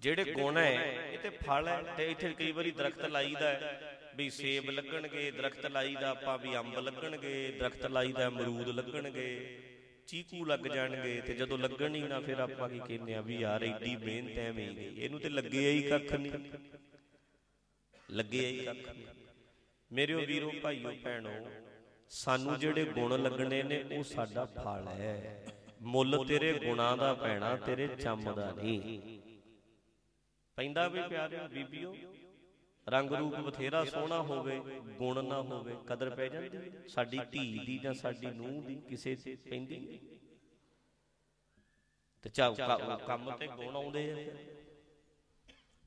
ਜਿਹੜੇ 0.00 0.24
ਗੁਣ 0.32 0.58
ਐ 0.58 0.70
ਇਹ 1.12 1.18
ਤੇ 1.18 1.30
ਫਲ 1.38 1.68
ਐ 1.68 1.80
ਤੇ 1.96 2.10
ਇੱਥੇ 2.10 2.32
ਕਈ 2.34 2.52
ਵਾਰੀ 2.52 2.70
ਦਰਖਤ 2.70 3.04
ਲਾਈਦਾ 3.06 3.48
ਹੈ, 3.48 3.96
ਵੀ 4.16 4.28
ਸੇਬ 4.30 4.70
ਲੱਗਣਗੇ 4.70 5.30
ਦਰਖਤ 5.30 5.66
ਲਾਈਦਾ 5.66 6.10
ਆਪਾਂ 6.10 6.36
ਵੀ 6.38 6.56
ਅੰਬ 6.56 6.78
ਲੱਗਣਗੇ 6.78 7.50
ਦਰਖਤ 7.58 7.86
ਲਾਈਦਾ 7.86 8.26
ਅਮਰੂਦ 8.28 8.68
ਲੱਗਣਗੇ 8.68 9.26
ਚੀਕੂ 10.06 10.44
ਲੱਗ 10.44 10.66
ਜਾਣਗੇ 10.66 11.20
ਤੇ 11.20 11.34
ਜਦੋਂ 11.34 11.58
ਲੱਗਣ 11.58 11.94
ਹੀ 11.94 12.00
ਨਾ 12.02 12.20
ਫਿਰ 12.20 12.38
ਆਪਾਂ 12.38 12.68
ਕੀ 12.68 12.78
ਕਹਿੰਦੇ 12.78 13.14
ਆ 13.14 13.20
ਵੀ 13.20 13.36
ਯਾਰ 13.36 13.62
ਐਡੀ 13.64 13.96
ਮਿਹਨਤ 13.96 14.38
ਐਵੇਂ 14.38 14.68
ਹੀ 14.70 14.76
ਗਈ 14.76 15.02
ਇਹਨੂੰ 15.04 15.20
ਤੇ 15.20 15.28
ਲੱਗਿਆ 15.28 15.70
ਹੀ 15.70 15.82
ਕੱਖ 15.82 16.12
ਨਹੀਂ। 16.12 16.32
ਲੱਗਿਆ 18.10 18.48
ਹੀ 18.48 18.64
ਕੱਖ 18.64 18.88
ਨਹੀਂ। 18.88 19.06
ਮੇਰਿਓ 19.90 20.20
ਵੀਰੋ 20.20 20.50
ਭਾਈਓ 20.62 20.92
ਭੈਣੋ 21.04 21.30
ਸਾਨੂੰ 22.10 22.58
ਜਿਹੜੇ 22.58 22.84
ਗੁਣ 22.84 23.22
ਲੱਗਣੇ 23.22 23.62
ਨੇ 23.62 23.82
ਉਹ 23.92 24.02
ਸਾਡਾ 24.04 24.44
ਫਲ 24.44 24.88
ਹੈ। 24.88 25.44
ਮੁੱਲ 25.82 26.24
ਤੇਰੇ 26.28 26.52
ਗੁਣਾਂ 26.58 26.96
ਦਾ 26.96 27.12
ਪੈਣਾ 27.14 27.54
ਤੇਰੇ 27.56 27.86
ਚੰਮ 27.88 28.32
ਦਾ 28.34 28.50
ਨਹੀਂ। 28.52 29.20
ਪੈਂਦਾ 30.60 30.88
ਵੀ 30.88 31.02
ਪਿਆਰਿਓ 31.02 31.48
ਬੀਬੀਓ, 31.48 31.94
ਰੰਗ 32.88 33.12
ਰੂਪ 33.12 33.34
ਬਥੇਰਾ 33.34 33.84
ਸੋਹਣਾ 33.84 34.22
ਹੋਵੇ, 34.22 34.58
ਗੁਣ 34.98 35.24
ਨਾ 35.24 35.40
ਹੋਵੇ, 35.42 35.76
ਕਦਰ 35.86 36.10
ਪੈ 36.10 36.28
ਜਾਂਦੀ 36.28 36.58
ਹੈ। 36.58 36.88
ਸਾਡੀ 36.88 37.18
ਧੀ 37.30 37.58
ਦੀ 37.66 37.78
ਜਾਂ 37.78 37.94
ਸਾਡੀ 37.94 38.26
ਨੂੰਹ 38.26 38.62
ਦੀ 38.62 38.76
ਕਿਸੇ 38.76 39.16
ਤੇ 39.16 39.36
ਪੈਂਦੀ 39.36 39.76
ਨਹੀਂ। 39.78 39.98
ਤੇ 42.22 42.30
ਚਾ 42.30 42.50
ਕ- 42.50 43.06
ਕੰਮ 43.06 43.36
ਤੇ 43.36 43.46
ਗੁਣ 43.46 43.76
ਆਉਂਦੇ 43.76 44.12
ਆ 44.12 44.34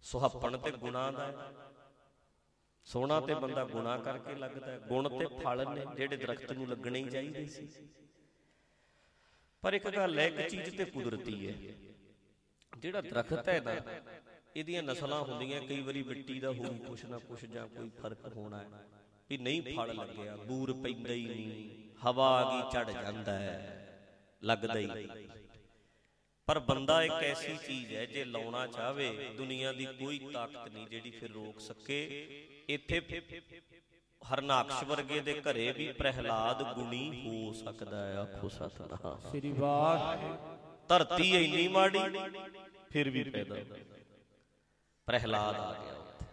ਸੁਹੱਪਣ 0.03 0.57
ਤੇ 0.57 0.71
ਗੁਣਾਂ 0.71 1.11
ਦਾ 1.13 1.27
ਹੈ। 1.27 1.33
ਸੋਹਣਾ 2.83 3.19
ਤੇ 3.21 3.35
ਬੰਦਾ 3.35 3.65
ਗੁਣਾ 3.65 3.97
ਕਰਕੇ 3.97 4.35
ਲੱਗਦਾ 4.35 4.71
ਹੈ 4.71 4.79
ਗੁਣ 4.79 5.09
ਤੇ 5.19 5.25
ਫਲ 5.43 5.65
ਨੇ 5.75 5.85
ਜਿਹੜੇ 5.95 6.17
ਦਰਖਤ 6.17 6.51
ਨੂੰ 6.51 6.67
ਲੱਗਣੇ 6.67 6.99
ਹੀ 6.99 7.09
ਚਾਹੀਦੇ 7.09 7.45
ਸੀ 7.45 7.69
ਪਰ 9.61 9.73
ਇੱਕ 9.73 9.89
ਗੱਲ 9.89 10.19
ਹੈ, 10.19 10.27
ਇੱਕ 10.27 10.47
ਚੀਜ਼ 10.49 10.77
ਤੇ 10.77 10.85
ਕੁਦਰਤੀ 10.85 11.47
ਹੈ 11.47 11.73
ਜਿਹੜਾ 12.79 13.01
ਦਰਖਤ 13.01 13.49
ਹੈ 13.49 13.61
ਨਾ 13.61 13.71
ਇਹਦੀਆਂ 14.55 14.83
ਨਸਲਾਂ 14.83 15.21
ਹੁੰਦੀਆਂ 15.23 15.61
ਕਈ 15.61 15.81
ਵਾਰੀ 15.81 16.03
ਮਿੱਟੀ 16.03 16.39
ਦਾ 16.39 16.51
ਹੋਊ 16.51 16.73
ਕੁਛ 16.87 17.05
ਨਾ 17.05 17.17
ਕੁਛ 17.17 17.45
ਜਾਂ 17.45 17.67
ਕੋਈ 17.67 17.89
ਫ਼ਰਕ 18.01 18.27
ਹੋਣਾ 18.35 18.57
ਹੈ। 18.57 18.67
ਵੀ 19.29 19.37
ਨਹੀਂ 19.37 19.61
ਫਲ 19.75 19.95
ਲੱਗਿਆ 19.95 20.35
ਬੂਰ 20.35 20.73
ਪੈਂਦਾ 20.73 21.13
ਹੀ 21.13 21.25
ਨਹੀਂ 21.25 21.69
ਹਵਾ 22.05 22.27
ਆ 22.29 22.43
ਗਈ 22.51 22.71
ਚੜ 22.71 22.91
ਜਾਂਦਾ 22.91 23.31
ਹੈ। 23.39 23.79
ਲੱਗਦਾ 24.43 24.79
ਹੀ 24.79 24.85
ਨਹੀਂ। 24.85 25.27
ਪਰ 26.47 26.59
ਬੰਦਾ 26.59 27.03
ਇੱਕ 27.03 27.13
ਐਸੀ 27.13 27.57
ਚੀਜ਼ 27.67 27.93
ਹੈ 27.93 28.05
ਜੇ 28.05 28.25
ਲਾਉਣਾ 28.25 28.67
ਚਾਹਵੇ 28.67 29.29
ਦੁਨੀਆ 29.37 29.71
ਦੀ 29.73 29.85
ਕੋਈ 29.85 30.19
ਤਾਕਤ 30.33 30.69
ਨਹੀਂ 30.73 30.87
ਜਿਹੜੀ 30.87 31.11
ਫਿਰ 31.11 31.31
ਰੋਕ 31.31 31.59
ਸਕੇ। 31.59 32.01
ਇੱਥੇ 32.69 33.01
ਹਰਨਾਕਸ਼ 34.21 34.83
ਵਰਗੇ 34.83 35.19
ਦੇ 35.19 35.41
ਘਰੇ 35.41 35.71
ਵੀ 35.71 35.91
ਪ੍ਰਹਿਲਾਦ 35.91 36.63
ਗੁਣੀ 36.75 37.25
ਹੋ 37.25 37.53
ਸਕਦਾ 37.53 38.05
ਹੈ 38.07 38.17
ਆਖੋ 38.17 38.49
ਸਤਨਾਮ। 38.49 39.19
ਸ੍ਰੀ 39.31 39.51
ਵਾਹ 39.51 40.17
ਧਰਤੀ 40.87 41.29
ਇੰਨੀ 41.45 41.67
ਮਾੜੀ 41.67 41.99
ਫਿਰ 42.89 43.09
ਵੀ 43.09 43.23
ਪੈਦਾ 43.23 43.55
ਹੋਇਆ। 43.55 44.02
ਪ੍ਰਹਿਲਾਦ 45.07 45.55
ਆ 45.55 45.71
ਗਿਆ 45.75 45.93
ਉੱਥੇ। 45.93 46.25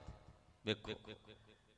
ਵੇਖੋ 0.64 0.95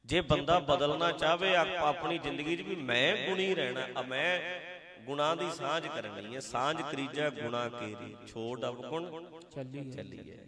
ਜੇ 0.04 0.20
ਬੰਦਾ 0.20 0.58
ਬਦਲਣਾ 0.60 1.10
ਚਾਹਵੇ 1.12 1.54
ਆਪ- 1.56 1.76
ਆਪਣੀ 1.84 2.18
ਜ਼ਿੰਦਗੀ 2.18 2.56
'ਚ 2.56 2.60
ਵੀ 2.60 2.74
ਮੈਂ 2.76 3.28
ਗੁਣੀ 3.28 3.54
ਰਹਿਣਾ 3.54 3.86
ਆ 3.96 4.02
ਮੈਂ 4.02 4.60
ਗੁਣਾ 5.04 5.34
ਦੀ 5.34 5.50
ਸਾਂਝ 5.50 5.86
ਕਰਨੀ 5.86 6.34
ਹੈ 6.34 6.40
ਸਾਂਝ 6.40 6.80
ਕਰੀਜਾ 6.82 7.28
ਗੁਣਾ 7.32 7.68
ਕੇਰੀ 7.70 8.14
ਛੋੜ 8.26 8.58
ਅਵਗੁਣ 8.64 9.06
ਚੱਲੀ 9.50 9.90
ਚੱਲੀਏ 9.90 10.38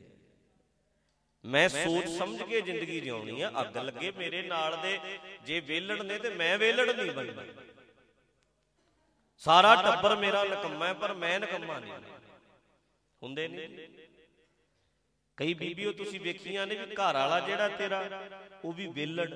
ਮੈਂ 1.44 1.68
ਸੋਚ 1.68 2.06
ਸਮਝ 2.08 2.42
ਕੇ 2.42 2.60
ਜ਼ਿੰਦਗੀ 2.60 3.00
ਜਿਉਣੀ 3.00 3.40
ਆ 3.40 3.50
ਅੱਗ 3.60 3.76
ਲੱਗੇ 3.76 4.10
ਮੇਰੇ 4.10 4.42
ਨਾਲ 4.42 4.76
ਦੇ 4.82 4.98
ਜੇ 5.46 5.60
ਵੇਲੜ 5.60 6.00
ਨੇ 6.02 6.18
ਤੇ 6.18 6.30
ਮੈਂ 6.30 6.56
ਵੇਲੜ 6.58 6.88
ਨਹੀਂ 6.90 7.10
ਬਣਨਾ। 7.10 7.42
ਸਾਰਾ 9.42 9.74
ਟੱਬਰ 9.82 10.14
ਮੇਰਾ 10.16 10.42
ਨਕੰਮਾ 10.44 10.86
ਹੈ 10.86 10.92
ਪਰ 10.94 11.12
ਮੈਂ 11.14 11.38
ਨਕੰਮਾ 11.40 11.78
ਨਹੀਂ। 11.80 11.92
ਹੁੰਦੇ 13.22 13.46
ਨਹੀਂ। 13.48 13.88
ਕਈ 15.38 15.54
ਬੀਬੀਓ 15.54 15.92
ਤੁਸੀਂ 15.92 16.18
ਵੇਖੀਆਂ 16.20 16.66
ਨੇ 16.66 16.74
ਵੀ 16.76 16.94
ਘਰ 16.94 17.14
ਵਾਲਾ 17.14 17.38
ਜਿਹੜਾ 17.40 17.68
ਤੇਰਾ 17.68 18.02
ਉਹ 18.64 18.72
ਵੀ 18.72 18.86
ਵੇਲੜ 18.86 19.28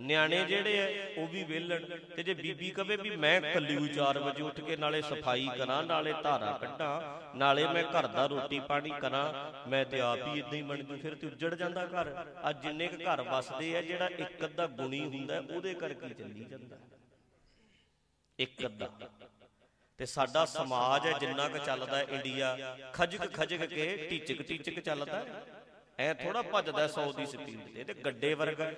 ਨਿਆਣੇ 0.00 0.44
ਜਿਹੜੇ 0.44 0.78
ਐ 0.78 1.08
ਉਹ 1.16 1.26
ਵੀ 1.28 1.42
ਵੇਲੜ 1.44 1.78
ਤੇ 2.16 2.22
ਜੇ 2.22 2.34
ਬੀਬੀ 2.34 2.70
ਕਵੇ 2.70 2.96
ਵੀ 2.96 3.10
ਮੈਂ 3.16 3.40
ਕੱਲੀ 3.42 3.76
4 3.96 4.18
ਵਜੇ 4.18 4.42
ਉੱਠ 4.42 4.60
ਕੇ 4.60 4.76
ਨਾਲੇ 4.76 5.00
ਸਫ਼ਾਈ 5.02 5.46
ਕਰਾਂ 5.58 5.82
ਨਾਲੇ 5.82 6.12
ਧਾਰਾ 6.22 6.52
ਕੱਢਾਂ 6.52 7.36
ਨਾਲੇ 7.36 7.66
ਮੈਂ 7.66 7.82
ਘਰ 7.92 8.06
ਦਾ 8.06 8.26
ਰੋਟੀ 8.26 8.60
ਪਾਣੀ 8.60 8.90
ਕਰਾਂ 9.00 9.24
ਮੈਂ 9.68 9.84
ਤੇ 9.84 10.00
ਆਪ 10.00 10.26
ਹੀ 10.26 10.38
ਇਦਾਂ 10.38 10.52
ਹੀ 10.52 10.62
ਬਣ 10.62 10.82
ਜੂ 10.82 10.96
ਫਿਰ 10.96 11.14
ਤੇ 11.14 11.26
ਉੱਜੜ 11.26 11.54
ਜਾਂਦਾ 11.54 11.84
ਘਰ। 11.86 12.12
ਅੱਜ 12.50 12.62
ਜਿੰਨੇ 12.62 12.88
ਕੁ 12.88 12.96
ਘਰ 13.04 13.22
ਵਸਦੇ 13.22 13.76
ਆ 13.76 13.82
ਜਿਹੜਾ 13.82 14.08
ਇੱਕ 14.18 14.44
ਅੱਧਾ 14.44 14.66
ਗੁਣੀ 14.66 15.00
ਹੁੰਦਾ 15.06 15.42
ਉਹਦੇ 15.50 15.74
ਕਰਕੇ 15.74 16.14
ਚੱਲੀ 16.14 16.44
ਜਾਂਦਾ? 16.44 16.76
ਇੱਕ 18.38 18.64
ਅੱਧਾ। 18.66 18.88
ਤੇ 20.00 20.06
ਸਾਡਾ 20.06 20.44
ਸਮਾਜ 20.44 21.06
ਹੈ 21.06 21.12
ਜਿੰਨਾ 21.18 21.48
ਕੁ 21.48 21.58
ਚੱਲਦਾ 21.58 21.96
ਹੈ 21.96 22.02
ਇੰਡੀਆ 22.10 22.76
ਖਜਕ 22.94 23.32
ਖਜਕ 23.34 23.64
ਕੇ 23.64 23.96
ਟੀਚਕ 24.10 24.42
ਟੀਚਕ 24.42 24.80
ਚੱਲਦਾ। 24.80 25.24
ਐ 25.98 26.12
ਥੋੜਾ 26.14 26.42
ਭੱਜਦਾ 26.42 26.86
100 26.88 27.12
ਦੀ 27.12 27.26
ਸਪੀਡ 27.26 27.60
ਤੇ 27.74 27.84
ਤੇ 27.84 27.94
ਗੱਡੇ 27.94 28.32
ਵਰਗਾ। 28.34 28.72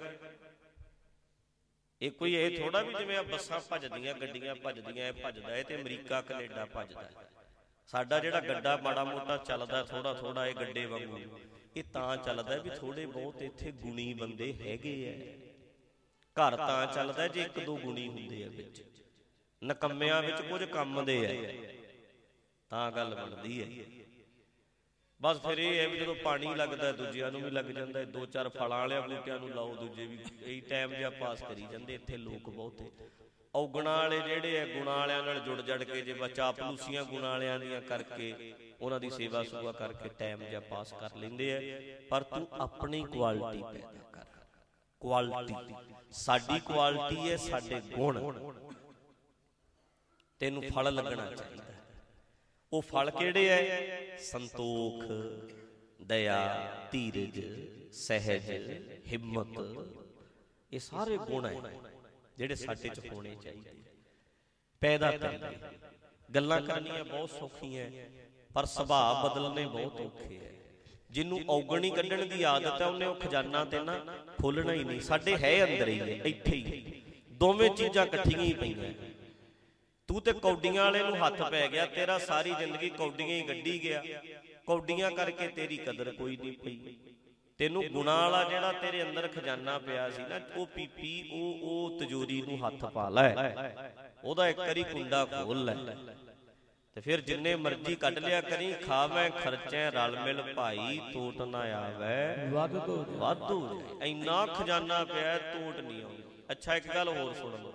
ਇਹ 2.00 2.10
ਕੋਈ 2.10 2.34
ਇਹ 2.34 2.58
ਥੋੜਾ 2.58 2.82
ਵੀ 2.82 2.94
ਜਿਵੇਂ 2.94 3.16
ਆ 3.16 3.22
ਬੱਸਾਂ 3.22 3.60
ਭੱਜਦੀਆਂ 3.60 4.14
ਗੱਡੀਆਂ 4.14 4.54
ਭੱਜਦੀਆਂ 4.54 5.06
ਇਹ 5.08 5.12
ਭੱਜਦਾ 5.12 5.50
ਹੈ 5.50 5.62
ਤੇ 5.62 5.76
ਅਮਰੀਕਾ 5.76 6.20
ਕੈਨੇਡਾ 6.22 6.64
ਭੱਜਦਾ। 6.64 7.02
ਹੈ। 7.02 7.26
ਸਾਡਾ 7.88 8.18
ਜਿਹੜਾ 8.18 8.40
ਗੱਡਾ 8.40 8.76
ਮਾੜਾ 8.76 9.04
ਮੋਟਾ 9.04 9.36
ਚੱਲਦਾ 9.36 9.82
ਥੋੜਾ 9.84 10.14
ਥੋੜਾ 10.14 10.46
ਇਹ 10.46 10.54
ਗੱਡੇ 10.54 10.84
ਵਾਂਗੂ 10.86 11.18
ਇਹ 11.76 11.84
ਤਾਂ 11.84 12.16
ਚੱਲਦਾ 12.16 12.56
ਵੀ 12.56 12.70
ਥੋੜੇ 12.70 13.06
ਬਹੁਤ 13.06 13.42
ਇੱਥੇ 13.42 13.72
ਗੁਣੀ 13.72 14.12
ਬੰਦੇ 14.14 14.52
ਹੈਗੇ 14.52 14.94
ਐ। 15.08 15.16
ਘਰ 16.36 16.56
ਤਾਂ 16.56 16.86
ਚੱਲਦਾ 16.86 17.28
ਜੇ 17.28 17.42
ਇੱਕ 17.42 17.58
ਦੋ 17.58 17.76
ਗੁਣੀ 17.76 18.08
ਹੁੰਦੇ 18.08 18.44
ਆ 18.44 18.48
ਵਿੱਚ। 18.48 18.82
ਨਕੰਮਿਆਂ 19.62 20.22
ਵਿੱਚ 20.22 20.40
ਕੁਝ 20.42 20.64
ਕੰਮ 20.64 21.04
ਦੇ 21.04 21.18
ਐ 21.26 21.52
ਤਾਂ 22.70 22.90
ਗੱਲ 22.92 23.14
ਬਣਦੀ 23.14 23.60
ਐ 23.62 23.66
ਬਸ 25.20 25.40
ਫਿਰ 25.42 25.58
ਇਹ 25.58 25.78
ਹੈ 25.78 25.86
ਵੀ 25.88 25.98
ਜਦੋਂ 25.98 26.14
ਪਾਣੀ 26.14 26.54
ਲੱਗਦਾ 26.54 26.90
ਦੂਜਿਆਂ 26.92 27.30
ਨੂੰ 27.32 27.40
ਵੀ 27.42 27.50
ਲੱਗ 27.50 27.64
ਜਾਂਦਾ 27.64 28.00
ਹੈ। 28.00 28.04
ਦੋ 28.06 28.26
ਚਾਰ 28.26 28.48
ਫਲਾਂ 28.48 28.78
ਵਾਲਿਆਂ 28.78 29.00
ਬੂਟਿਆਂ 29.02 29.38
ਨੂੰ 29.38 29.48
ਲਾਓ, 29.50 29.74
ਦੂਜੇ 29.74 30.06
ਵੀ 30.06 30.18
ਇਹੀ 30.42 30.60
ਟਾਈਮ 30.60 30.94
ਜਿਹਾ 30.94 31.10
ਪਾਸ 31.10 31.42
ਕਰੀ 31.42 31.66
ਜਾਂਦੇ 31.72 31.94
ਇੱਥੇ 31.94 32.16
ਲੋਕ 32.16 32.50
ਬਹੁਤੇ 32.50 32.90
ਔਗਣਾ 33.54 33.96
ਵਾਲੇ 33.96 34.20
ਜਿਹੜੇ 34.20 34.60
ਆ, 34.60 34.66
ਗੁਣਾ 34.66 34.96
ਵਾਲਿਆਂ 34.96 35.22
ਨਾਲ 35.22 35.40
ਜੁੜ 35.40 35.60
ਜੜ 35.60 35.82
ਕੇ 35.84 36.00
ਜੇ 36.02 36.12
ਬੱਚਾ 36.12 36.50
ਪਲੂਸੀਆਂ 36.52 37.04
ਗੁਣਾ 37.04 37.28
ਵਾਲਿਆਂ 37.28 37.58
ਦੀਆਂ 37.58 37.80
ਕਰਕੇ 37.82 38.54
ਉਹਨਾਂ 38.80 39.00
ਦੀ 39.00 39.10
ਸੇਵਾ 39.10 39.42
ਸੁਭਾ 39.42 39.72
ਕਰਕੇ 39.72 40.08
ਟਾਈਮ 40.08 40.44
ਜਿਹਾ 40.44 40.60
ਪਾਸ 40.60 40.92
ਕਰ 40.92 41.16
ਲੈਂਦੇ 41.16 41.52
ਆ। 41.54 41.60
ਪਰ 42.10 42.22
ਤੂੰ 42.22 42.46
ਆਪਣੀ 42.52 43.04
ਕੁਆਲਿਟੀ 43.04 43.62
ਪੈਦਾ 43.62 44.10
ਕਰ। 44.12 44.24
ਕੁਆਲਿਟੀ 45.02 45.54
ਸਾਡੀ 46.10 46.60
ਕੁਆਲਿਟੀ 46.60 47.30
ਹੈ 47.30 47.36
ਸਾਡੇ 47.36 47.80
ਗੁਣ। 47.94 48.22
ਤੈਨੂੰ 50.40 50.62
ਫਲ 50.62 50.94
ਲੱਗਣਾ 50.94 51.24
ਚਾਹੀਦਾ। 51.34 51.64
ਉਹ 52.72 52.82
ਫਲ 52.82 53.10
ਕਿਹੜੇ 53.10 53.46
ਐ? 53.48 54.16
ਸੰਤੋਖ 54.18 55.04
ਦਇਆ 56.02 56.38
ਧੀਰਜ 56.92 57.40
ਸਹਿਜ 57.92 58.50
ਹਿੰਮਤ। 59.06 59.58
ਇਹ 60.72 60.80
ਸਾਰੇ 60.80 61.16
ਗੁਣ 61.18 61.46
ਐ 61.46 61.54
ਜਿਹੜੇ 62.38 62.54
ਸਾਡੇ 62.54 62.88
ਚ 62.88 63.08
ਹੋਣੇ 63.08 63.34
ਚਾਹੀਦੇ। 63.34 63.70
ਪੈਦਾ 64.82 65.10
ਕਰੀਏ 65.12 65.68
ਗੱਲਾਂ 66.28 66.60
ਕਰਨੀਆਂ 66.60 67.04
ਬਹੁਤ 67.04 67.30
ਸੌਖੀਆਂ 67.30 67.90
ਪਰ 68.54 68.66
ਸੁਭਾਅ 68.66 69.24
ਬਦਲਨੇ 69.24 69.66
ਬਹੁਤ 69.66 70.00
ਔਖੇ 70.00 70.38
ਐ। 70.38 70.52
ਜਿਹਨੂੰ 71.10 71.40
ਔਗਣੀ 71.48 71.90
ਕੱਢਣ 71.90 72.26
ਦੀ 72.26 72.42
ਆਦਤ 72.42 72.80
ਹੈ 72.80 72.86
ਉਹਨੇ 72.86 73.06
ਉਹ 73.06 73.14
ਖਜ਼ਾਨਾ 73.14 73.64
ਤੇ 73.64 73.78
ਨਾ 73.80 73.98
ਖੋਲਣਾ 74.42 74.72
ਹੀ 74.72 74.84
ਨਹੀਂ। 74.84 75.00
ਸਾਡੇ 75.00 75.36
ਹੈ 75.36 75.52
ਅੰਦਰ 75.64 75.88
ਹੀ 75.88 76.00
ਹੈ 76.00 76.06
ਇੱਥੇ 76.06 76.56
ਹੀ। 76.56 77.02
ਦੋਵੇਂ 77.32 77.70
ਚੀਜ਼ਾਂ 77.70 78.06
ਇਕੱਠੀਆਂ 78.06 78.40
ਹੀ 78.40 78.52
ਪਈਆਂ। 78.52 78.92
ਤੂੰ 80.08 80.20
ਤੇ 80.22 80.32
ਕੌਡੀਆਂ 80.32 80.82
ਵਾਲੇ 80.84 81.02
ਨੂੰ 81.02 81.16
ਹੱਥ 81.18 81.42
ਪੈ 81.50 81.66
ਗਿਆ 81.68 81.84
ਤੇਰਾ 81.86 82.18
ਸਾਰੀ 82.18 82.54
ਜ਼ਿੰਦਗੀ 82.58 82.88
ਕੌਡੀਆਂ 82.90 83.28
ਹੀ 83.28 83.42
ਗੱਡੀ 83.48 83.78
ਗਿਆ। 83.82 84.02
ਕੌਡੀਆਂ 84.66 85.10
ਕਰਕੇ 85.10 85.48
ਤੇਰੀ 85.48 85.76
ਕਦਰ 85.76 86.10
ਕੋਈ 86.12 86.36
ਨਹੀਂ 86.36 86.52
ਪਈ। 86.64 86.94
ਤੈਨੂੰ 87.60 87.82
ਗੁਣਾ 87.92 88.14
ਵਾਲਾ 88.20 88.42
ਜਿਹੜਾ 88.50 88.72
ਤੇਰੇ 88.72 89.02
ਅੰਦਰ 89.02 89.26
ਖਜ਼ਾਨਾ 89.28 89.78
ਪਿਆ 89.78 90.08
ਸੀ 90.10 90.22
ਨਾ 90.22 90.40
ਉਹ 90.56 90.66
ਪੀਪੀ 90.74 91.12
ਉਹ 91.32 91.68
ਉਹ 91.70 91.98
ਤਜੋਰੀ 92.00 92.40
ਨੂੰ 92.42 92.58
ਹੱਥ 92.66 92.84
ਪਾ 92.94 93.08
ਲੈ। 93.08 93.28
ਉਹਦਾ 94.24 94.48
ਇੱਕ 94.48 94.58
ਵਾਰੀ 94.58 94.82
ਕੁੰਡਾ 94.82 95.24
ਖੋਲ 95.24 95.64
ਲੈ। 95.64 95.74
ਤੇ 96.96 97.00
ਫਿਰ 97.00 97.20
ਜਿੰਨੇ 97.20 97.54
ਮਰਜ਼ੀ 97.56 97.94
ਕੱਢ 97.96 98.18
ਲਿਆ 98.18 98.40
ਕਰੀ 98.40 98.72
ਖਾਵੇਂ 98.86 99.30
ਖਰਚੇ 99.32 99.84
ਰਲ 99.90 100.16
ਮਿਲ 100.20 100.42
ਭਾਈ 100.54 101.00
ਟੋਟ 101.12 101.42
ਨਾ 101.42 101.58
ਆਵੇ। 101.76 102.48
ਵੱਧ 102.52 102.74
ਵਾਧੂ 103.18 103.82
ਇੰਨਾ 104.04 104.44
ਖਜ਼ਾਨਾ 104.54 105.04
ਪਿਆ 105.04 105.36
ਟੋਟ 105.38 105.80
ਨਹੀਂ 105.80 106.02
ਆਉਂਦੀ। 106.02 106.22
ਅੱਛਾ 106.50 106.76
ਇੱਕ 106.76 106.88
ਗੱਲ 106.94 107.08
ਹੋਰ 107.08 107.34
ਸੁਣ 107.34 107.52
ਲਓ। 107.52 107.72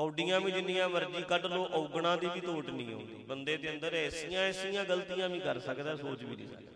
ਕੌਡੀਆਂ 0.00 0.40
ਵੀ 0.40 0.50
ਜਿੰਨੀਆਂ 0.50 0.88
ਮਰਜ਼ੀ 0.88 1.22
ਕੱਢ 1.22 1.46
ਲਓ 1.46 1.64
ਔਗਣਾ 1.74 2.14
ਦੀ 2.16 2.26
ਵੀ 2.26 2.40
ਟੋਟ 2.40 2.68
ਨਹੀਂ 2.70 2.92
ਆਉਂਦੀ। 2.92 3.14
ਬੰਦੇ 3.28 3.56
ਦੇ 3.56 3.70
ਅੰਦਰ 3.70 3.94
ਐਸੀਆਂ 3.94 4.42
ਐਸੀਆਂ 4.42 4.84
ਗਲਤੀਆਂ 4.84 5.28
ਵੀ 5.28 5.40
ਕਰ 5.40 5.58
ਸਕਦਾ 5.58 5.94
ਸੋਚ 5.96 6.22
ਵੀ 6.22 6.36
ਨਹੀਂ 6.36 6.46
ਸਕਦਾ। 6.46 6.72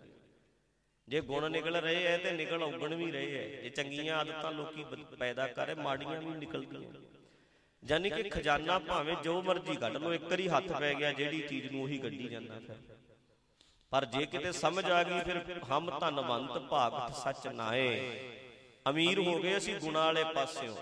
ਜੇ 1.07 1.21
ਗੁਣ 1.21 1.49
ਨਿਕਲ 1.51 1.75
ਰਹੇ 1.75 2.03
ਐ 2.05 2.17
ਤੇ 2.17 2.31
ਨਿਕਲ 2.31 2.63
ਔਗਣ 2.63 2.93
ਵੀ 2.95 3.09
ਰਹੇ 3.11 3.37
ਐ। 3.37 3.47
ਇਹ 3.59 3.71
ਚੰਗੀਆਂ 3.71 4.17
ਆਦਤਾਂ 4.17 4.51
ਲੋਕੀ 4.51 4.85
ਪੈਦਾ 5.19 5.47
ਕਰੇ 5.47 5.75
ਮਾੜੀਆਂ 5.75 6.19
ਵੀ 6.21 6.35
ਨਿਕਲਦੀਆਂ। 6.35 6.91
ਯਾਨੀ 7.83 8.09
ਕਿ 8.09 8.29
ਖਜ਼ਾਨਾ 8.29 8.77
ਭਾਵੇਂ 8.79 9.15
ਜੋ 9.23 9.41
ਮਰਜ਼ੀ 9.41 9.75
ਕੱਢ 9.75 9.97
ਲਓ 9.97 10.13
ਇੱਕ 10.13 10.23
ਵਾਰੀ 10.23 10.47
ਹੱਥ 10.47 10.71
ਪੈ 10.71 10.93
ਗਿਆ 10.93 11.11
ਜਿਹੜੀ 11.13 11.41
ਚੀਜ਼ 11.41 11.71
ਨੂੰ 11.71 11.81
ਉਹੀ 11.83 11.97
ਕੱਢੀ 11.97 12.27
ਜਾਂਦਾ 12.27 12.59
ਫਿਰ। 12.59 12.75
ਪਰ 13.91 14.05
ਜੇ 14.05 14.25
ਕਿਤੇ 14.25 14.51
ਸਮਝ 14.51 14.85
ਆ 14.85 15.03
ਗਈ 15.03 15.19
ਫਿਰ 15.21 15.63
ਹਮ 15.71 15.89
ਧਨਵੰਤ 15.99 16.57
ਭਾਗਤ 16.69 17.15
ਸੱਚ 17.15 17.47
ਨਾਏ 17.47 17.89
ਅਮੀਰ 18.85 19.19
ਹੋ 19.19 19.39
ਗਏ 19.39 19.57
ਅਸੀਂ 19.57 19.75
ਗੁਣਾ 19.75 20.05
ਵਾਲੇ 20.05 20.23
ਪਾਸਿਓਂ। 20.35 20.75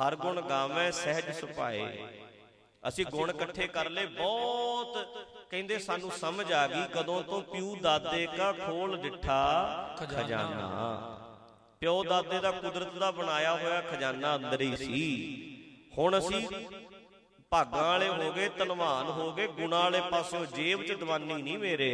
ਹਰ 0.00 0.16
ਗੁਣ 0.16 0.40
ਗਾਵੇਂ, 0.40 0.90
ਸਹਿਜ 0.92 1.30
ਸੁਭਾਏ। 1.36 2.06
ਅਸੀਂ 2.82 3.04
ਗੁਣ 3.06 3.30
ਇਕੱਠੇ 3.30 3.66
ਕਰ 3.66 3.90
ਲਏ, 3.90 4.06
ਬਹੁਤ 4.06 4.96
ਕਹਿੰਦੇ 5.50 5.78
ਸਾਨੂੰ 5.78 6.10
ਸਮਝ 6.10 6.52
ਆ 6.52 6.66
ਗਈ, 6.66 6.82
ਕਦੋਂ 6.92 7.22
ਤੋਂ 7.22 7.40
ਪਿਊ 7.42 7.74
ਦਾਦੇ 7.76 8.26
ਕਾ 8.36 8.52
ਖੋਲ 8.52 8.96
ਡਿੱਠਾ 8.96 9.96
ਖਜ਼ਾਨਾ। 9.98 10.68
ਪਿਓ 11.80 12.02
ਦਾਦੇ 12.04 12.38
ਦਾ 12.40 12.50
ਕੁਦਰਤ 12.50 12.94
ਦਾ 12.94 13.10
ਬਣਾਇਆ 13.10 13.54
ਹੋਇਆ 13.56 13.80
ਖਜ਼ਾਨਾ 13.80 14.34
ਅੰਦਰ 14.36 14.60
ਹੀ 14.60 14.76
ਸੀ। 14.76 15.90
ਹੁਣ 15.98 16.18
ਅਸੀਂ 16.18 16.46
ਭਾਗਾਂ 17.52 17.82
ਵਾਲੇ 17.82 18.08
ਹੋ 18.08 18.32
ਗਏ, 18.32 18.48
ਧਨਵਾਨ 18.48 19.06
ਹੋ 19.10 19.32
ਗਏ, 19.32 19.46
ਗੁਣਾ 19.48 19.78
ਵਾਲੇ 19.80 20.00
ਪਾਸਿਓ 20.10 20.44
ਜੇਬ 20.46 20.82
'ਚ 20.82 20.92
ਦਵਾਨੀ 20.92 21.42
ਨਹੀਂ 21.42 21.58
ਮੇਰੇ। 21.58 21.90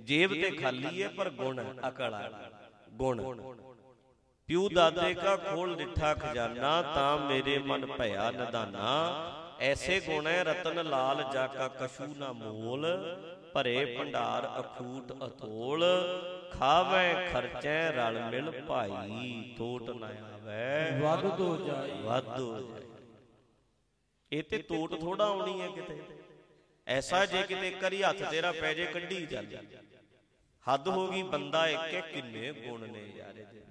ਜੇਬ 0.00 0.32
ਤੇ 0.32 0.50
ਖਾਲੀ 0.52 1.02
ਹੈ 1.02 1.08
ਪਰ 1.08 1.30
ਗੁਣ, 1.30 1.62
ਅਕਲ 1.88 2.14
ਆ 2.14 2.30
ਗੁਣ। 2.92 3.22
ਪਿਉ 4.48 4.68
ਦਾਦੇ 4.68 5.12
ਕਾ 5.14 5.36
ਖੋਲ 5.36 5.74
ਡਿੱਠਾ 5.76 6.12
ਖਜ਼ਾਨਾ 6.14 6.70
ਤਾਂ 6.94 7.18
ਮੇਰੇ 7.18 7.58
ਮਨ 7.58 7.86
ਭਇਆ 7.88 8.30
ਨਦਾਨਾ। 8.30 8.88
ਐਸੇ 9.60 9.98
ਗੁਣ 10.00 10.26
ਹੈ 10.26 10.42
ਰਤਨ 10.44 10.82
ਲਾਲ 10.86 11.22
ਜਾ 11.34 11.46
ਕਾ 11.46 11.68
ਕਛੂ 11.78 12.06
ਨਾ 12.16 12.32
ਮੋਲ। 12.32 12.86
ਭਰੇ 13.54 13.84
ਭੰਡਾਰ 13.94 14.48
ਅਖੂਟ 14.60 15.12
ਅਤੋਲ। 15.26 15.84
ਖਾਵੇ 16.52 17.14
ਖਰਚੈ 17.30 17.90
ਰਲ 17.92 18.20
ਮਿਲ 18.30 18.50
ਭਾਈ 18.68 19.54
ਟੋਟ 19.58 19.90
ਨਾ 19.90 20.06
ਆਵੇ। 20.06 21.00
ਵੱਧ 21.00 21.26
ਦੋ 21.38 21.56
ਜਾਈ। 21.66 22.02
ਵਾਧੂ 22.02 22.52
ਹੋ 22.52 22.60
ਜਾਏ 22.60 22.82
ਇਹ 24.32 24.42
ਤੇ 24.42 24.58
ਟੋਟ 24.68 25.00
ਥੋੜਾ 25.00 25.24
ਆਉਣੀ 25.24 25.60
ਹੈ 25.60 25.68
ਕਿਤੇ। 25.74 26.00
ਐਸਾ 26.86 27.24
ਜੇ 27.26 27.42
ਕਿਤੇ 27.42 27.70
ਕਰੀ 27.80 28.02
ਹੱਥ 28.02 28.22
ਤੇਰਾ 28.30 28.52
ਪੈ 28.52 28.74
ਜੇ 28.74 28.86
ਕੱਢੀ 28.86 29.26
ਚੱਲ 29.26 29.56
ਹੱਦ 30.66 30.88
ਹੋ 30.88 31.06
ਗਈ 31.08 31.22
ਬੰਦਾ 31.32 31.66
ਇੱਕ 31.68 32.12
ਕਿੰਨੇ 32.12 32.52
ਗੁਣ 32.54 32.88
ਨੇ 32.88 33.12
ਯਾਰ 33.16 33.32
ਵਿੱਚ 33.34 33.63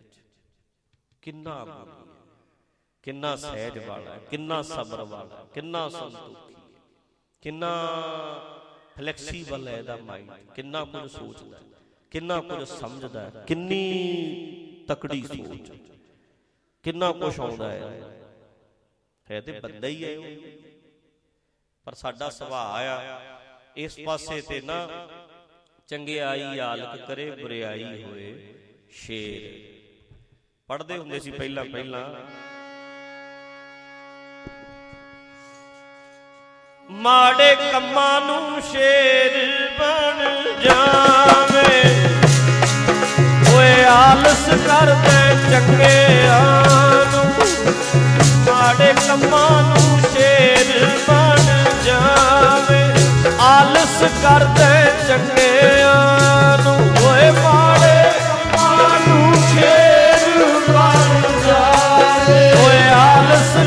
ਕਿੰਨਾ 1.24 1.66
ਗੁਣ 1.66 1.90
ਹੈ। 1.90 2.12
ਕਿੰਨਾ 3.04 3.36
ਸਹਿਜ 3.36 3.78
ਵਾਲਾ 3.78 4.18
ਕਿੰਨਾ 4.18 4.62
ਸਬਰ 4.62 5.02
ਵਾਲਾ 5.04 5.46
ਕਿੰਨਾ 5.54 5.90
ਸੰਤੋਖੀ 5.90 6.54
ਹੈ। 6.56 6.60
ਕਿੰਨਾ 7.42 7.70
ਫਲੈਕਸੀਬਲ 8.96 9.68
ਹੈ 9.68 9.78
ਇਹਦਾ 9.78 9.96
ਮਾਈਂਡ 9.98 10.32
ਕਿੰਨਾ 10.56 10.84
ਕੁਝ 10.86 11.12
ਸੋਚਦਾ 11.12 11.58
ਹੈ। 11.58 11.64
ਕਿੰਨਾ 12.12 12.42
ਕੁਝ 12.42 12.64
ਸਮਝਦਾ 12.64 13.22
ਹੈ। 13.22 13.44
ਕਿੰਨੀ 13.48 14.86
ਤਕੜੀ 14.88 15.24
ਸੋਚ 15.24 15.72
ਕਿੰਨਾ 16.84 17.12
ਕੁਝ 17.12 17.40
ਆਉਂਦਾ 17.40 17.72
ਹੈ। 17.72 17.82
ਹੈ। 19.32 19.42
ਤੇ 19.42 19.60
ਬੰਦਾ 19.60 19.88
ਹੀ 19.88 20.04
ਹੈ 20.06 20.16
ਪਰ 21.88 21.94
ਸਾਡਾ 21.94 22.30
ਸੁਭਾਅ 22.30 22.86
ਆ 22.86 23.22
ਇਸ 23.76 24.00
ਪਾਸੇ 24.06 24.42
ਤੇ 24.42 24.62
ਨਾ 24.62 25.08
ਚੰਗਿਆਈ 25.88 26.60
ਆਲਕ 26.60 27.06
ਕਰੇ 27.08 27.32
ਬੁਰਿਆਈ 27.32 28.04
ਹੋਏ 28.04 28.54
ਸ਼ੇਰ। 28.92 29.73
ਪੜਦੇ 30.74 30.98
ਹੁੰਦੇ 30.98 31.20
ਸੀ 31.20 31.32
ਪਹਿਲਾਂ 31.32 31.64
ਪਹਿਲਾਂ। 31.66 32.00
ਮਾੜੇ 36.92 37.56
ਕੰਮਾਂ 37.72 38.22
ਨੂੰ 38.22 38.62
ਸ਼ੇਰ 38.62 39.38
ਬਣ 39.80 40.24
ਜਾਵੇ। 40.62 41.84
ਓਏ 43.56 43.84
ਆਲਸ 43.84 44.46
ਕਰਦੇ 44.68 45.52
ਚੰਗਿਆਂ 45.52 46.42
ਨੂੰ। 47.12 47.26
ਮਾੜੇ 48.46 48.94
ਕੰਮਾਂ 49.08 49.64
ਨੂੰ 49.64 50.00
ਸ਼ੇਰ 50.12 50.90
ਬਣ 51.10 51.44
ਜਾਵੇ। 51.86 52.84
ਆਲਸ 53.40 54.02
ਕਰਦੇ 54.24 55.08
ਚੰਗਿਆਂ 55.08 56.58
ਨੂੰ। 56.58 57.08
ਓਏ 57.08 57.32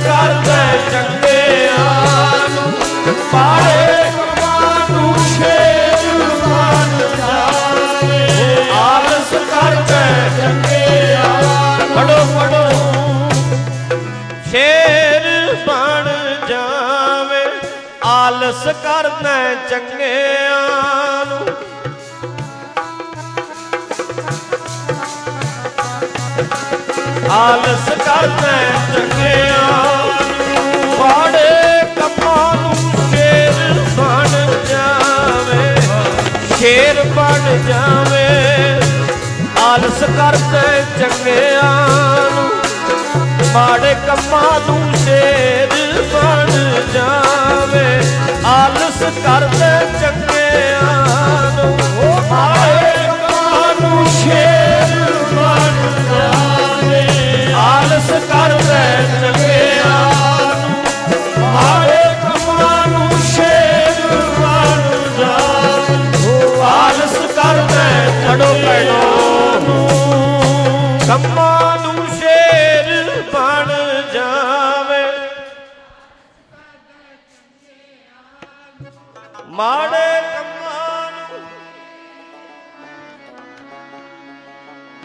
ਕਰਦੇ 0.06 0.62
ਚੰਗਿਆਂ 0.90 2.48
ਨੂੰ 2.50 2.72
ਮਾੜੇ 3.32 4.10
ਕੰਮਾਂ 4.16 4.88
ਨੂੰ 4.90 5.14
ਸ਼ੇਰ 5.28 6.18
ਬਣ 6.42 6.98
ਜਾਵੇ 7.18 8.20
ਆਲਸ 8.80 9.30
ਕਰਦੇ 9.50 10.04
ਚੰਗਿਆਂ 10.38 11.30
ਪੜੋ 11.94 12.18
ਪੜੋ 12.34 12.64
ਸ਼ੇਰ 14.50 15.24
ਬਣ 15.66 16.08
ਜਾਵੇ। 16.48 17.44
ਆਲਸ 18.06 18.62
ਕਰਨਾ 18.84 19.36
ਚੰਗਿਆਂ 19.70 21.24
ਨੂੰ 21.26 21.44
ਆਲਸ 27.32 27.88
ਕਰਨਾ 28.04 28.52
ਚੰਗਿਆਂ 28.92 29.45
ਜਾਵੇ। 37.58 38.26
ਆਲਸ 39.62 40.02
ਕਰਦੇ 40.18 40.84
ਚੰਗਿਆਂ 40.98 41.74
ਨੂੰ, 42.30 42.48
ਮਾੜੇ 43.54 43.94
ਕੰਮਾਂ 44.06 44.60
ਨੂੰ 44.66 44.94
ਸ਼ੇਰ 44.96 45.74
ਬਣ 46.12 46.50
ਜਾਵੇ। 46.94 47.86
ਆਲਸ 48.46 49.02
ਕਰਦੇ 49.24 49.74
ਚੰਗਿਆਂ 50.00 50.92
ਨੂੰ 51.54 51.72
ਉਹ 52.00 52.20
ਮਾੜੇ 52.30 52.92
ਕੰਮਾਂ 53.22 53.74
ਨੂੰ 53.80 54.06
ਸ਼ੇਰ 54.12 54.90
ਬਣ 55.32 55.76
ਜਾਵੇ। 56.10 57.02
ਆਲਸ 57.62 58.10
ਕਰਦੇ 58.28 58.84
ਚੰਗਿਆਂ 59.20 60.00
ਨੂੰ, 60.54 60.72
ਮਾੜੇ 61.42 61.95
ਛੜੋ 68.76 69.00
ਪੈਣੋ 69.48 69.60
ਨੂੰ। 69.60 70.98
ਕੰਮਾਂ 71.08 71.76
ਨੂੰ 71.78 72.06
ਸ਼ੇਰ 72.16 72.88
ਬਣ 73.34 73.70
ਜਾਵੇ। 74.12 75.02
ਮਾੜੇ 79.50 80.20
ਕੰਮਾਂ 80.32 81.10
ਨੂੰ 81.12 81.40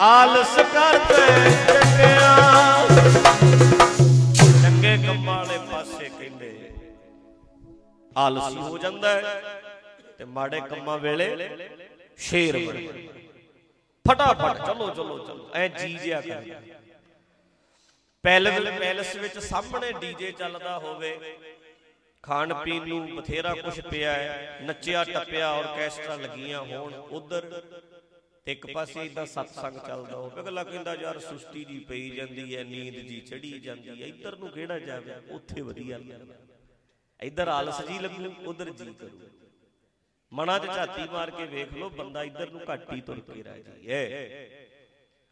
ਆਲਸ 0.01 0.55
ਕਰਦੇ 0.73 1.25
ਚੰਗਿਆਂ 1.67 2.35
ਚੰਗੇ 4.61 4.97
ਕੰਮਾਂ 4.97 5.35
ਵਾਲੇ 5.37 5.57
ਪਾਸੇ 5.71 6.09
ਕਹਿੰਦੇ, 6.09 6.51
ਆਲਸੀ 8.17 8.57
ਹੋ 8.57 8.77
ਜਾਂਦਾ 8.77 9.09
ਹੈ 9.09 9.41
ਤੇ 10.17 10.25
ਮਾੜੇ 10.27 10.59
ਕੰਮਾਂ 10.69 10.97
ਵੇਲੇ 10.97 11.27
ਸ਼ੇਰ 12.19 12.57
ਬਣ 12.57 12.81
ਜਾਂਦਾ 12.81 13.20
ਫਟਾਫਟ, 14.05 14.57
ਚਲੋ 14.57 14.89
ਚਲੋ 14.89 15.17
ਚਲੋ, 15.19 15.49
ਐ 15.53 15.67
ਜੀ 15.69 15.97
ਜਿਆ 15.97 16.21
ਕਰ। 16.21 16.45
ਪੈਲਸ 18.23 18.59
ਪੈਲਸ 18.79 19.15
ਵਿੱਚ 19.15 19.37
ਸਾਹਮਣੇ 19.39 19.91
ਡੀਜੇ 20.01 20.31
ਚੱਲਦਾ 20.31 20.77
ਹੋਵੇ, 20.79 21.17
ਖਾਣ 22.23 22.53
ਪੀਣ 22.55 22.87
ਨੂੰ 22.87 23.15
ਬਥੇਰਾ 23.15 23.53
ਕੁਝ 23.55 23.79
ਪਿਆ 23.81 24.13
ਹੈ, 24.13 24.59
ਨੱਚਿਆ, 24.63 25.03
ਟੱਪਿਆ 25.03 25.49
ਆਰਕੈਸਟਰਾ 25.49 26.15
ਲੱਗੀਆਂ 26.15 26.61
ਹੋਣ, 26.61 26.93
ਉਧਰ 27.11 27.49
ਤੇ 28.47 28.51
ਇੱਕ 28.51 28.65
ਪਾਸੇ 28.73 29.05
ਇਦਾਂ 29.05 29.25
ਸਤਸੰਗ 29.25 29.77
ਚੱਲਦਾ 29.77 30.15
ਹੋਵੇ, 30.15 30.41
ਅਗਲਾ 30.41 30.63
ਕਹਿੰਦਾ, 30.63 30.93
ਯਾਰ 30.95 31.19
ਸੁਸਤੀ 31.19 31.63
ਜੀ 31.65 31.79
ਪਈ 31.89 32.09
ਜਾਂਦੀ 32.09 32.55
ਹੈ, 32.55 32.63
ਨੀਂਦ 32.63 32.95
ਜੀ 32.99 33.19
ਚੜੀ 33.21 33.59
ਜਾਂਦੀ 33.59 34.01
ਹੈ, 34.01 34.07
ਇੱਧਰ 34.07 34.37
ਨੂੰ 34.37 34.49
ਕਿਹੜਾ 34.49 34.79
ਜਾਵੇ? 34.79 35.15
ਉੱਥੇ 35.31 35.61
ਵਧੀਆ 35.61 35.97
ਲੱਗਦਾ। 35.97 36.35
ਇੱਧਰ 37.19 37.47
ਆਲਸ 37.47 37.81
ਜੀ 37.87 37.99
ਲੱਗੂ, 37.99 38.33
ਉਧਰ 38.45 38.69
ਜੀ 38.71 38.93
ਕਰੂ 38.93 39.29
ਮਨਾਂ 40.31 40.59
'ਚ 40.59 40.65
ਝਾਤੀ 40.65 41.07
ਮਾਰ 41.11 41.31
ਕੇ 41.31 41.45
ਵੇਖ 41.45 41.73
ਲਓ, 41.73 41.89
ਬੰਦਾ 41.91 42.23
ਇੱਧਰ 42.23 42.49
ਨੂੰ 42.51 42.61
ਘੱਟ 42.69 42.91
ਹੀ 42.93 43.01
ਤੁਰ 43.01 43.19
ਕੇ 43.23 43.43
ਰਾਜੀ 43.43 43.89
ਹੈ 43.91 44.47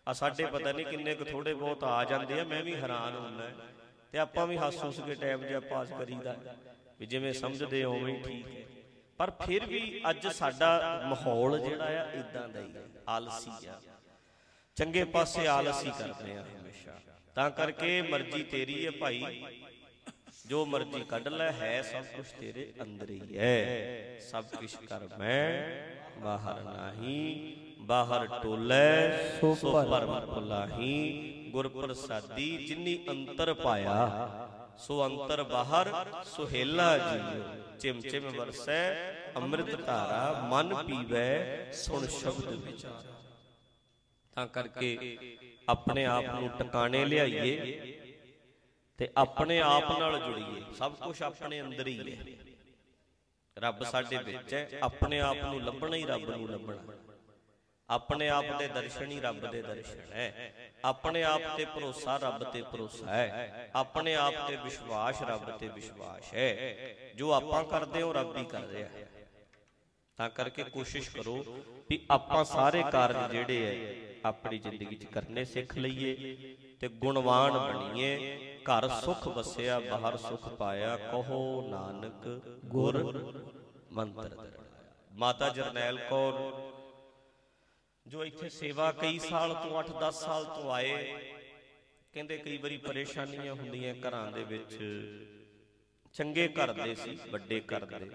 ਆ 0.07 0.13
ਸਾਡੇ 0.13 0.45
ਪਤਾ 0.47 0.71
ਨਹੀਂ 0.71 0.85
ਕਿੰਨੇ 0.85 1.13
ਕੁ 1.15 1.23
ਥੋੜੇ 1.25 1.53
ਬਹੁਤ 1.53 1.83
ਆ 1.83 2.03
ਜਾਂਦੇ 2.03 2.39
ਆ, 2.39 2.43
ਮੈਂ 2.43 2.63
ਵੀ 2.63 2.75
ਹੈਰਾਨ 2.75 3.15
ਹੁੰਦਾ 3.15 3.49
ਤੇ 4.13 4.19
ਆਪਾਂ 4.19 4.45
ਵੀ 4.47 4.57
ਹੱਸ 4.57 4.83
ਹੁੱਸ 4.83 4.99
ਕੇ 4.99 5.15
ਟਾਈਮ 5.15 5.45
ਜਿਹਾ 5.47 5.59
ਪਾਸ 5.61 5.89
ਕਰੀਦਾ 5.91 6.35
ਵੀ 6.99 7.05
ਜਿਵੇਂ 7.05 7.33
ਸਮਝਦੇ 7.33 7.83
ਹੋ 7.83 7.93
ਉਵੇਂ 7.93 8.13
ਹੀ 8.15 8.21
ਠੀਕ 8.23 8.47
ਹੈ। 8.47 8.65
ਪਰ 9.19 9.31
ਫਿਰ 9.39 9.65
ਵੀ 9.65 10.01
ਅੱਜ 10.09 10.27
ਸਾਡਾ 10.29 10.69
ਮਾਹੌਲ 11.05 11.57
ਜਿਹੜਾ 11.59 11.85
ਆ 12.01 12.03
ਇਦਾਂ 12.13 12.47
ਦਾ 12.49 12.59
ਹੀ 12.59 12.73
ਹੈ, 12.75 12.83
ਆਲਸੀ 13.07 13.67
ਆ। 13.67 13.79
ਚੰਗੇ 14.77 15.03
ਪਾਸੇ 15.13 15.45
ਆਲਸੀ 15.47 15.91
ਕਰਦੇ 15.99 16.35
ਆ 16.37 16.43
ਹਮੇਸ਼ਾ। 16.43 16.99
ਤਾਂ 17.35 17.49
ਕਰਕੇ 17.51 18.01
ਮਰਜ਼ੀ 18.01 18.43
ਤੇਰੀ 18.43 18.85
ਹੈ 18.85 18.91
ਭਾਈ। 18.91 19.23
ਜੋ 20.49 20.65
ਮਰਜ਼ੀ 20.65 20.99
ਕੱਢ 21.09 21.27
ਲੈ, 21.27 21.51
ਹੈ 21.51 21.81
ਸਭ 21.81 22.05
ਕੁਝ 22.15 22.25
ਤੇਰੇ 22.39 22.71
ਅੰਦਰ 22.81 23.09
ਹੀ 23.09 23.37
ਹੈ। 23.37 24.19
ਸਭ 24.21 24.45
ਕੁਝ 24.55 24.69
ਕਰ 24.87 25.07
ਮੈਂ, 25.19 26.21
ਬਾਹਰ 26.21 26.61
ਨਹੀਂ, 26.63 27.55
ਬਾਹਰ 27.81 28.25
ਟੋਲੇ, 28.43 29.11
ਸੋ 29.41 29.53
ਪਰਮ 29.63 30.19
ਭੁਲਾਹੀ 30.25 31.49
ਗੁਰ 31.53 31.67
ਪ੍ਰਸਾਦੀ 31.67 32.47
ਜਿਨੀ 32.65 32.97
ਅੰਤਰ 33.09 33.53
ਪਾਇਆ, 33.53 34.47
ਸੋ 34.77 35.05
ਅੰਤਰ 35.05 35.43
ਬਾਹਰ 35.43 35.93
ਸੁਹੇਲਾ 36.25 36.97
ਜੀਓ। 36.97 37.77
ਚਿਮ 37.79 38.01
ਚਿਮ 38.01 38.27
ਵਰਸੈ, 38.37 38.81
ਅੰਮ੍ਰਿਤ 39.37 39.75
ਧਾਰਾ 39.85 40.47
ਮਨ 40.51 40.75
ਪੀਵੈ, 40.83 41.71
ਸੁਣ 41.75 42.07
ਸ਼ਬਦ 42.09 42.53
ਵਿਚਾਰ। 42.65 43.13
ਤਾਂ 44.33 44.47
ਕਰਕੇ 44.47 45.17
ਆਪਣੇ 45.69 46.05
ਆਪ 46.07 46.25
ਨੂੰ 46.31 46.49
ਟਿਕਾਣੇ 46.49 47.05
ਲਿਆਈਏ। 47.05 47.97
ਤੇ 48.99 49.07
ਆਪਣੇ 49.17 49.59
ਆਪ 49.61 49.91
ਨਾਲ 49.99 50.19
ਜੁੜੀਏ। 50.19 50.63
ਸਭ 50.77 50.95
ਕੁਝ 50.95 51.21
ਆਪਣੇ 51.23 51.61
ਅੰਦਰ 51.61 51.87
ਹੀ 51.87 51.99
ਹੈ 52.11 52.25
ਰੱਬ 53.57 53.83
ਸਾਡੇ 53.83 54.17
ਵਿੱਚ 54.17 54.53
ਹੈ। 54.53 54.79
ਆਪਣੇ 54.83 55.19
ਆਪ 55.19 55.37
ਨੂੰ 55.37 55.61
ਲੱਭਣਾ 55.61 55.95
ਹੀ 55.95 56.03
ਰੱਬ 56.05 56.29
ਨੂੰ 56.29 56.49
ਲੱਭਣਾ। 56.49 56.97
ਆਪਣੇ 57.89 58.27
ਆਪ 58.29 58.45
ਦੇ 58.59 58.67
ਦਰਸ਼ਨ 58.67 59.11
ਹੀ 59.11 59.19
ਰੱਬ 59.19 59.49
ਦੇ 59.51 59.61
ਦਰਸ਼ਨ 59.61 60.11
ਹੈ। 60.13 60.53
ਆਪਣੇ 60.85 61.23
ਆਪ 61.23 61.41
ਤੇ 61.57 61.65
ਭਰੋਸਾ 61.65 62.17
ਰੱਬ 62.17 62.43
ਤੇ 62.43 62.61
ਭਰੋਸਾ 62.61 63.05
ਹੈ। 63.07 63.71
ਆਪਣੇ 63.75 64.15
ਆਪ 64.15 64.33
ਤੇ 64.47 64.55
ਵਿਸ਼ਵਾਸ 64.55 65.21
ਰੱਬ 65.21 65.49
ਤੇ 65.57 65.67
ਵਿਸ਼ਵਾਸ 65.67 66.33
ਹੈ। 66.33 66.51
ਜੋ 67.15 67.31
ਆਪਾਂ 67.31 67.63
ਕਰਦੇ 67.63 67.99
ਹਾਂ 67.99 68.07
ਉਹ 68.07 68.13
ਰੱਬ 68.13 68.37
ਹੀ 68.37 68.45
ਕਰ 68.45 68.61
ਰਿਹਾ। 68.63 68.89
ਹੈ 68.89 69.07
ਤਾਂ 70.17 70.29
ਕਰਕੇ 70.29 70.63
ਕੋਸ਼ਿਸ਼ 70.63 71.09
ਕਰੋ 71.09 71.35
ਵੀ 71.89 72.05
ਆਪਾਂ 72.11 72.43
ਸਾਰੇ 72.45 72.83
ਕਾਰਜ 72.91 73.31
ਜਿਹੜੇ 73.31 73.65
ਐ 73.65 74.19
ਆਪਣੀ 74.25 74.57
ਜ਼ਿੰਦਗੀ 74.57 74.95
'ਚ 74.95 75.05
ਕਰਨੇ 75.05 75.45
ਸਿੱਖ 75.45 75.77
ਲਈਏ 75.77 76.35
ਤੇ 76.79 76.87
ਗੁਣਵਾਨ 76.87 77.57
ਬਣੀਏ। 77.59 78.48
ਘਰ 78.60 78.88
ਸੁਖ 78.88 79.28
ਵਸਿਆ, 79.28 79.80
ਬਾਹਰ 79.80 80.18
ਸੁਖ 80.18 80.49
ਪਾਇਆ, 80.49 80.97
ਕਹੋ 80.97 81.68
ਨਾਨਕ 81.70 82.41
ਗੁਰ 82.66 83.03
ਮੰਤਰ 83.91 84.51
ਮਾਤਾ 85.12 85.49
ਜਰਨੈਲ 85.49 85.99
ਕੌਰ, 86.10 86.34
ਜੋ 88.07 88.26
ਇੱਥੇ 88.26 88.49
ਸੇਵਾ 88.49 88.91
ਕਈ 88.91 89.20
ਸਾਲ 89.20 89.53
ਤੋਂ 89.53 89.78
8-10 89.78 90.26
ਸਾਲ 90.26 90.45
ਤੋਂ 90.45 90.72
ਆਏ, 90.72 91.34
ਕਹਿੰਦੇ 92.14 92.38
ਕਈ 92.38 92.57
ਵਾਰੀ 92.57 92.78
ਪਰੇਸ਼ਾਨੀਆਂ 92.78 93.53
ਹੁੰਦੀਆਂ 93.53 93.95
ਘਰਾਂ 93.95 94.32
ਦੇ 94.32 94.43
ਵਿੱਚ। 94.43 94.78
ਚੰਗੇ 96.14 96.47
ਘਰ 96.47 96.74
ਦੇ 96.74 96.95
ਸੀ, 96.95 97.20
ਵੱਡੇ 97.30 97.62
ਘਰ 97.62 97.86
ਦੇ। 97.86 98.12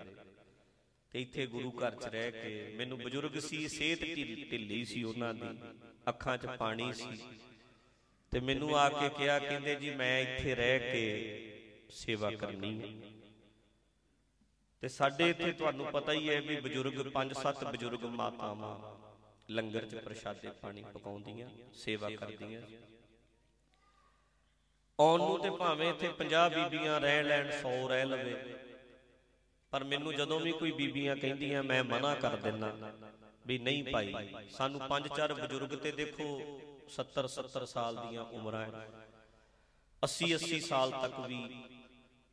ਤੇ 1.10 1.22
ਇੱਥੇ 1.22 1.46
ਗੁਰੂ 1.46 1.70
ਘਰ 1.70 1.94
'ਚ 1.94 2.04
ਰਹਿ 2.04 2.32
ਕੇ 2.32 2.74
ਮੈਨੂੰ 2.76 2.98
ਬਜ਼ੁਰਗ 2.98 3.38
ਸੀ, 3.38 3.68
ਸਿਹਤ 3.68 4.00
ਢਿੱਲ- 4.00 4.50
ਢਿੱਲੀ 4.50 4.84
ਸੀ 4.84 5.02
ਉਹਨਾਂ 5.04 5.34
ਦੀ, 5.34 5.58
ਅੱਖਾਂ 6.08 6.38
'ਚ 6.38 6.46
ਪਾਣੀ 6.46 6.92
ਸੀ। 6.92 7.22
ਤੇ 8.34 8.40
ਮੈਨੂੰ 8.40 8.76
ਆ 8.76 8.88
ਕੇ 8.90 9.08
ਕਿਹਾ 9.08 9.38
ਕਹਿੰਦੇ 9.38 9.74
ਜੀ 9.76 9.90
ਮੈਂ 9.96 10.20
ਇੱਥੇ 10.20 10.54
ਰਹਿ 10.54 10.78
ਕੇ 10.82 11.02
ਸੇਵਾ 11.92 12.30
ਕਰਨੀ 12.32 12.70
ਹੈ 12.80 12.88
ਤੇ 14.82 14.88
ਸਾਡੇ 14.88 15.28
ਇੱਥੇ 15.30 15.50
ਤੁਹਾਨੂੰ 15.52 15.86
ਪਤਾ 15.92 16.12
ਹੀ 16.12 16.28
ਹੈ 16.28 16.40
ਵੀ 16.40 16.56
ਬਜ਼ੁਰਗ 16.60 16.98
5-7 17.12 17.62
ਬਜ਼ੁਰਗ 17.66 18.04
ਮਾਤਾਵਾਂ 18.14 18.72
ਲੰਗਰ 19.50 19.86
'ਚ 19.86 20.02
ਪ੍ਰਸ਼ਾਦੇ 20.04 20.50
ਪਾਣੀ 20.62 20.82
ਪਕਾਉਂਦੀਆਂ 20.94 21.48
ਸੇਵਾ 21.74 22.10
ਕਰਦੀਆਂ। 22.16 22.60
ਆਉਣ 24.98 25.20
ਨੂੰ 25.20 25.38
ਤੇ 25.40 25.50
ਭਾਵੇਂ 25.58 25.88
ਇੱਥੇ 25.90 26.12
50 26.18 26.48
ਬੀਬੀਆਂ 26.50 27.00
ਰਹਿ 27.00 27.22
ਲੈਣ 27.22 27.50
100 27.52 27.76
ਰਹਿ 27.88 28.04
ਲਵੇ 28.06 28.34
ਪਰ 29.72 29.84
ਮੈਨੂੰ 29.84 30.14
ਜਦੋਂ 30.14 30.40
ਵੀ 30.40 30.52
ਕੋਈ 30.54 30.72
ਬੀਬੀਆਂ 30.74 31.16
ਕਹਿੰਦੀਆਂ 31.16 31.62
ਮੈਂ 31.62 31.82
ਮਨਾ 31.86 32.14
ਕਰ 32.16 32.36
ਦਿੰਨਾ 32.40 32.72
ਵੀ 33.46 33.58
ਨਹੀਂ 33.60 33.84
ਭਾਈ 33.86 34.48
ਸਾਨੂੰ 34.50 34.80
ਪੰਜ 34.88 35.08
ਚਾਰ 35.16 35.34
ਬਜ਼ੁਰਗ 35.34 35.74
ਤੇ 35.78 35.92
ਦੇਖੋ 35.94 36.28
70 36.88 37.28
70 37.28 37.66
ਸਾਲ 37.66 37.96
ਦੀਆਂ 37.96 38.24
ਉਮਰਾਂ 38.24 38.66
80 40.02 40.34
80 40.34 40.60
ਸਾਲ 40.60 40.90
ਤੱਕ 40.90 41.20
ਵੀ 41.20 41.64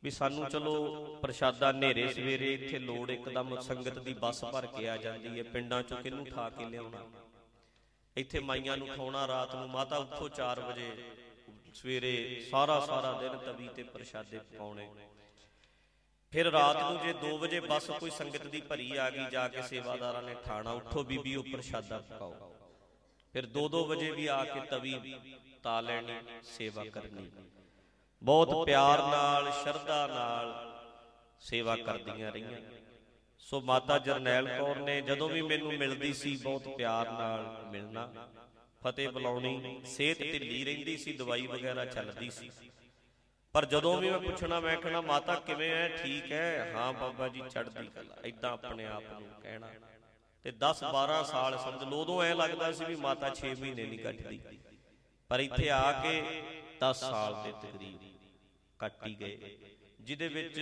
ਵੀ 0.02 0.10
ਸਾਨੂੰ 0.10 0.48
ਚਲੋ 0.48 1.04
ਪ੍ਰਸ਼ਾਦਾ 1.22 1.70
ਹਨੇਰੇ 1.70 2.12
ਸਵੇਰੇ 2.12 2.54
ਇੱਥੇ 2.54 2.78
ਲੋੜ 2.78 3.10
ਇੱਕਦਮ 3.10 3.60
ਸੰਗਤ 3.60 3.98
ਦੀ 3.98 4.14
ਬੱਸ 4.14 4.44
ਭਰ 4.44 4.66
ਕੇ 4.66 4.88
ਆ 4.88 4.96
ਜਾਂਦੀ 4.96 5.38
ਹੈ। 5.38 5.42
ਪਿੰਡਾਂ 5.42 5.82
ਚੋਂ 5.82 5.96
ਕਿਹਨੂੰ 5.96 6.24
ਠਾ 6.26 6.50
ਕੇ 6.50 6.64
ਲਿਆਉਣਾ? 6.64 7.10
ਇੱਥੇ 8.16 8.40
ਮਾਈਆਂ 8.40 8.76
ਨੂੰ 8.76 8.88
ਠਾਉਣਾ 8.88 9.26
ਰਾਤ 9.26 9.54
ਨੂੰ, 9.54 9.70
ਮਾਤਾ 9.70 9.96
ਉੱਠੋ 9.96 10.28
4 10.28 10.60
ਵਜੇ, 10.60 11.12
ਸਵੇਰੇ 11.74 12.44
ਸਾਰਾ 12.50 12.80
ਸਾਰਾ 12.80 13.12
ਦਿਨ 13.12 13.38
ਤਵੀ 13.38 13.68
ਤੇ 13.68 13.82
ਪ੍ਰਸ਼ਾਦੇ 13.82 14.38
ਪਕਾਉਣੇ। 14.38 14.88
ਫਿਰ 16.30 16.46
ਰਾਤ 16.46 16.92
ਨੂੰ 16.92 17.00
ਜੇ 17.02 17.12
2 17.12 17.38
ਵਜੇ 17.38 17.60
ਬੱਸ 17.60 17.90
ਕੋਈ 17.90 18.10
ਸੰਗਤ 18.10 18.46
ਦੀ 18.46 18.60
ਭਰੀ 18.60 18.96
ਆ 18.96 19.10
ਗਈ, 19.10 19.30
ਜਾ 19.30 19.48
ਕੇ 19.48 19.62
ਸੇਵਾਦਾਰਾਂ 19.62 20.22
ਨੇ 20.22 20.34
ਠਾਣਾ, 20.44 20.72
ਉੱਠੋ 20.72 21.04
ਬੀਬੀ, 21.04 21.36
ਉਹ 21.36 21.44
ਪ੍ਰਸ਼ਾਦਾ 21.52 21.98
ਪਕਾਓ। 21.98 22.51
ਫਿਰ 23.34 23.46
2-2 23.46 23.84
ਵਜੇ 23.84 24.10
ਵੀ 24.10 24.26
ਆ 24.26 24.44
ਕੇ 24.44 24.60
ਤਵੀ 24.60 25.14
ਤਾ 25.62 25.80
ਲੈਣੀ 25.80 26.12
ਸੇਵਾ 26.42 26.84
ਕਰਨੀ। 26.84 27.30
ਬਹੁਤ 28.22 28.66
ਪਿਆਰ 28.66 28.98
ਨਾਲ 28.98 29.50
ਸ਼ਰਧਾ 29.52 30.06
ਨਾਲ 30.06 30.72
ਸੇਵਾ 31.40 31.76
ਕਰਦੀਆਂ 31.76 32.32
ਰਹੀਆਂ। 32.32 32.60
ਸੋ 33.38 33.60
ਮਾਤਾ 33.60 33.98
ਜਰਨੈਲ 33.98 34.48
ਕੌਰ 34.58 34.76
ਨੇ 34.76 35.00
ਜਦੋਂ 35.00 35.28
ਵੀ 35.28 35.42
ਮੈਨੂੰ 35.42 35.72
ਮਿਲਦੀ 35.72 36.12
ਸੀ 36.12 36.36
ਬਹੁਤ 36.36 36.68
ਪਿਆਰ 36.68 37.10
ਨਾਲ 37.10 37.64
ਮਿਲਣਾ। 37.66 38.28
ਫਤਿਹ 38.82 39.08
ਬੁਲਾਉਣੀ 39.08 39.80
ਸਿਹਤ 39.86 40.18
ਢਿੱਲੀ 40.18 40.64
ਰਹਿੰਦੀ 40.64 40.96
ਸੀ 40.96 41.12
ਦਵਾਈ 41.12 41.46
ਵਗੈਰਾ 41.46 41.84
ਚੱਲਦੀ 41.84 42.30
ਸੀ। 42.30 42.50
ਪਰ 43.54 43.64
ਜਦੋਂ 43.64 43.96
ਵੀ 43.96 44.10
ਮੈਂ 44.10 44.18
ਪੁੱਛਣਾ 44.18 44.60
ਮੈਂ 44.60 44.76
ਕਹਣਾ 44.76 45.00
ਮਾਤਾ 45.00 45.34
ਕਿਵੇਂ 45.34 45.70
ਐ 45.72 45.88
ਠੀਕ 45.88 46.32
ਹੈ। 46.32 46.72
ਹਾਂ? 46.74 46.92
ਬਾਬਾ 46.92 47.28
ਜੀ 47.28 47.40
ਚੜ੍ਹਦੀ 47.50 47.86
ਕਲਾ। 47.86 48.16
ਐਦਾਂ 48.24 48.50
ਆਪਣੇ 48.52 48.86
ਆਪ 48.86 49.02
ਨੂੰ 49.12 49.28
ਕਹਿਣਾ। 49.42 49.70
ਤੇ 50.44 50.50
10 50.50 50.82
12 50.84 51.22
ਸਾਲ 51.22 51.58
ਸਮਝ 51.58 51.82
ਲਓ, 51.82 52.00
ਉਦੋਂ 52.02 52.22
ਐ 52.22 52.34
ਲੱਗਦਾ 52.34 52.72
ਸੀ 52.72 52.84
ਵੀ 52.84 52.96
ਮਾਤਾ 52.96 53.34
6 53.34 53.54
ਮਹੀਨੇ 53.60 53.84
ਨਹੀਂ 53.84 53.98
ਕੱਟਦੀ। 53.98 54.40
ਪਰ 55.30 55.40
ਇੱਥੇ 55.40 55.70
ਆ 55.70 55.92
ਕੇ 56.02 56.42
10 56.80 57.00
ਸਾਲ 57.00 57.42
ਦੇ 57.44 57.52
ਤਕਰੀਬ 57.52 57.98
ਕੱਟ 58.78 59.06
ਹੀ 59.06 59.14
ਗਏ। 59.14 59.56
ਜਿਹਦੇ 60.00 60.28
ਵਿੱਚ 60.28 60.60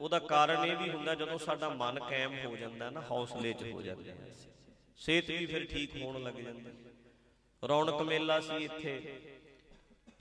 ਉਹਦਾ 0.00 0.18
ਕਾਰਨ 0.18 0.64
ਇਹ 0.64 0.76
ਵੀ 0.76 0.90
ਹੁੰਦਾ 0.90 1.14
ਜਦੋਂ 1.14 1.38
ਸਾਡਾ 1.38 1.68
ਮਨ 1.68 1.98
ਕਾਇਮ 1.98 2.46
ਹੋ 2.46 2.56
ਜਾਂਦਾ 2.56 2.90
ਨਾ, 2.90 3.00
ਹੌਸਲੇ 3.00 3.52
'ਚ 3.52 3.62
ਹੋ 3.62 3.82
ਜਾਂਦਾ 3.82 4.14
ਸਿਹਤ 4.96 5.30
ਵੀ 5.30 5.46
ਫਿਰ 5.46 5.66
ਠੀਕ 5.66 5.96
ਹੋਣ 6.02 6.22
ਲੱਗ 6.22 6.34
ਜਾਂਦੀ। 6.34 6.72
ਰੌਣਕ 7.62 8.02
ਮੇਲਾ 8.02 8.40
ਸੀ 8.40 8.64
ਇੱਥੇ। 8.64 9.20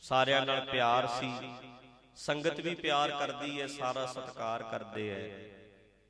ਸਾਰਿਆਂ 0.01 0.45
ਨਾਲ 0.45 0.65
ਪਿਆਰ 0.65 1.07
ਸੀ। 1.07 1.31
ਸੰਗਤ 2.15 2.59
ਵੀ 2.59 2.75
ਪਿਆਰ 2.75 3.09
ਕਰਦੀ 3.09 3.61
ਹੈ, 3.61 3.67
ਸਾਰਾ 3.67 4.05
ਸਤਿਕਾਰ 4.05 4.63
ਕਰਦੇ 4.63 5.09
ਐ 5.09 5.27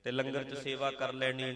ਤੇ 0.06 0.12
ਲੰਗਰ 0.12 0.44
'ਚ 0.44 0.58
ਸੇਵਾ 0.58 0.92
ਕਰ 0.92 1.14
ਲੈਣੀ। 1.14 1.54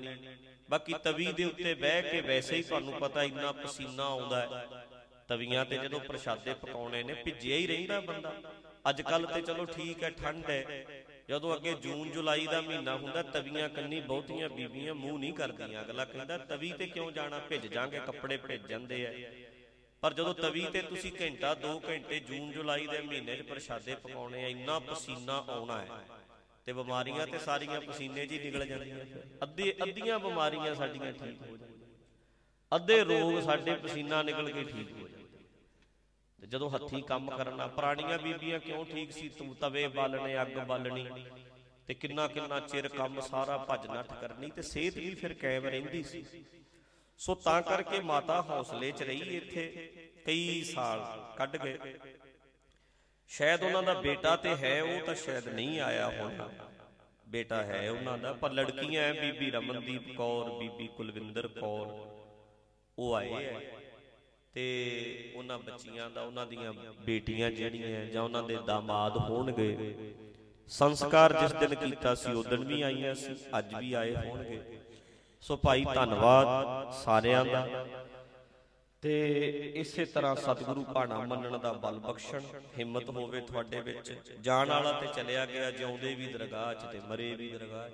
ਬਾਕੀ 0.70 0.94
ਤਵੀ 1.04 1.32
ਦੇ 1.32 1.44
ਉੱਤੇ 1.44 1.74
ਬਹਿ 1.74 2.02
ਕੇ 2.02 2.22
ਵੈਸੇ 2.22 2.56
ਹੀ 2.56 2.64
ਤੁਹਾਨੂੰ 2.64 2.94
ਪਤਾ 2.94 3.24
ਇੰਨਾ 3.24 3.52
ਪਸੀਨਾ 3.52 4.04
ਆਉਂਦਾ 4.04 4.42
ਹੈ। 4.42 4.86
ਤਵੀਆਂ 5.28 5.66
ਤੇ 5.66 5.78
ਜਦੋਂ 5.78 6.00
ਪ੍ਰਸ਼ਾਦੇ 6.00 6.54
ਪਕਾਉਣੇ 6.54 7.04
ਨੇ, 7.04 7.14
ਭਿੱਜਿਆ 7.14 7.58
ਹੀ 7.58 7.68
ਰਹਿੰਦਾ 7.68 8.00
ਬੰਦਾ। 8.00 8.34
ਅੱਜ 8.90 9.02
ਕੱਲ 9.02 9.26
ਤੇ 9.26 9.42
ਚਲੋ 9.42 9.66
ਠੀਕ 9.66 10.04
ਹੈ, 10.04 10.10
ਠੰਡ 10.10 10.50
ਹੈ। 10.50 10.86
ਜਦੋਂ 11.30 11.56
ਅੱਗੇ 11.56 11.74
ਜੂਨ, 11.74 12.12
ਜੁਲਾਈ 12.12 12.48
ਦਾ 12.48 12.62
ਮਹੀਨਾ 12.62 12.96
ਹੁੰਦਾ, 12.96 13.24
ਤਵੀਆਂ 13.24 13.70
ਕੰਨੀ 13.70 14.00
ਬਹੁਤੀਆਂ 14.00 14.50
ਬੀਬੀਆਂ 14.50 14.94
ਮੂੰਹ 14.96 15.20
ਨਹੀਂ 15.20 15.34
ਕਰਦੀਆਂ। 15.34 15.82
ਅਗਲਾ 15.82 16.06
ਕਹਿੰਦਾ, 16.06 16.38
ਤਵੀ 16.38 16.72
ਤੇ 16.72 16.88
ਕਿਉਂ 16.88 17.12
ਜਾਣਾ? 17.12 17.40
ਭਿੱਜ 17.40 17.68
ਜਾਾਂਗੇ 17.68 18.00
ਕੱਪੜੇ 18.00 18.38
ਭਿੱਜ 18.38 18.68
ਜਾਂਦੇ 18.68 19.06
ਆ। 19.08 19.14
ਪਰ 20.02 20.14
ਜਦੋਂ 20.14 20.34
ਤਵੀ 20.34 20.66
ਤੇ 20.74 20.82
ਤੁਸੀਂ 20.82 21.12
ਘੰਟਾ 21.22 21.54
2 21.56 21.80
ਘੰਟੇ 21.90 22.20
ਜੂਨ, 22.20 22.52
ਜੁਲਾਈ 22.52 22.88
ਦੇ 22.88 23.00
ਮਹੀਨੇ 23.00 23.36
'ਚ 23.36 23.42
ਪ੍ਰਸ਼ਾਦੇ 23.42 23.96
ਪਕਾਉਣੇ 23.96 24.44
ਆ, 24.44 24.48
ਇੰਨਾ 24.48 24.80
ਪਸੀਨਾ 24.80 25.46
ਆਉਣਾ 25.48 25.82
ਹੈ। 25.82 26.15
ਤੇ 26.68 26.74
ਬਿਮਾਰੀਆਂ 26.74 27.28
ਤੇ 27.28 27.38
ਸਾਰੀਆਂ 27.38 27.82
ਪਸੀਨੇ 27.82 28.26
'ਚ 28.26 28.32
ਹੀ 28.32 28.40
ਨਿਕਲ 28.40 28.66
ਜਾਂਦੀਆਂ। 28.66 29.06
ਅੱਧੇ 29.44 29.74
ਅੱਧੀਆਂ 29.84 30.20
ਬਿਮਾਰੀਆਂ 30.20 30.76
ਸਾਡੀਆਂ 30.76 31.12
ਠੀਕ 31.12 31.42
ਹੋ 31.42 31.58
ਜਾਂਦੀਆਂ। 31.58 31.88
ਅੱਧੇ 32.76 33.04
ਰੋਗ 33.04 33.40
ਸਾਡੇ 33.40 33.76
ਪਸੀਨਾ 33.76 34.22
ਨਿਕਲ 34.24 34.52
ਕੇ 34.52 34.64
ਠੀਕ 34.64 34.92
ਹੋ 34.92 35.08
ਜਾਂਦੇ। 35.08 35.24
ਤੇ 36.40 36.48
ਜਦੋਂ 36.48 36.70
ਹੱਥੀ 36.70 37.02
ਕੰਮ 37.02 37.30
ਕਰਨਾ, 37.38 37.68
ਪੁਰਾਣੀਆਂ 37.68 38.18
ਬੀਬੀਆਂ 38.20 38.60
ਕਿਉਂ 38.60 38.86
ਠੀਕ 38.86 39.12
ਸੀ? 39.12 39.30
ਤੂੰ 39.30 39.56
ਤਵੇ 39.56 39.88
ਬਾਲਣੇ, 39.88 40.42
ਅੱਗ 40.42 40.58
ਬਾਲਣੀ। 40.68 41.06
ਤੇ 41.88 41.94
ਕਿੰਨਾ 41.94 42.28
ਕਿੰਨਾ 42.28 42.60
ਚਿਰ 42.60 42.88
ਕੰਮ 42.88 43.20
ਸਾਰਾ 43.22 43.58
ਭੱਜ 43.58 43.88
ਨੱਠ 43.88 44.14
ਕਰਨੀ 44.22 44.52
ਤੇ 44.52 44.62
ਸਿਹਤ 44.62 44.98
ਵੀ 44.98 45.14
ਫਿਰ 45.16 45.34
ਕਾਇਮ 45.34 45.66
ਰਹਿੰਦੀ 45.66 46.04
ਸੀ। 46.04 46.26
ਸੋ 47.18 47.36
ਤਾਂ 47.36 47.62
ਕਰਕੇ 47.62 48.00
ਮਾਤਾ 48.00 48.42
ਹੌਸਲੇ 48.42 48.92
'ਚ 48.92 49.04
ਰਹੀ 49.04 49.36
ਇੱਥੇ 49.38 49.92
ਕਈ 50.26 50.64
ਸਾਲ 50.64 51.04
ਕੱਢ 51.38 51.58
ਗਏ। 51.58 51.78
ਸ਼ਾਇਦ 53.30 53.64
ਉਹਨਾਂ 53.64 53.84
ਦਾ 53.84 53.94
ਬੇਟਾ 53.94 54.36
ਤੇ 54.36 54.56
ਹੈ 54.56 54.82
ਉਹ 54.84 55.06
ਤਾਂ 55.06 55.16
ਸ਼ਾਇਦ 55.16 55.48
ਨਹੀਂ 55.48 55.80
ਆਇਆ 55.80 56.08
ਹੋਣਾ। 56.10 56.50
ਬੇਟਾ 57.28 57.62
ਹੈ 57.64 57.90
ਉਹਨਾਂ 57.92 58.18
ਦਾ 58.18 58.34
ਪਰ 58.34 58.52
ਲੜਕੀਆਂ 58.52 59.04
ਹੈ 59.04 59.14
ਬੀਬੀ 59.14 59.50
ਰਮਨਦੀਪ 59.52 60.16
ਕੌਰ 60.18 60.50
ਬੀਬੀ 60.52 60.88
ਕੁਲਵਿੰਦਰ 60.88 61.48
ਕੌਰ 61.48 61.88
ਉਹ 62.98 63.14
ਆਏ 63.16 63.34
ਹੈ 63.34 63.60
ਤੇ 64.54 65.34
ਉਹਨਾਂ 65.36 65.58
ਬੱਚੀਆਂ 65.60 66.10
ਦਾ 66.10 66.22
ਉਹਨਾਂ 66.22 66.46
ਦੀਆਂ 66.46 66.74
ਬੇਟੀਆਂ 67.06 67.52
ਜਿਹੜੀਆਂ 67.52 68.06
ਜਾਂ 68.06 68.24
ਉਹਨਾਂ 68.24 68.44
ਦੇ 68.44 68.58
ਦਾਮਾਦ 68.66 69.18
ਹੋਣਗੇ। 69.18 69.96
ਸੰਸਕਾਰ 70.68 71.34
ਜਿਸ 71.34 71.52
ਦਿਨ 71.52 71.76
ਕੀਤਾ 71.76 72.16
ਸੀ 72.16 72.32
ਉਸ 72.32 72.46
ਦਿਨ 72.46 72.64
ਵੀ 72.64 72.82
ਆਈਆਂ 72.82 73.14
ਸੀ 73.16 73.36
ਅੱਜ 73.58 73.76
ਵੀ 73.76 73.94
ਆਏ 73.94 74.16
ਹੋਣਗੇ। 74.16 74.62
ਸੋ 75.42 75.58
ਭਾਈ 75.58 75.86
ਧੰਨਵਾਦ 75.96 76.92
ਸਾਰਿਆਂ 77.04 77.46
ਦਾ। 77.46 77.68
ਤੇ 79.06 79.74
ਇਸੇ 79.76 80.06
ਤਰ੍ਹਾਂ 80.06 80.36
ਸਤਿਗੁਰੂ 80.36 80.84
ਭਾਣਾ 80.84 81.18
ਮੰਨਣ 81.20 81.58
ਦਾ 81.58 81.72
ਬਲ 81.74 82.00
ਬਖਸ਼ਣ, 82.00 82.42
ਹਿੰਮਤ 82.80 83.10
ਹੋਵੇ 83.10 83.42
ਤੁਹਾਡੇ 83.42 83.82
ਵਿੱਚ, 83.82 84.12
ਜਾਣ 84.42 84.70
ਵਾਲਾ 84.70 84.92
ਤੇ 84.92 85.08
ਚਲਿਆ 85.08 85.46
ਗਿਆ, 85.46 85.72
ਜਿਉਂਦੇ 85.72 86.14
ਵੀ 86.16 86.28
ਦਰਗਾਹ 86.28 86.74
'ਚ 86.74 86.92
ਤੇ 86.92 87.00
ਮਰੇ 87.00 87.36
ਵੀ 87.36 87.50
ਦਰਗਾਹ 87.50 87.90
'ਚ। 87.90 87.94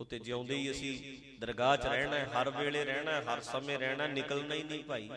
ਉਤੇ 0.00 0.18
ਜਿਉਂਦੇ 0.18 0.54
ਹੀ 0.54 0.70
ਅਸੀਂ 0.70 0.92
ਦਰਗਾਹ 1.38 1.76
'ਚ 1.76 1.86
ਰਹਿਣਾ 1.86 2.16
ਹੈ, 2.16 2.28
ਹਰ 2.34 2.50
ਵੇਲੇ 2.50 2.84
ਰਹਿਣਾ 2.84 3.10
ਹੈ, 3.10 3.22
ਹਰ 3.22 3.40
ਸਮੇਂ 3.40 3.78
ਰਹਿਣਾ, 3.78 4.06
ਨਿਕਲਣਾ 4.06 4.54
ਹੀ 4.54 4.62
ਨਹੀਂ 4.62 4.84
ਭਾਈ। 4.84 5.10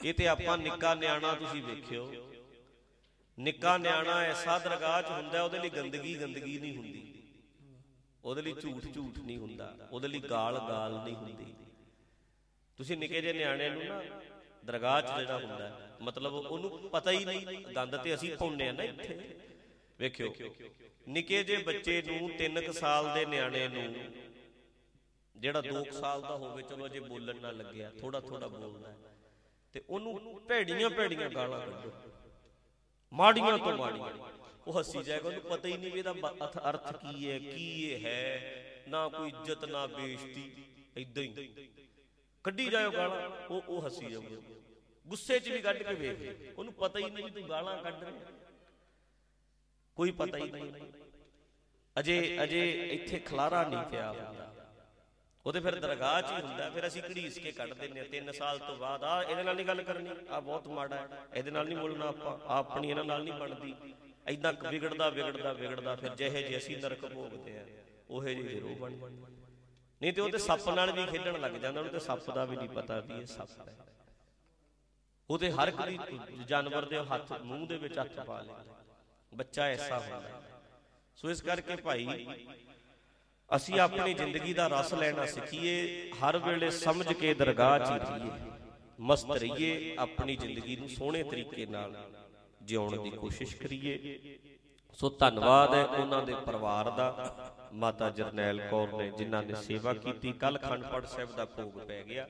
ਇਹ 0.00 0.14
ਤੇ 0.14 0.28
ਆਪਾਂ 0.28 0.58
ਨਿੱਕਾ 0.58 0.94
ਨਿਆਣਾ 0.94 1.34
ਤੁਸੀਂ 1.34 1.62
ਵੇਖਿਓ। 1.62 2.06
ਨਿੱਕਾ 3.38 3.76
ਨਿਆਣਾ 3.78 4.20
ਐਸਾ 4.22 4.58
ਦਰਗਾਹ 4.58 5.02
'ਚ 5.02 5.10
ਹੁੰਦਾ 5.10 5.42
ਉਹਦੇ 5.42 5.58
ਲਈ 5.58 5.70
ਗੰਦਗੀ 5.70 6.14
ਗੰਦਗੀ 6.20 6.58
ਨਹੀਂ 6.58 6.76
ਹੁੰਦੀ। 6.76 7.22
ਉਹਦੇ 8.24 8.42
ਲਈ 8.42 8.52
ਝੂਠ 8.52 8.84
ਝੂਠ 8.94 9.18
ਨਹੀਂ 9.18 9.38
ਹੁੰਦਾ, 9.38 9.76
ਉਹਦੇ 9.92 10.08
ਲਈ 10.08 10.20
ਗਾਲ 10.20 10.58
ਗਾਲ 10.58 11.00
ਨਹੀਂ 11.04 11.16
ਹੁੰਦੀ। 11.16 11.54
ਤੁਸੀਂ 12.78 12.96
ਨਿੱਕੇ 12.96 13.20
ਜਿਹੇ 13.20 13.32
ਨਿਆਣੇ 13.32 13.68
ਨੂੰ 13.70 13.84
ਨਾ 13.84 14.02
ਦਰਗਾਹ 14.64 15.00
'ਚ 15.02 15.18
ਜਿਹੜਾ 15.18 15.38
ਹੁੰਦਾ 15.38 15.96
ਮਤਲਬ 16.02 16.34
ਉਹਨੂੰ 16.34 16.90
ਪਤਾ 16.90 17.10
ਹੀ 17.10 17.24
ਨਹੀਂ, 17.24 17.46
ਦੰਦ 17.74 17.96
ਤੇ 17.96 18.14
ਅਸੀਂ 18.14 18.36
ਪਾਉਨੇ 18.36 18.68
ਆ 18.68 18.72
ਨਾ 18.72 18.82
ਇੱਥੇ। 18.82 19.18
ਵੇਖਿਓ, 20.00 20.32
ਨਿੱਕੇ 21.08 21.42
ਜਿਹੇ 21.44 21.62
ਬੱਚੇ 21.62 22.02
ਨੂੰ 22.02 22.30
3 22.38 22.72
ਸਾਲ 22.72 23.14
ਦੇ 23.14 23.24
ਨਿਆਣੇ 23.26 23.68
ਨੂੰ 23.68 23.94
ਜਿਹੜਾ 25.36 25.60
2 25.60 25.84
ਸਾਲ 25.92 26.20
ਦਾ 26.22 26.36
ਹੋਵੇ, 26.36 26.62
ਚਲੋ 26.62 26.86
ਅਜੇ 26.86 27.00
ਬੋਲਣ 27.00 27.40
ਨਾ 27.40 27.50
ਲੱਗਿਆ 27.50 27.90
ਥੋੜਾ 28.00 28.20
ਥੋੜਾ 28.20 28.48
ਬੋਲਦਾ 28.48 28.94
ਤੇ 29.74 29.82
ਉਹਨੂੰ 29.90 30.40
ਭੈੜੀਆਂ 30.48 30.90
ਭੈੜੀਆਂ 30.90 31.30
ਗਾਲਾਂ 31.30 31.60
ਕੱਢੋ। 31.60 31.92
ਮਾੜੀਆਂ 33.12 33.58
ਤੋਂ 33.58 33.76
ਮਾੜੀਆਂ। 33.76 34.10
ਉਹ 34.66 34.78
ਹੱਸੀ 34.78 35.02
ਜਾਏਗਾ, 35.02 35.28
ਉਹਨੂੰ 35.28 35.42
ਪਤਾ 35.42 35.68
ਹੀ 35.68 35.76
ਨਹੀਂ 35.76 35.92
ਵੀ 35.92 35.98
ਇਹਦਾ 35.98 36.12
ਬ- 36.12 36.34
ਅਥ- 36.44 36.60
ਅਰਥ 36.70 36.96
ਕੀ 36.96 37.30
ਹੈ, 37.30 37.38
ਕੀ 37.38 37.82
ਇਹ 37.84 38.04
ਹੈ, 38.06 38.84
ਨਾ 38.88 39.08
ਕੋਈ 39.08 39.28
ਇੱਜ਼ਤ, 39.28 39.64
ਨਾ 39.64 39.86
ਬੇਇੱਜ਼ਤੀ 39.86 40.52
ਇਦਾਂ 40.96 41.22
ਹੀ। 41.22 41.81
ਕੱਢੀ 42.44 42.64
ਜਾਇਓ 42.70 42.90
ਗਾਲਾਂ। 42.90 43.28
ਉਹ 43.50 43.62
ਉਹ 43.68 43.84
ਹੱਸੀ 43.86 44.10
ਜਾਊਗਾ। 44.12 44.40
ਗੁੱਸੇ 45.06 45.38
'ਚ 45.40 45.48
ਵੀ 45.48 45.60
ਕੱਢ 45.62 45.82
ਕੇ 45.82 45.94
ਵੇਖ 45.94 46.58
ਉਹਨੂੰ 46.58 46.72
ਪਤਾ 46.72 46.98
ਹੀ 46.98 47.10
ਨਹੀਂ 47.10 47.30
ਤੂੰ 47.30 47.48
ਗਾਲਾਂ 47.48 47.76
ਕੱਢ 47.82 48.02
ਰਿਹਾ 48.02 48.30
ਕੋਈ 49.96 50.10
ਪਤਾ 50.10 50.38
ਹੀ 50.38 50.50
ਨਹੀਂ। 50.50 50.90
ਅਜੇ 51.96 52.16
ਅਜੇ 52.44 52.60
ਇੱਥੇ 52.92 53.18
ਖਲਾਰਾ 53.18 53.62
ਨਹੀਂ 53.68 53.82
ਪਿਆ 53.90 54.10
ਹੁੰਦਾ। 54.12 54.48
ਉਹਦੇ 55.46 55.60
ਫਿਰ 55.60 55.74
ਦਰਗਾਹ 55.80 56.20
'ਚ 56.22 56.32
ਹੀ 56.32 56.40
ਹੁੰਦਾ। 56.42 56.68
ਫਿਰ 56.70 56.86
ਅਸੀਂ 56.86 57.02
ਘੜੀਸ 57.02 57.38
ਕੇ 57.38 57.52
ਕੱਢ 57.52 57.72
ਦਿੰਨੇ 57.74 58.00
ਆ 58.00 58.04
3 58.04 58.32
ਸਾਲ 58.32 58.58
ਤੋਂ 58.58 58.76
ਬਾਅਦ 58.76 59.04
ਆ 59.04 59.22
ਇਹਦੇ 59.22 59.42
ਨਾਲ 59.42 59.56
ਨਹੀਂ 59.56 59.66
ਗੱਲ 59.66 59.82
ਕਰਨੀ। 59.82 60.10
ਆ 60.28 60.40
ਬਹੁਤ 60.40 60.68
ਮਾੜਾ 60.68 60.96
ਹੈ। 60.96 61.26
ਇਹਦੇ 61.34 61.50
ਨਾਲ 61.50 61.66
ਨਹੀਂ 61.68 61.78
ਬੋਲਣਾ 61.78 62.06
ਆਪਾਂ। 62.08 62.38
ਆਹ 62.38 62.58
ਆਪਣੀ 62.58 62.90
ਇਹਨਾਂ 62.90 63.04
ਨਾਲ 63.04 63.24
ਨਹੀਂ 63.24 63.34
ਬਣਦੀ। 63.34 63.74
ਐਦਾਂ 64.26 64.52
ਵਿਗੜਦਾ 64.70 65.08
ਵਿਗੜਦਾ 65.10 65.52
ਵਿਗੜਦਾ 65.52 65.94
ਫਿਰ 65.96 66.14
ਜਿਹੇ 66.14 66.42
ਜਿਹੇ 66.42 66.56
ਅਸੀਂ 66.58 66.76
ਨਰਕ 66.76 67.04
ਭੋਗਦੇ 67.06 67.58
ਆ 67.58 67.66
ਉਹੇ 68.10 68.34
ਜਿਹੇ 68.34 68.48
ਫਿਰ 68.48 68.64
ਉਹ 68.64 68.76
ਬਣ 68.76 68.96
ਜਾਂਦੇ 68.96 69.31
ਨਹੀਂ 70.02 70.12
ਤੇ 70.12 70.20
ਉਹ 70.20 70.28
ਤੇ 70.30 70.38
ਸੱਪ 70.38 70.68
ਨਾਲ 70.68 70.92
ਵੀ 70.92 71.06
ਖੇਡਣ 71.06 71.40
ਲੱਗ 71.40 71.52
ਜਾਂਦਾ 71.52 71.80
ਉਹਨੂੰ 71.80 71.92
ਤੇ 71.92 71.98
ਸੱਪ 72.00 72.30
ਦਾ 72.34 72.44
ਵੀ 72.44 72.56
ਨਹੀਂ 72.56 72.68
ਪਤਾ 72.68 72.98
ਵੀ 73.00 73.20
ਇਹ 73.20 73.26
ਸੱਪ 73.26 73.68
ਹੈ। 73.68 73.74
ਉਹ 75.30 75.38
ਤੇ 75.38 75.50
ਹਰ 75.50 75.70
ਕੋਈ 75.70 75.98
ਜਾਨਵਰ 76.48 76.84
ਦੇ 76.84 76.98
ਹੱਥ 77.12 77.32
ਮੂੰਹ 77.42 77.66
ਦੇ 77.66 77.76
ਵਿੱਚ 77.76 77.98
ਹੱਥ 77.98 78.18
ਪਾ 78.20 78.40
ਲੈਂਦਾ। 78.40 78.74
ਬੱਚਾ 79.32 79.66
ਐਸਾ 79.66 79.98
ਹੁੰਦਾ। 79.98 80.40
ਸੋ 81.16 81.30
ਇਸ 81.30 81.42
ਕਰਕੇ 81.42 81.76
ਭਾਈ 81.76 82.26
ਅਸੀਂ 83.50 83.80
ਆਪਣੀ 83.80 84.14
ਜ਼ਿੰਦਗੀ 84.14 84.54
ਦਾ 84.54 84.66
ਰਸ 84.68 84.92
ਲੈਣਾ 84.94 85.26
ਸਿੱਖੀਏ 85.26 86.10
ਹਰ 86.12 86.38
ਵੇਲੇ 86.38 86.70
ਸਮਝ 86.70 87.12
ਕੇ 87.12 87.34
ਦਰਗਾਹ 87.34 87.78
'ਚ 87.78 87.90
ਰਹੀਏ 88.02 88.30
ਮਸਤ 89.00 89.30
ਰਹੀਏ 89.30 89.94
ਆਪਣੀ 89.98 90.36
ਜ਼ਿੰਦਗੀ 90.36 90.76
ਨੂੰ 90.76 90.88
ਸੋਹਣੇ 90.88 91.22
ਤਰੀਕੇ 91.22 91.66
ਨਾਲ 91.66 91.96
ਜਿਉਣ 92.62 93.02
ਦੀ 93.02 93.10
ਕੋਸ਼ਿਸ਼ 93.10 93.56
ਕਰੀਏ। 93.56 93.96
ਸੋ 94.94 95.08
ਧੰਨਵਾਦ 95.10 95.74
ਹੈ 95.74 95.84
ਉਹਨਾਂ 95.84 96.22
ਦੇ 96.22 96.34
ਪਰਿਵਾਰ 96.46 96.90
ਦਾ, 96.90 97.34
ਮਾਤਾ 97.72 98.08
ਜਰਨੈਲ 98.10 98.60
ਕੌਰ 98.70 98.92
ਨੇ, 98.92 99.10
ਜਿਨ੍ਹਾਂ 99.10 99.42
ਨੇ 99.42 99.54
ਸੇਵਾ 99.54 99.94
ਕੀਤੀ। 99.94 100.32
ਕੱਲ 100.32 100.58
ਖੰਡਪੜ 100.58 101.04
ਸਾਹਿਬ 101.06 101.34
ਦਾ 101.36 101.44
ਭੋਗ 101.44 101.78
ਪੈ 101.78 102.02
ਗਿਆ। 102.02 102.26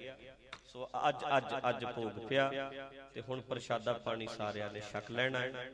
ਸੋ 0.66 0.88
ਅੱਜ 1.08 1.24
ਅੱਜ 1.36 1.54
ਅੱਜ 1.68 1.84
ਭੋਗ 1.86 2.18
ਪਿਆ 2.28 2.50
ਤੇ 3.14 3.22
ਹੁਣ 3.28 3.40
ਪ੍ਰਸ਼ਾਦਾ 3.40 3.92
ਪਾਣੀ 4.04 4.26
ਸਾਰਿਆਂ 4.26 4.70
ਨੇ 4.72 4.80
ਛਕ 4.92 5.10
ਲੈਣਾ 5.10 5.38
ਹੈ। 5.38 5.72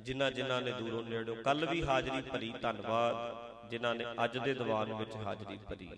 ਜਿਨ੍ਹਾਂ 0.00 0.30
ਜਿਨ੍ਹਾਂ 0.30 0.60
ਨੇ 0.62 0.72
ਦੂਰੋਂ 0.72 1.02
ਨੇੜੋਂ 1.02 1.36
ਕੱਲ 1.36 1.66
ਵੀ 1.66 1.82
ਹਾਜ਼ਰੀ 1.82 2.20
ਭਰੀ, 2.22 2.52
ਧੰਨਵਾਦ। 2.62 3.68
ਜਿਨ੍ਹਾਂ 3.70 3.94
ਨੇ 3.94 4.04
ਅੱਜ 4.24 4.38
ਦੇ 4.38 4.54
ਦੀਵਾਨ 4.54 4.92
ਵਿੱਚ 4.94 5.16
ਹਾਜ਼ਰੀ 5.16 5.58
ਭਰੀ। 5.68 5.88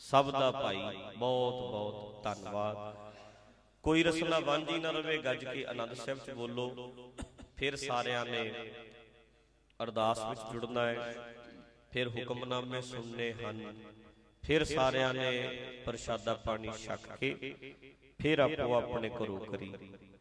ਸਭ 0.00 0.30
ਦਾ 0.30 0.50
ਭਾਈ, 0.50 0.82
ਬਹੁਤ 1.16 1.54
ਬਹੁਤ 1.62 2.22
ਧੰਨਵਾਦ। 2.24 3.10
ਕੋਈ 3.84 4.02
ਰਸਨਾ 4.02 4.38
ਵਾਂਝੀ 4.38 4.78
ਨਾ 4.78 4.90
ਰਵੇ, 4.90 5.18
ਗੱਜ 5.18 5.44
ਕੇ 5.44 5.64
ਆਨੰਦ 5.64 5.94
ਸਾਹਿਬ 5.94 6.18
ਚ 6.18 6.30
ਬੋਲੋ। 6.30 6.70
ਫਿਰ 7.56 7.76
ਸਾਰਿਆਂ 7.76 8.24
ਨੇ 8.26 8.72
ਅਰਦਾਸ 9.82 10.20
ਵਿੱਚ 10.30 10.40
ਜੁੜਨਾ 10.52 10.86
ਹੈ। 10.86 11.34
ਫਿਰ 11.90 12.08
ਹੁਕਮਨਾਮੇ 12.08 12.80
ਸੁਣਨੇ 12.80 13.32
ਹਨ। 13.32 13.74
ਫਿਰ 14.42 14.64
ਸਾਰਿਆਂ 14.64 15.14
ਨੇ 15.14 15.58
ਪ੍ਰਸ਼ਾਦਾ 15.86 16.34
ਪਾਣੀ 16.34 16.70
ਛਕ 16.72 17.16
ਕੇ 17.20 17.54
ਫਿਰ 18.18 18.38
ਆਪੋ 18.38 18.74
ਆਪਣੇ 18.74 19.08
ਘਰੋਂ 19.08 19.40
ਕਰੀ। 19.40 19.72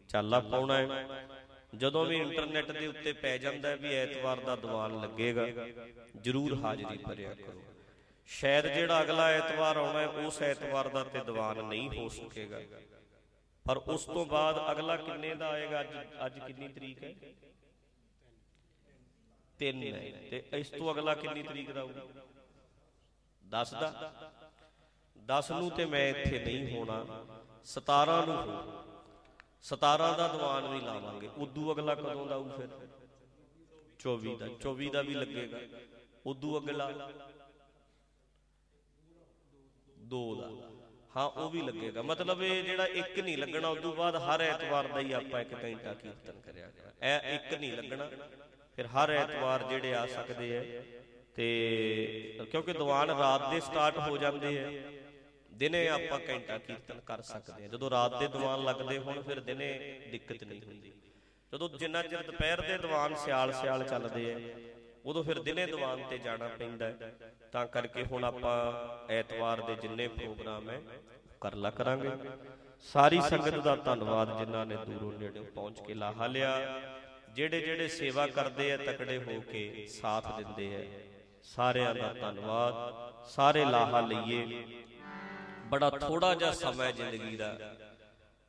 ਚਾਲਾ 0.09 0.39
ਪਾਉਣਾ 0.39 0.77
ਹੈ 0.77 1.27
ਜਦੋਂ 1.75 2.05
ਵੀ 2.05 2.17
ਇੰਟਰਨੈਟ 2.17 2.71
ਦੇ 2.71 2.87
ਉੱਤੇ 2.87 3.13
ਪੈ 3.13 3.37
ਜਾਂਦਾ 3.37 3.69
ਹੈ 3.69 3.77
ਵੀ 3.77 3.93
ਐਤਵਾਰ 3.93 4.39
ਦਾ 4.39 4.55
ਦੀਵਾਨ 4.55 5.01
ਲੱਗੇਗਾ, 5.01 5.47
ਜਰੂਰ 6.15 6.59
ਹਾਜ਼ਰੀ 6.63 6.97
ਭਰਿਆ 6.97 7.33
ਕਰੋ। 7.33 7.63
ਸ਼ਾਇਦ 8.27 8.67
ਜਿਹੜਾ 8.67 9.01
ਅਗਲਾ 9.01 9.27
ਐਤਵਾਰ 9.29 9.77
ਆਉਣਾ 9.77 9.99
ਹੈ, 9.99 10.07
ਉਸ 10.07 10.41
ਐਤਵਾਰ 10.41 10.87
ਦਾ 10.87 11.03
ਤੇ 11.03 11.19
ਦੀਵਾਨ 11.19 11.63
ਨਹੀਂ 11.63 11.89
ਹੋ 11.97 12.09
ਸਕੇਗਾ। 12.09 12.61
ਪਰ 13.65 13.77
ਉਸ 13.77 14.05
ਤੋਂ 14.05 14.25
ਬਾਅਦ 14.25 14.71
ਅਗਲਾ 14.71 14.97
ਕਿੰਨੇ 14.97 15.35
ਦਾ 15.35 15.49
ਆਏਗਾ? 15.49 15.81
ਅੱਜ 15.81 15.89
ਅੱਜ 16.25 16.39
ਕਿੰਨੀ 16.39 16.67
ਤਰੀਕ 16.67 17.03
ਹੈ? 17.03 17.13
3 19.61 19.93
ਹੈ 19.93 19.99
ਤੇ 20.29 20.43
ਇਸ 20.53 20.69
ਤੋਂ 20.69 20.91
ਅਗਲਾ 20.93 21.13
ਕਿੰਨੀ 21.15 21.43
ਤਰੀਕ 21.43 21.71
ਦਾ 21.71 21.81
ਆਊਗਾ 21.81 22.05
10 23.43 23.73
ਦਾ 23.73 23.89
10 25.15 25.51
ਨੂੰ 25.51 25.69
ਤੇ 25.71 25.85
ਮੈਂ 25.85 26.07
ਇੱਥੇ 26.09 26.39
ਨਹੀਂ 26.39 26.77
ਹੋਣਾ। 26.77 27.03
17 27.65 28.15
ਨੂੰ 28.25 28.35
ਹੋ 28.37 28.55
17 29.63 30.11
ਦਾ 30.17 30.27
ਦੀਵਾਨ 30.27 30.67
ਵੀ 30.67 30.79
ਲਾਵਾਂਗੇ। 30.81 31.27
ਉਦੋਂ 31.37 31.73
ਅਗਲਾ 31.73 31.95
ਕਦੋਂ 31.95 32.25
ਦਾ 32.27 32.35
ਆਊ 32.35 32.49
ਫਿਰ? 32.49 32.69
24 33.99 34.35
ਦਾ। 34.35 34.47
24 34.61 34.89
ਦਾ 34.89 35.01
ਵੀ 35.01 35.13
ਲੱਗੇਗਾ। 35.13 35.59
ਉਦੋਂ 36.25 36.59
ਅਗਲਾ? 36.61 36.89
2 40.11 40.23
ਦਾ। 40.35 40.49
ਹਾਂ, 41.15 41.27
ਉਹ 41.27 41.49
ਵੀ 41.49 41.61
ਲੱਗੇਗਾ। 41.61 42.01
ਮਤਲਬ 42.01 42.41
ਇਹ 42.41 42.63
ਜਿਹੜਾ 42.63 42.85
ਇੱਕ 42.85 43.19
ਨਹੀਂ 43.19 43.37
ਲੱਗਣਾ, 43.37 43.67
ਉਦੋਂ 43.67 43.93
ਬਾਅਦ 43.95 44.15
ਹਰ 44.15 44.41
ਐਤਵਾਰ 44.41 44.87
ਦਾ 44.87 44.99
ਹੀ 44.99 45.11
ਆਪਾਂ 45.11 45.41
ਇੱਕ 45.41 45.53
ਘੰਟਾ 45.53 45.93
ਕੀਰਤਨ 45.93 46.39
ਕਰਿਆ 46.41 46.69
ਕਰਾਂ 46.69 46.91
ਇਹ 47.09 47.35
ਇੱਕ 47.35 47.53
ਨਹੀਂ 47.53 47.71
ਲੱਗਣਾ। 47.71 48.09
ਫਿਰ 48.75 48.87
ਹਰ 48.87 49.09
ਐਤਵਾਰ 49.09 49.63
ਜਿਹੜੇ 49.63 49.93
ਆ 49.95 50.05
ਸਕਦੇ 50.05 50.57
ਆ। 50.57 50.63
ਤੇ 51.35 52.47
ਕਿਉਂਕਿ 52.51 52.73
ਦੀਵਾਨ 52.73 53.09
ਰਾਤ 53.09 53.49
ਦੇ 53.49 53.59
ਸਟਾਰਟ 53.59 53.97
ਹੋ 53.97 54.17
ਜਾਂਦੇ 54.17 54.59
ਆ। 54.59 54.71
ਦਿਨੇ 55.53 55.87
ਆਪਾਂ 55.87 56.19
ਘੰਟਾ 56.29 56.57
ਕੀਰਤਨ 56.57 56.99
ਕਰ 56.99 57.21
ਸਕਦੇ 57.21 57.63
ਆ। 57.65 57.67
ਜਦੋਂ 57.67 57.89
ਰਾਤ 57.89 58.19
ਦੇ 58.19 58.27
ਦੀਵਾਨ 58.27 58.63
ਲੱਗਦੇ 58.63 58.97
ਹੁਣ, 58.97 59.21
ਫਿਰ 59.21 59.39
ਦਿਨੇ 59.39 59.99
ਦਿੱਕਤ 60.11 60.43
ਨਹੀਂ 60.43 60.61
ਹੁੰਦੀ। 60.61 60.91
ਜਦੋਂ 61.53 61.69
ਜਿੰਨਾ 61.69 62.01
ਚਿਰ 62.01 62.23
ਦੁਪਹਿਰ 62.23 62.61
ਦੇ 62.61 62.77
ਦੀਵਾਨ 62.77 63.15
ਸਿਆਲ 63.15 63.53
ਸਿਆਲ 63.53 63.83
ਚੱਲਦੇ 63.83 64.33
ਆ, 64.33 64.39
ਉਦੋਂ 65.05 65.23
ਫਿਰ 65.23 65.39
ਦਿਨੇ 65.39 65.65
ਦੀਵਾਨ 65.65 66.03
ਤੇ 66.09 66.17
ਜਾਣਾ 66.17 66.47
ਪੈਂਦਾ 66.47 66.85
ਹੈ। 66.85 67.13
ਤਾਂ 67.51 67.65
ਕਰਕੇ 67.67 68.03
ਹੁਣ 68.03 68.23
ਆਪਾਂ 68.23 68.55
ਐਤਵਾਰ 69.13 69.61
ਦੇ 69.61 69.75
ਜਿੰਨੇ 69.75 70.07
ਪ੍ਰੋਗਰਾਮ 70.07 70.69
ਹੈ, 70.69 70.81
ਕਰ 71.41 71.55
ਲਾ 71.55 71.69
ਕਰਾਂਗੇ। 71.69 72.09
ਸਾਰੀ 72.83 73.21
ਸੰਗਤ 73.21 73.55
ਦਾ 73.55 73.75
ਧੰਨਵਾਦ 73.75 74.37
ਜਿਨ੍ਹਾਂ 74.39 74.65
ਨੇ 74.65 74.75
ਦੂਰੋਂ 74.75 75.11
ਨੇੜੋਂ 75.19 75.43
ਪਹੁੰਚ 75.45 75.79
ਕੇ 75.79 75.93
ਲਾਹਾ 75.93 76.27
ਲਿਆ। 76.27 76.51
ਜਿਹੜੇ 77.33 77.61
ਜਿਹੜੇ 77.61 77.87
ਸੇਵਾ 77.87 78.27
ਕਰਦੇ 78.27 78.71
ਆ, 78.71 78.77
ਤਕੜੇ 78.77 79.17
ਹੋ 79.17 79.41
ਕੇ 79.41 79.87
ਸਾਥ 79.87 80.37
ਦਿੰਦੇ 80.37 80.75
ਆ। 80.75 81.01
ਸਾਰਿਆਂ 81.43 81.95
ਦਾ 81.95 82.13
ਧੰਨਵਾਦ। 82.13 83.25
ਸਾਰੇ 83.29 83.65
ਲਾਹਾ 83.65 84.01
ਲਈਏ। 84.01 84.63
ਬੜਾ 85.65 85.89
ਥੋੜਾ 85.89 86.35
ਜਿਹਾ 86.35 86.51
ਸਮਾਂ 86.51 86.85
ਹੈ 86.85 86.91
ਜ਼ਿੰਦਗੀ 86.91 87.37
ਦਾ। 87.37 87.75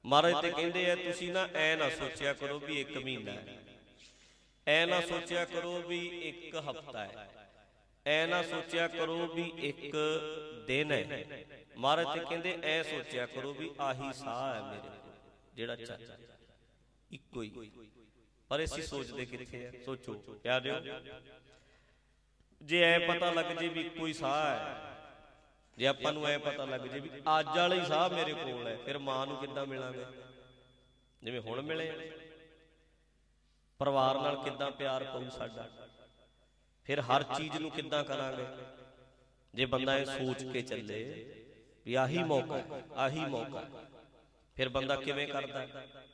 ਮਹਾਰਾਜ 0.04 0.34
ਤੇ 0.42 0.50
ਕਹਿੰਦੇ 0.50 0.90
ਆ, 0.90 0.96
ਤੁਸੀਂ 0.96 1.32
ਨਾ 1.32 1.48
ਐ 1.54 1.76
ਨਾ 1.76 1.90
ਸੋਚਿਆ 1.90 2.32
ਕਰੋ 2.32 2.58
ਵੀ 2.58 2.80
ਇੱਕ 2.80 2.98
ਮਹੀਨਾ 2.98 3.32
ਹੈ। 3.32 3.62
ਐ 4.68 4.86
ਨਾ 4.86 5.00
ਸੋਚਿਆ 5.00 5.44
ਕਰੋ 5.44 5.82
ਵੀ 5.82 6.06
ਇੱਕ 6.06 6.56
ਹਫਤਾ 6.56 7.04
ਹੈ। 7.04 7.28
ਐ 8.06 8.26
ਨਾ 8.26 8.42
ਸੋਚਿਆ 8.42 8.88
ਕਰੋ 8.88 9.26
ਵੀ 9.26 9.52
ਇੱਕ 9.56 9.96
ਦਿਨ 10.66 10.92
ਹੈ। 10.92 11.26
ਮਹਾਰਾਜ 11.76 12.18
ਤੇ 12.18 12.24
ਕਹਿੰਦੇ, 12.24 12.58
ਐ 12.62 12.82
ਸੋਚਿਆ 12.82 13.26
ਕਰੋ 13.26 13.54
ਵੀ 13.54 13.70
ਆਹੀ 13.80 14.12
ਸਾਹ 14.12 14.54
ਹੈ 14.54 14.60
ਮੇਰੇ 14.62 14.80
ਕੋਲ, 14.80 15.12
ਜਿਹੜਾ 15.54 15.76
ਚੱਲ 15.76 16.06
ਇੱਕੋ 17.10 17.42
ਹੀ। 17.42 17.52
ਪਰ 18.52 18.64
ਅਸੀਂ 18.64 18.82
ਸੋਚਦੇ 18.82 19.24
ਕਿੱਥੇ 19.26 19.66
ਆ? 19.66 19.70
ਸੋਚੋ 19.84 20.12
ਪਿਆਰਿਓ 20.42 20.74
ਜੇ 22.60 22.82
ਐ 22.82 22.98
ਪਤਾ 23.06 23.30
ਲੱਗ 23.30 23.52
ਜੇ 23.60 23.68
ਵੀ 23.68 23.90
ਹੀ 23.98 24.12
ਸਾਹ 24.12 24.46
ਹੈ। 24.46 24.96
ਜੇ 25.78 25.86
ਆਪਾਂ 25.86 26.12
ਨੂੰ 26.12 26.26
ਐ 26.26 26.36
ਪਤਾ 26.38 26.64
ਲੱਗ 26.64 26.80
ਜੇ 26.80 27.00
ਵੀ 27.00 27.10
ਅੱਜ 27.40 27.46
ਵਾਲਾ 27.46 27.74
ਹੀ 27.74 27.86
ਸਾਹ 27.86 28.08
ਮੇਰੇ 28.10 28.34
ਕੋਲ 28.34 28.66
ਹੈ 28.66 28.76
ਫਿਰ 28.76 28.98
ਮਾਂ 28.98 29.26
ਨੂੰ 29.26 29.36
ਕਿੱਦਾਂ 29.36 29.66
ਮਿਲਾਂਗੇ? 29.66 30.04
ਜਿਵੇਂ 31.22 31.40
ਹੁਣ 31.40 31.62
ਮਿਲੇ। 31.62 31.90
ਪਰਿਵਾਰ 33.80 34.20
ਨਾਲ 34.20 34.42
ਕਿੱਦਾਂ 34.42 34.70
ਪਿਆਰ 34.70 35.04
ਪਊ 35.04 35.30
ਸਾਡਾ? 35.30 35.68
ਫਿਰ 36.86 37.00
ਹਰ 37.00 37.22
ਚੀਜ਼ 37.22 37.56
ਨੂੰ 37.56 37.70
ਕਿੱਦਾਂ 37.70 38.04
ਕਰਾਂਗੇ? 38.04 38.46
ਜੇ 39.54 39.66
ਬੰਦਾ 39.66 39.98
ਇਹ 39.98 40.06
ਸੋਚ 40.06 40.44
ਕੇ 40.52 40.62
ਚੱਲੇ 40.62 41.02
ਵੀ 41.86 41.94
ਆਹੀ 41.94 42.22
ਮੌਕਾ 42.22 42.62
ਆਹੀ 42.96 43.24
ਮੌਕਾ 43.26 43.68
ਫਿਰ 44.56 44.68
ਬੰਦਾ 44.68 44.96
ਕਿਵੇਂ 44.96 45.28
ਕਰਦਾ? 45.28 45.60
ਹੈ? 45.60 46.11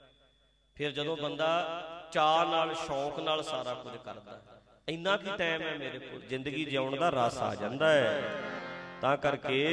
ਫਿਰ 0.78 0.90
ਜਦੋਂ 0.90 1.16
ਬੰਦਾ 1.16 1.82
ਚਾਹ 2.12 2.46
ਨਾਲ 2.46 2.74
ਸ਼ੌਂਕ 2.74 3.20
ਨਾਲ 3.20 3.42
ਸਾਰਾ 3.42 3.74
ਕੁਝ 3.74 3.92
ਕਰਦਾ। 4.04 4.40
ਇੰਨਾ 4.88 5.16
ਕੀ 5.16 5.30
ਟਾਈਮ 5.38 5.62
ਹੈ 5.62 5.78
ਮੇਰੇ 5.78 5.98
ਕੋਲ? 5.98 6.20
ਜ਼ਿੰਦਗੀ 6.28 6.64
ਜਿਉਣ 6.64 6.96
ਦਾ 6.96 7.08
ਰਸ 7.08 7.38
ਆ 7.38 7.54
ਜਾਂਦਾ 7.54 7.88
ਹੈ। 7.88 8.22
ਤਾਂ 9.00 9.16
ਕਰਕੇ 9.16 9.64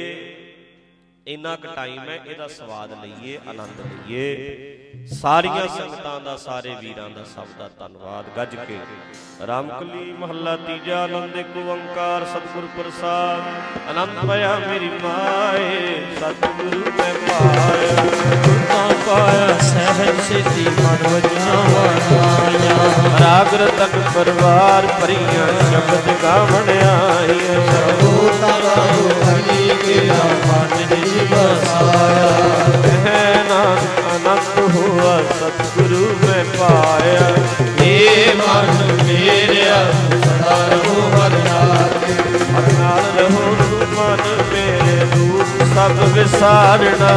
ਇੰਨਾ 1.26 1.56
ਕੁ 1.56 1.68
ਟਾਈਮ 1.74 1.98
ਹੈ 1.98 2.20
ਇਹਦਾ 2.26 2.48
ਸਵਾਦ 2.48 3.04
ਲਈਏ 3.04 3.38
ਆਨੰਦ 3.48 3.80
ਲਈਏ। 3.80 5.06
ਸਾਰੀਆਂ 5.06 5.68
ਸੰਗਤਾਂ 5.68 6.20
ਦਾ 6.20 6.36
ਸਾਰੇ 6.36 6.74
ਵੀਰਾਂ 6.80 7.10
ਦਾ 7.10 7.24
ਸਭ 7.24 7.46
ਦਾ 7.58 7.68
ਧੰਨਵਾਦ। 7.68 8.24
ਗੱਜ 8.36 8.56
ਕੇ। 8.56 8.78
ਰਾਮਕਲੀ 9.46 10.12
ਮਹੱਲਾ 10.12 10.56
ਤੀਜਾ 10.56 11.02
ਆਨੰਦ 11.04 11.36
ਇੱਕ 11.36 11.56
ਓੰਕਾਰ 11.56 12.24
ਸਤਿਗੁਰ 12.24 12.68
ਪ੍ਰਸਾਦ। 12.76 13.40
ਆਨੰਦ 13.88 14.30
ਪਿਆ 14.30 14.58
ਮੇਰੀ 14.58 14.88
ਮਾਏ 14.88 16.06
ਸਤਿਗੁਰੂ 16.16 16.84
ਮੈਂ 16.98 17.14
ਪਾਇਆ। 17.14 18.35
ਪਾਇਆ 19.06 19.58
ਸਹਿਜ 19.62 20.20
ਸਿੱਧੀ 20.28 20.64
ਮਨ 20.78 21.02
ਵਜੀਆਂ 21.08 21.56
ਵਾਇਆ 21.70 22.20
ਰਾਗ 23.20 23.54
ਰਤਨ 23.54 24.00
ਪਰਵਾਰ 24.14 24.86
ਭਰੀਆਂ 25.00 25.46
ਸ਼ਬਦ 25.70 26.08
ਗਾਵਣ 26.22 26.68
ਆਈਆਂ। 26.70 27.60
ਸਰਬੋ 27.66 28.28
ਤਗਾਉ 28.40 29.08
ਹਰੀ 29.22 29.68
ਕੇ 29.86 29.98
ਮਨ 30.46 30.74
ਨਿਜ 30.90 31.14
ਬਸਾਇਆ 31.32 32.30
ਹੈ 33.06 33.44
ਨਾਨਕ 33.48 34.00
ਅਨੰਤ 34.16 34.58
ਹੋਆ 34.76 35.20
ਸਤਿਗੁਰੂ 35.32 36.06
ਮੈਂ 36.22 36.44
ਪਾਇਆ 36.58 37.34
ਏ 37.84 38.34
ਮਨ 38.36 38.92
ਮੇਰਿਆ 39.04 39.84
ਸਦਾ 40.24 40.58
ਰਹੋ 40.68 41.08
ਹਰਿ 41.10 41.42
ਨਾਮ 41.42 41.88
ਹਰ 42.56 42.72
ਨਾਲ 42.72 43.04
ਰਹੋ 43.18 43.54
ਤੂੰ 43.60 43.86
ਮਨ 43.94 44.22
ਮੇਰੇ 44.52 44.96
ਦੂਤ 45.04 45.15
ਸਭ 45.76 45.98
ਵਿਸਾਰਣਾ 46.12 47.08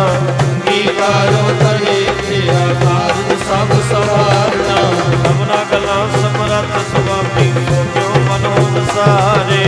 ਕੀ 0.66 0.82
ਵਾਰੋ 0.96 1.44
ਤਰੇ 1.60 1.94
ਤੇਰਾ 2.20 2.66
ਕਾਰਜ 2.82 3.30
ਸਭ 3.42 3.70
ਸਵਾਰਣਾ 3.90 4.82
ਸਭਨਾ 5.14 5.64
ਕਲਾ 5.72 5.96
ਸਮਰਤ 6.14 6.76
ਸੁਆਮੀ 6.90 7.48
ਜੋ 7.92 8.20
ਮਨ 8.20 8.46
ਹੋਂ 8.48 8.84
ਸਾਰੇ 8.88 9.64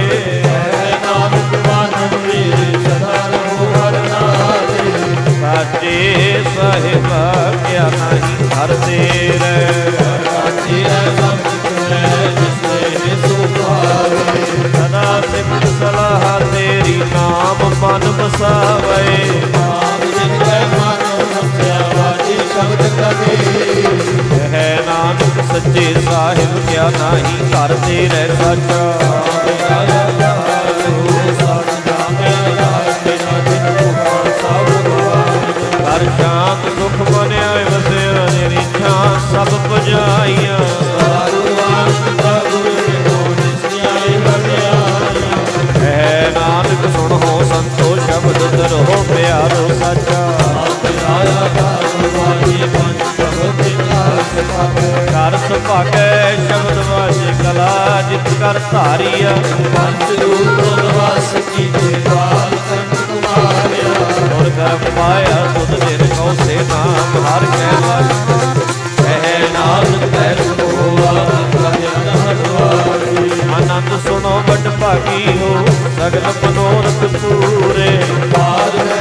ਨਾਨਕ 1.06 1.56
ਮਾਨਨ 1.68 2.18
ਮੇਰੇ 2.18 2.72
ਸਦਾ 2.80 3.16
ਰਹੋ 3.28 3.70
ਹਰ 3.76 3.98
ਨਾਲੇ 4.10 4.92
ਸਾਚੇ 5.40 6.44
ਸਹਿਬਾ 6.56 7.24
ਕਿਆ 7.68 7.90
ਨਹੀਂ 7.90 8.50
ਹਰ 8.50 8.76
ਤੇਰੇ 8.76 9.56
ਸਾਚੇ 10.28 10.84
ਸਭ 11.18 11.50
ਤੁਰੇ 11.64 12.04
ਜਿਸੇ 12.36 13.16
ਸੁਭਾਵੇ 13.24 14.46
ਸਦਾ 14.68 15.22
ਸਿਮਰ 15.32 15.68
ਸਲਾਹ 15.80 16.40
ਤੇਰੀ 16.54 16.98
ਨਾਮ 17.14 17.70
ਮਨ 17.82 18.12
ਬਸਾ 18.12 18.81
ਨਹੀਂ 26.92 27.40
ਘਰ 27.52 27.74
ਦੇ 27.88 28.08
ਰਹਿ 28.08 28.36
ਸਾਚਾ। 28.36 28.82
ਹਰ 35.86 36.04
ਸ਼ਾਂਤ 36.18 36.68
ਸੁਖ 36.78 36.98
ਮਨ 37.12 37.34
ਆਏ 37.34 37.64
ਵਸਿਆ 37.64 38.28
ਨਿਰੀਖਾਂ 38.34 39.20
ਸਭ 39.32 39.50
ਪੁਜਾਈਆਂ 39.68 40.60
ਹੈ 45.82 46.32
ਨਾਨਕ 46.36 46.84
ਸੁਣੋ 46.96 47.44
ਸੰਤੋ 47.50 47.96
ਸ਼ਬਦ 48.06 48.40
ਦਰੋ 48.58 49.04
ਪਿਆਰੋ 49.10 49.68
ਸਾਚਾ। 49.80 50.11
ਕਰ 54.44 55.38
ਸੁਭਾਗੈ 55.38 56.36
ਸ਼ਬਦ 56.36 56.78
ਵਾਜੇ 56.90 57.34
ਕਲਾ 57.44 58.02
ਜਿਤ 58.10 58.30
ਕਰ 58.40 58.60
ਧਾਰੀਆ। 58.72 59.30
ਔਰ 64.40 64.50
ਕਰਮ 64.50 64.86
ਪਾਇਆ 64.98 65.46
ਤੁਧ 65.54 65.74
ਦਿਨ 65.86 66.08
ਕਉ 66.08 66.34
ਸੇ 66.46 66.56
ਨਾਮ 66.70 67.26
ਹਰ 67.26 67.46
ਕੈ 67.46 67.72
ਵਾਜ 67.88 68.12
ਕਹਿ 68.98 69.50
ਨਾਨਕ 69.54 70.06
ਤੈ 70.14 70.36
ਆਨੰਦ 73.56 74.00
ਸੁਣੋ 74.08 74.42
ਵੱਡ 74.48 74.70
ਭਾਗੀ 74.82 75.38
ਹੋ 75.40 75.66
ਸਗਲ 75.98 76.32
ਮਨੋਰਥ 76.44 77.06
ਪੂਰੇ। 77.16 78.00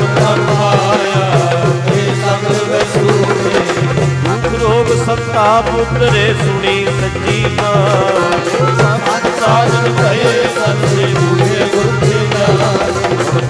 ਦੁਖ 0.00 1.49
ਸੰਤਾਪ 5.40 5.68
ਉਤਰੇ 5.74 6.22
ਸੁਣੀ 6.34 6.84
ਸੱਚੀ 6.86 7.44
ਬਾਤ 7.58 9.26
ਸਾਜਨ 9.38 9.92
ਭਏ 9.92 10.32
ਸਤਿ 10.56 11.06
ਬੂਝੇ 11.14 11.68
ਗੁਰ 11.74 11.86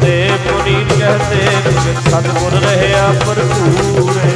ਤੇ 0.03 0.13
ਪੁਨੀਤ 0.45 0.93
ਕਹਤੇ 0.93 1.49
ਸਤਿਗੁਰ 2.01 2.53
ਰਹਿਆ 2.63 3.03
ਭਰਪੂਰੇ 3.27 4.31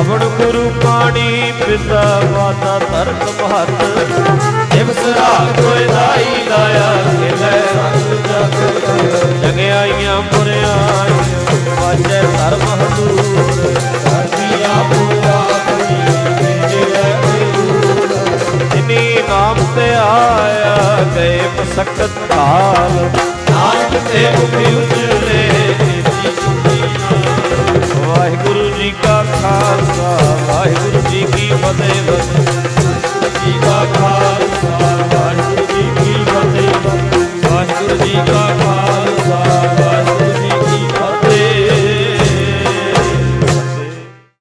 ਅਵਣ 0.00 0.24
ਗੁਰੂ 0.38 0.68
ਪਾਣੀ 0.82 1.52
ਪਿਤਾ 1.60 2.02
ਮਾਤਾ 2.32 2.78
ਧਰਤ 2.80 3.30
ਮਹਤ। 3.40 3.70
ਦਿਵਸ 4.74 5.04
ਰਾਤ 5.08 5.60
ਹੋਏ 5.60 5.86
ਦਾਈ 5.86 6.46
ਲਾਇਆ 6.48 6.92
ਖੇਲੇ 7.10 7.56
ਜਗਿਆਈਆਂ 9.42 10.20
ਮੁਰਿਆਈਆਂ 10.22 11.27
ਵਾਜੈ 11.70 12.22
ਧਰਮ 12.22 12.62
ਹਦੂਰ 12.72 13.74
ਸਾਜਿਆ 14.04 14.82
ਪੂਰਾ 14.92 15.38
ਜਿਨੀ 18.74 19.18
ਨਾਮ 19.28 19.56
ਤੇ 19.76 19.88
ਆਇਆ, 19.94 21.04
ਗਏ 21.16 21.40
ਮਸਕਤ 21.58 22.18
ਕਾਲ। 22.28 23.08
ਨਾਨਕ 23.50 23.94
ਤੇ 24.12 24.28
ਮੁਖੀ 24.30 24.74
ਉਜਲੇ 24.74 25.42
ਵਾਹਿਗੁਰੂ 27.98 28.68
ਜੀ 28.70 28.90
ਕਾ 29.02 29.24
ਖਾਲਸਾ, 29.32 30.36
ਵਾਹਿਗੁਰੂ 30.48 31.00
ਜੀ 31.10 31.26
ਕੀ 31.32 31.50
ਫਤਿਹ। 31.62 32.10
ਵਾਹਿਗੁਰੂ 32.10 33.40
ਜੀ 33.44 33.52
ਕਾ 33.64 33.84
ਖਾਲਸਾ, 33.94 34.78
ਵਾਹਿਗੁਰੂ 35.14 35.66
ਜੀ 35.66 35.90
ਕੀ 35.98 36.24
ਫਤਿਹ। 36.24 37.50
ਵਾਹਿਗੁਰੂ 37.50 37.96
ਜੀ 37.96 38.18
ਕਾ 38.28 38.47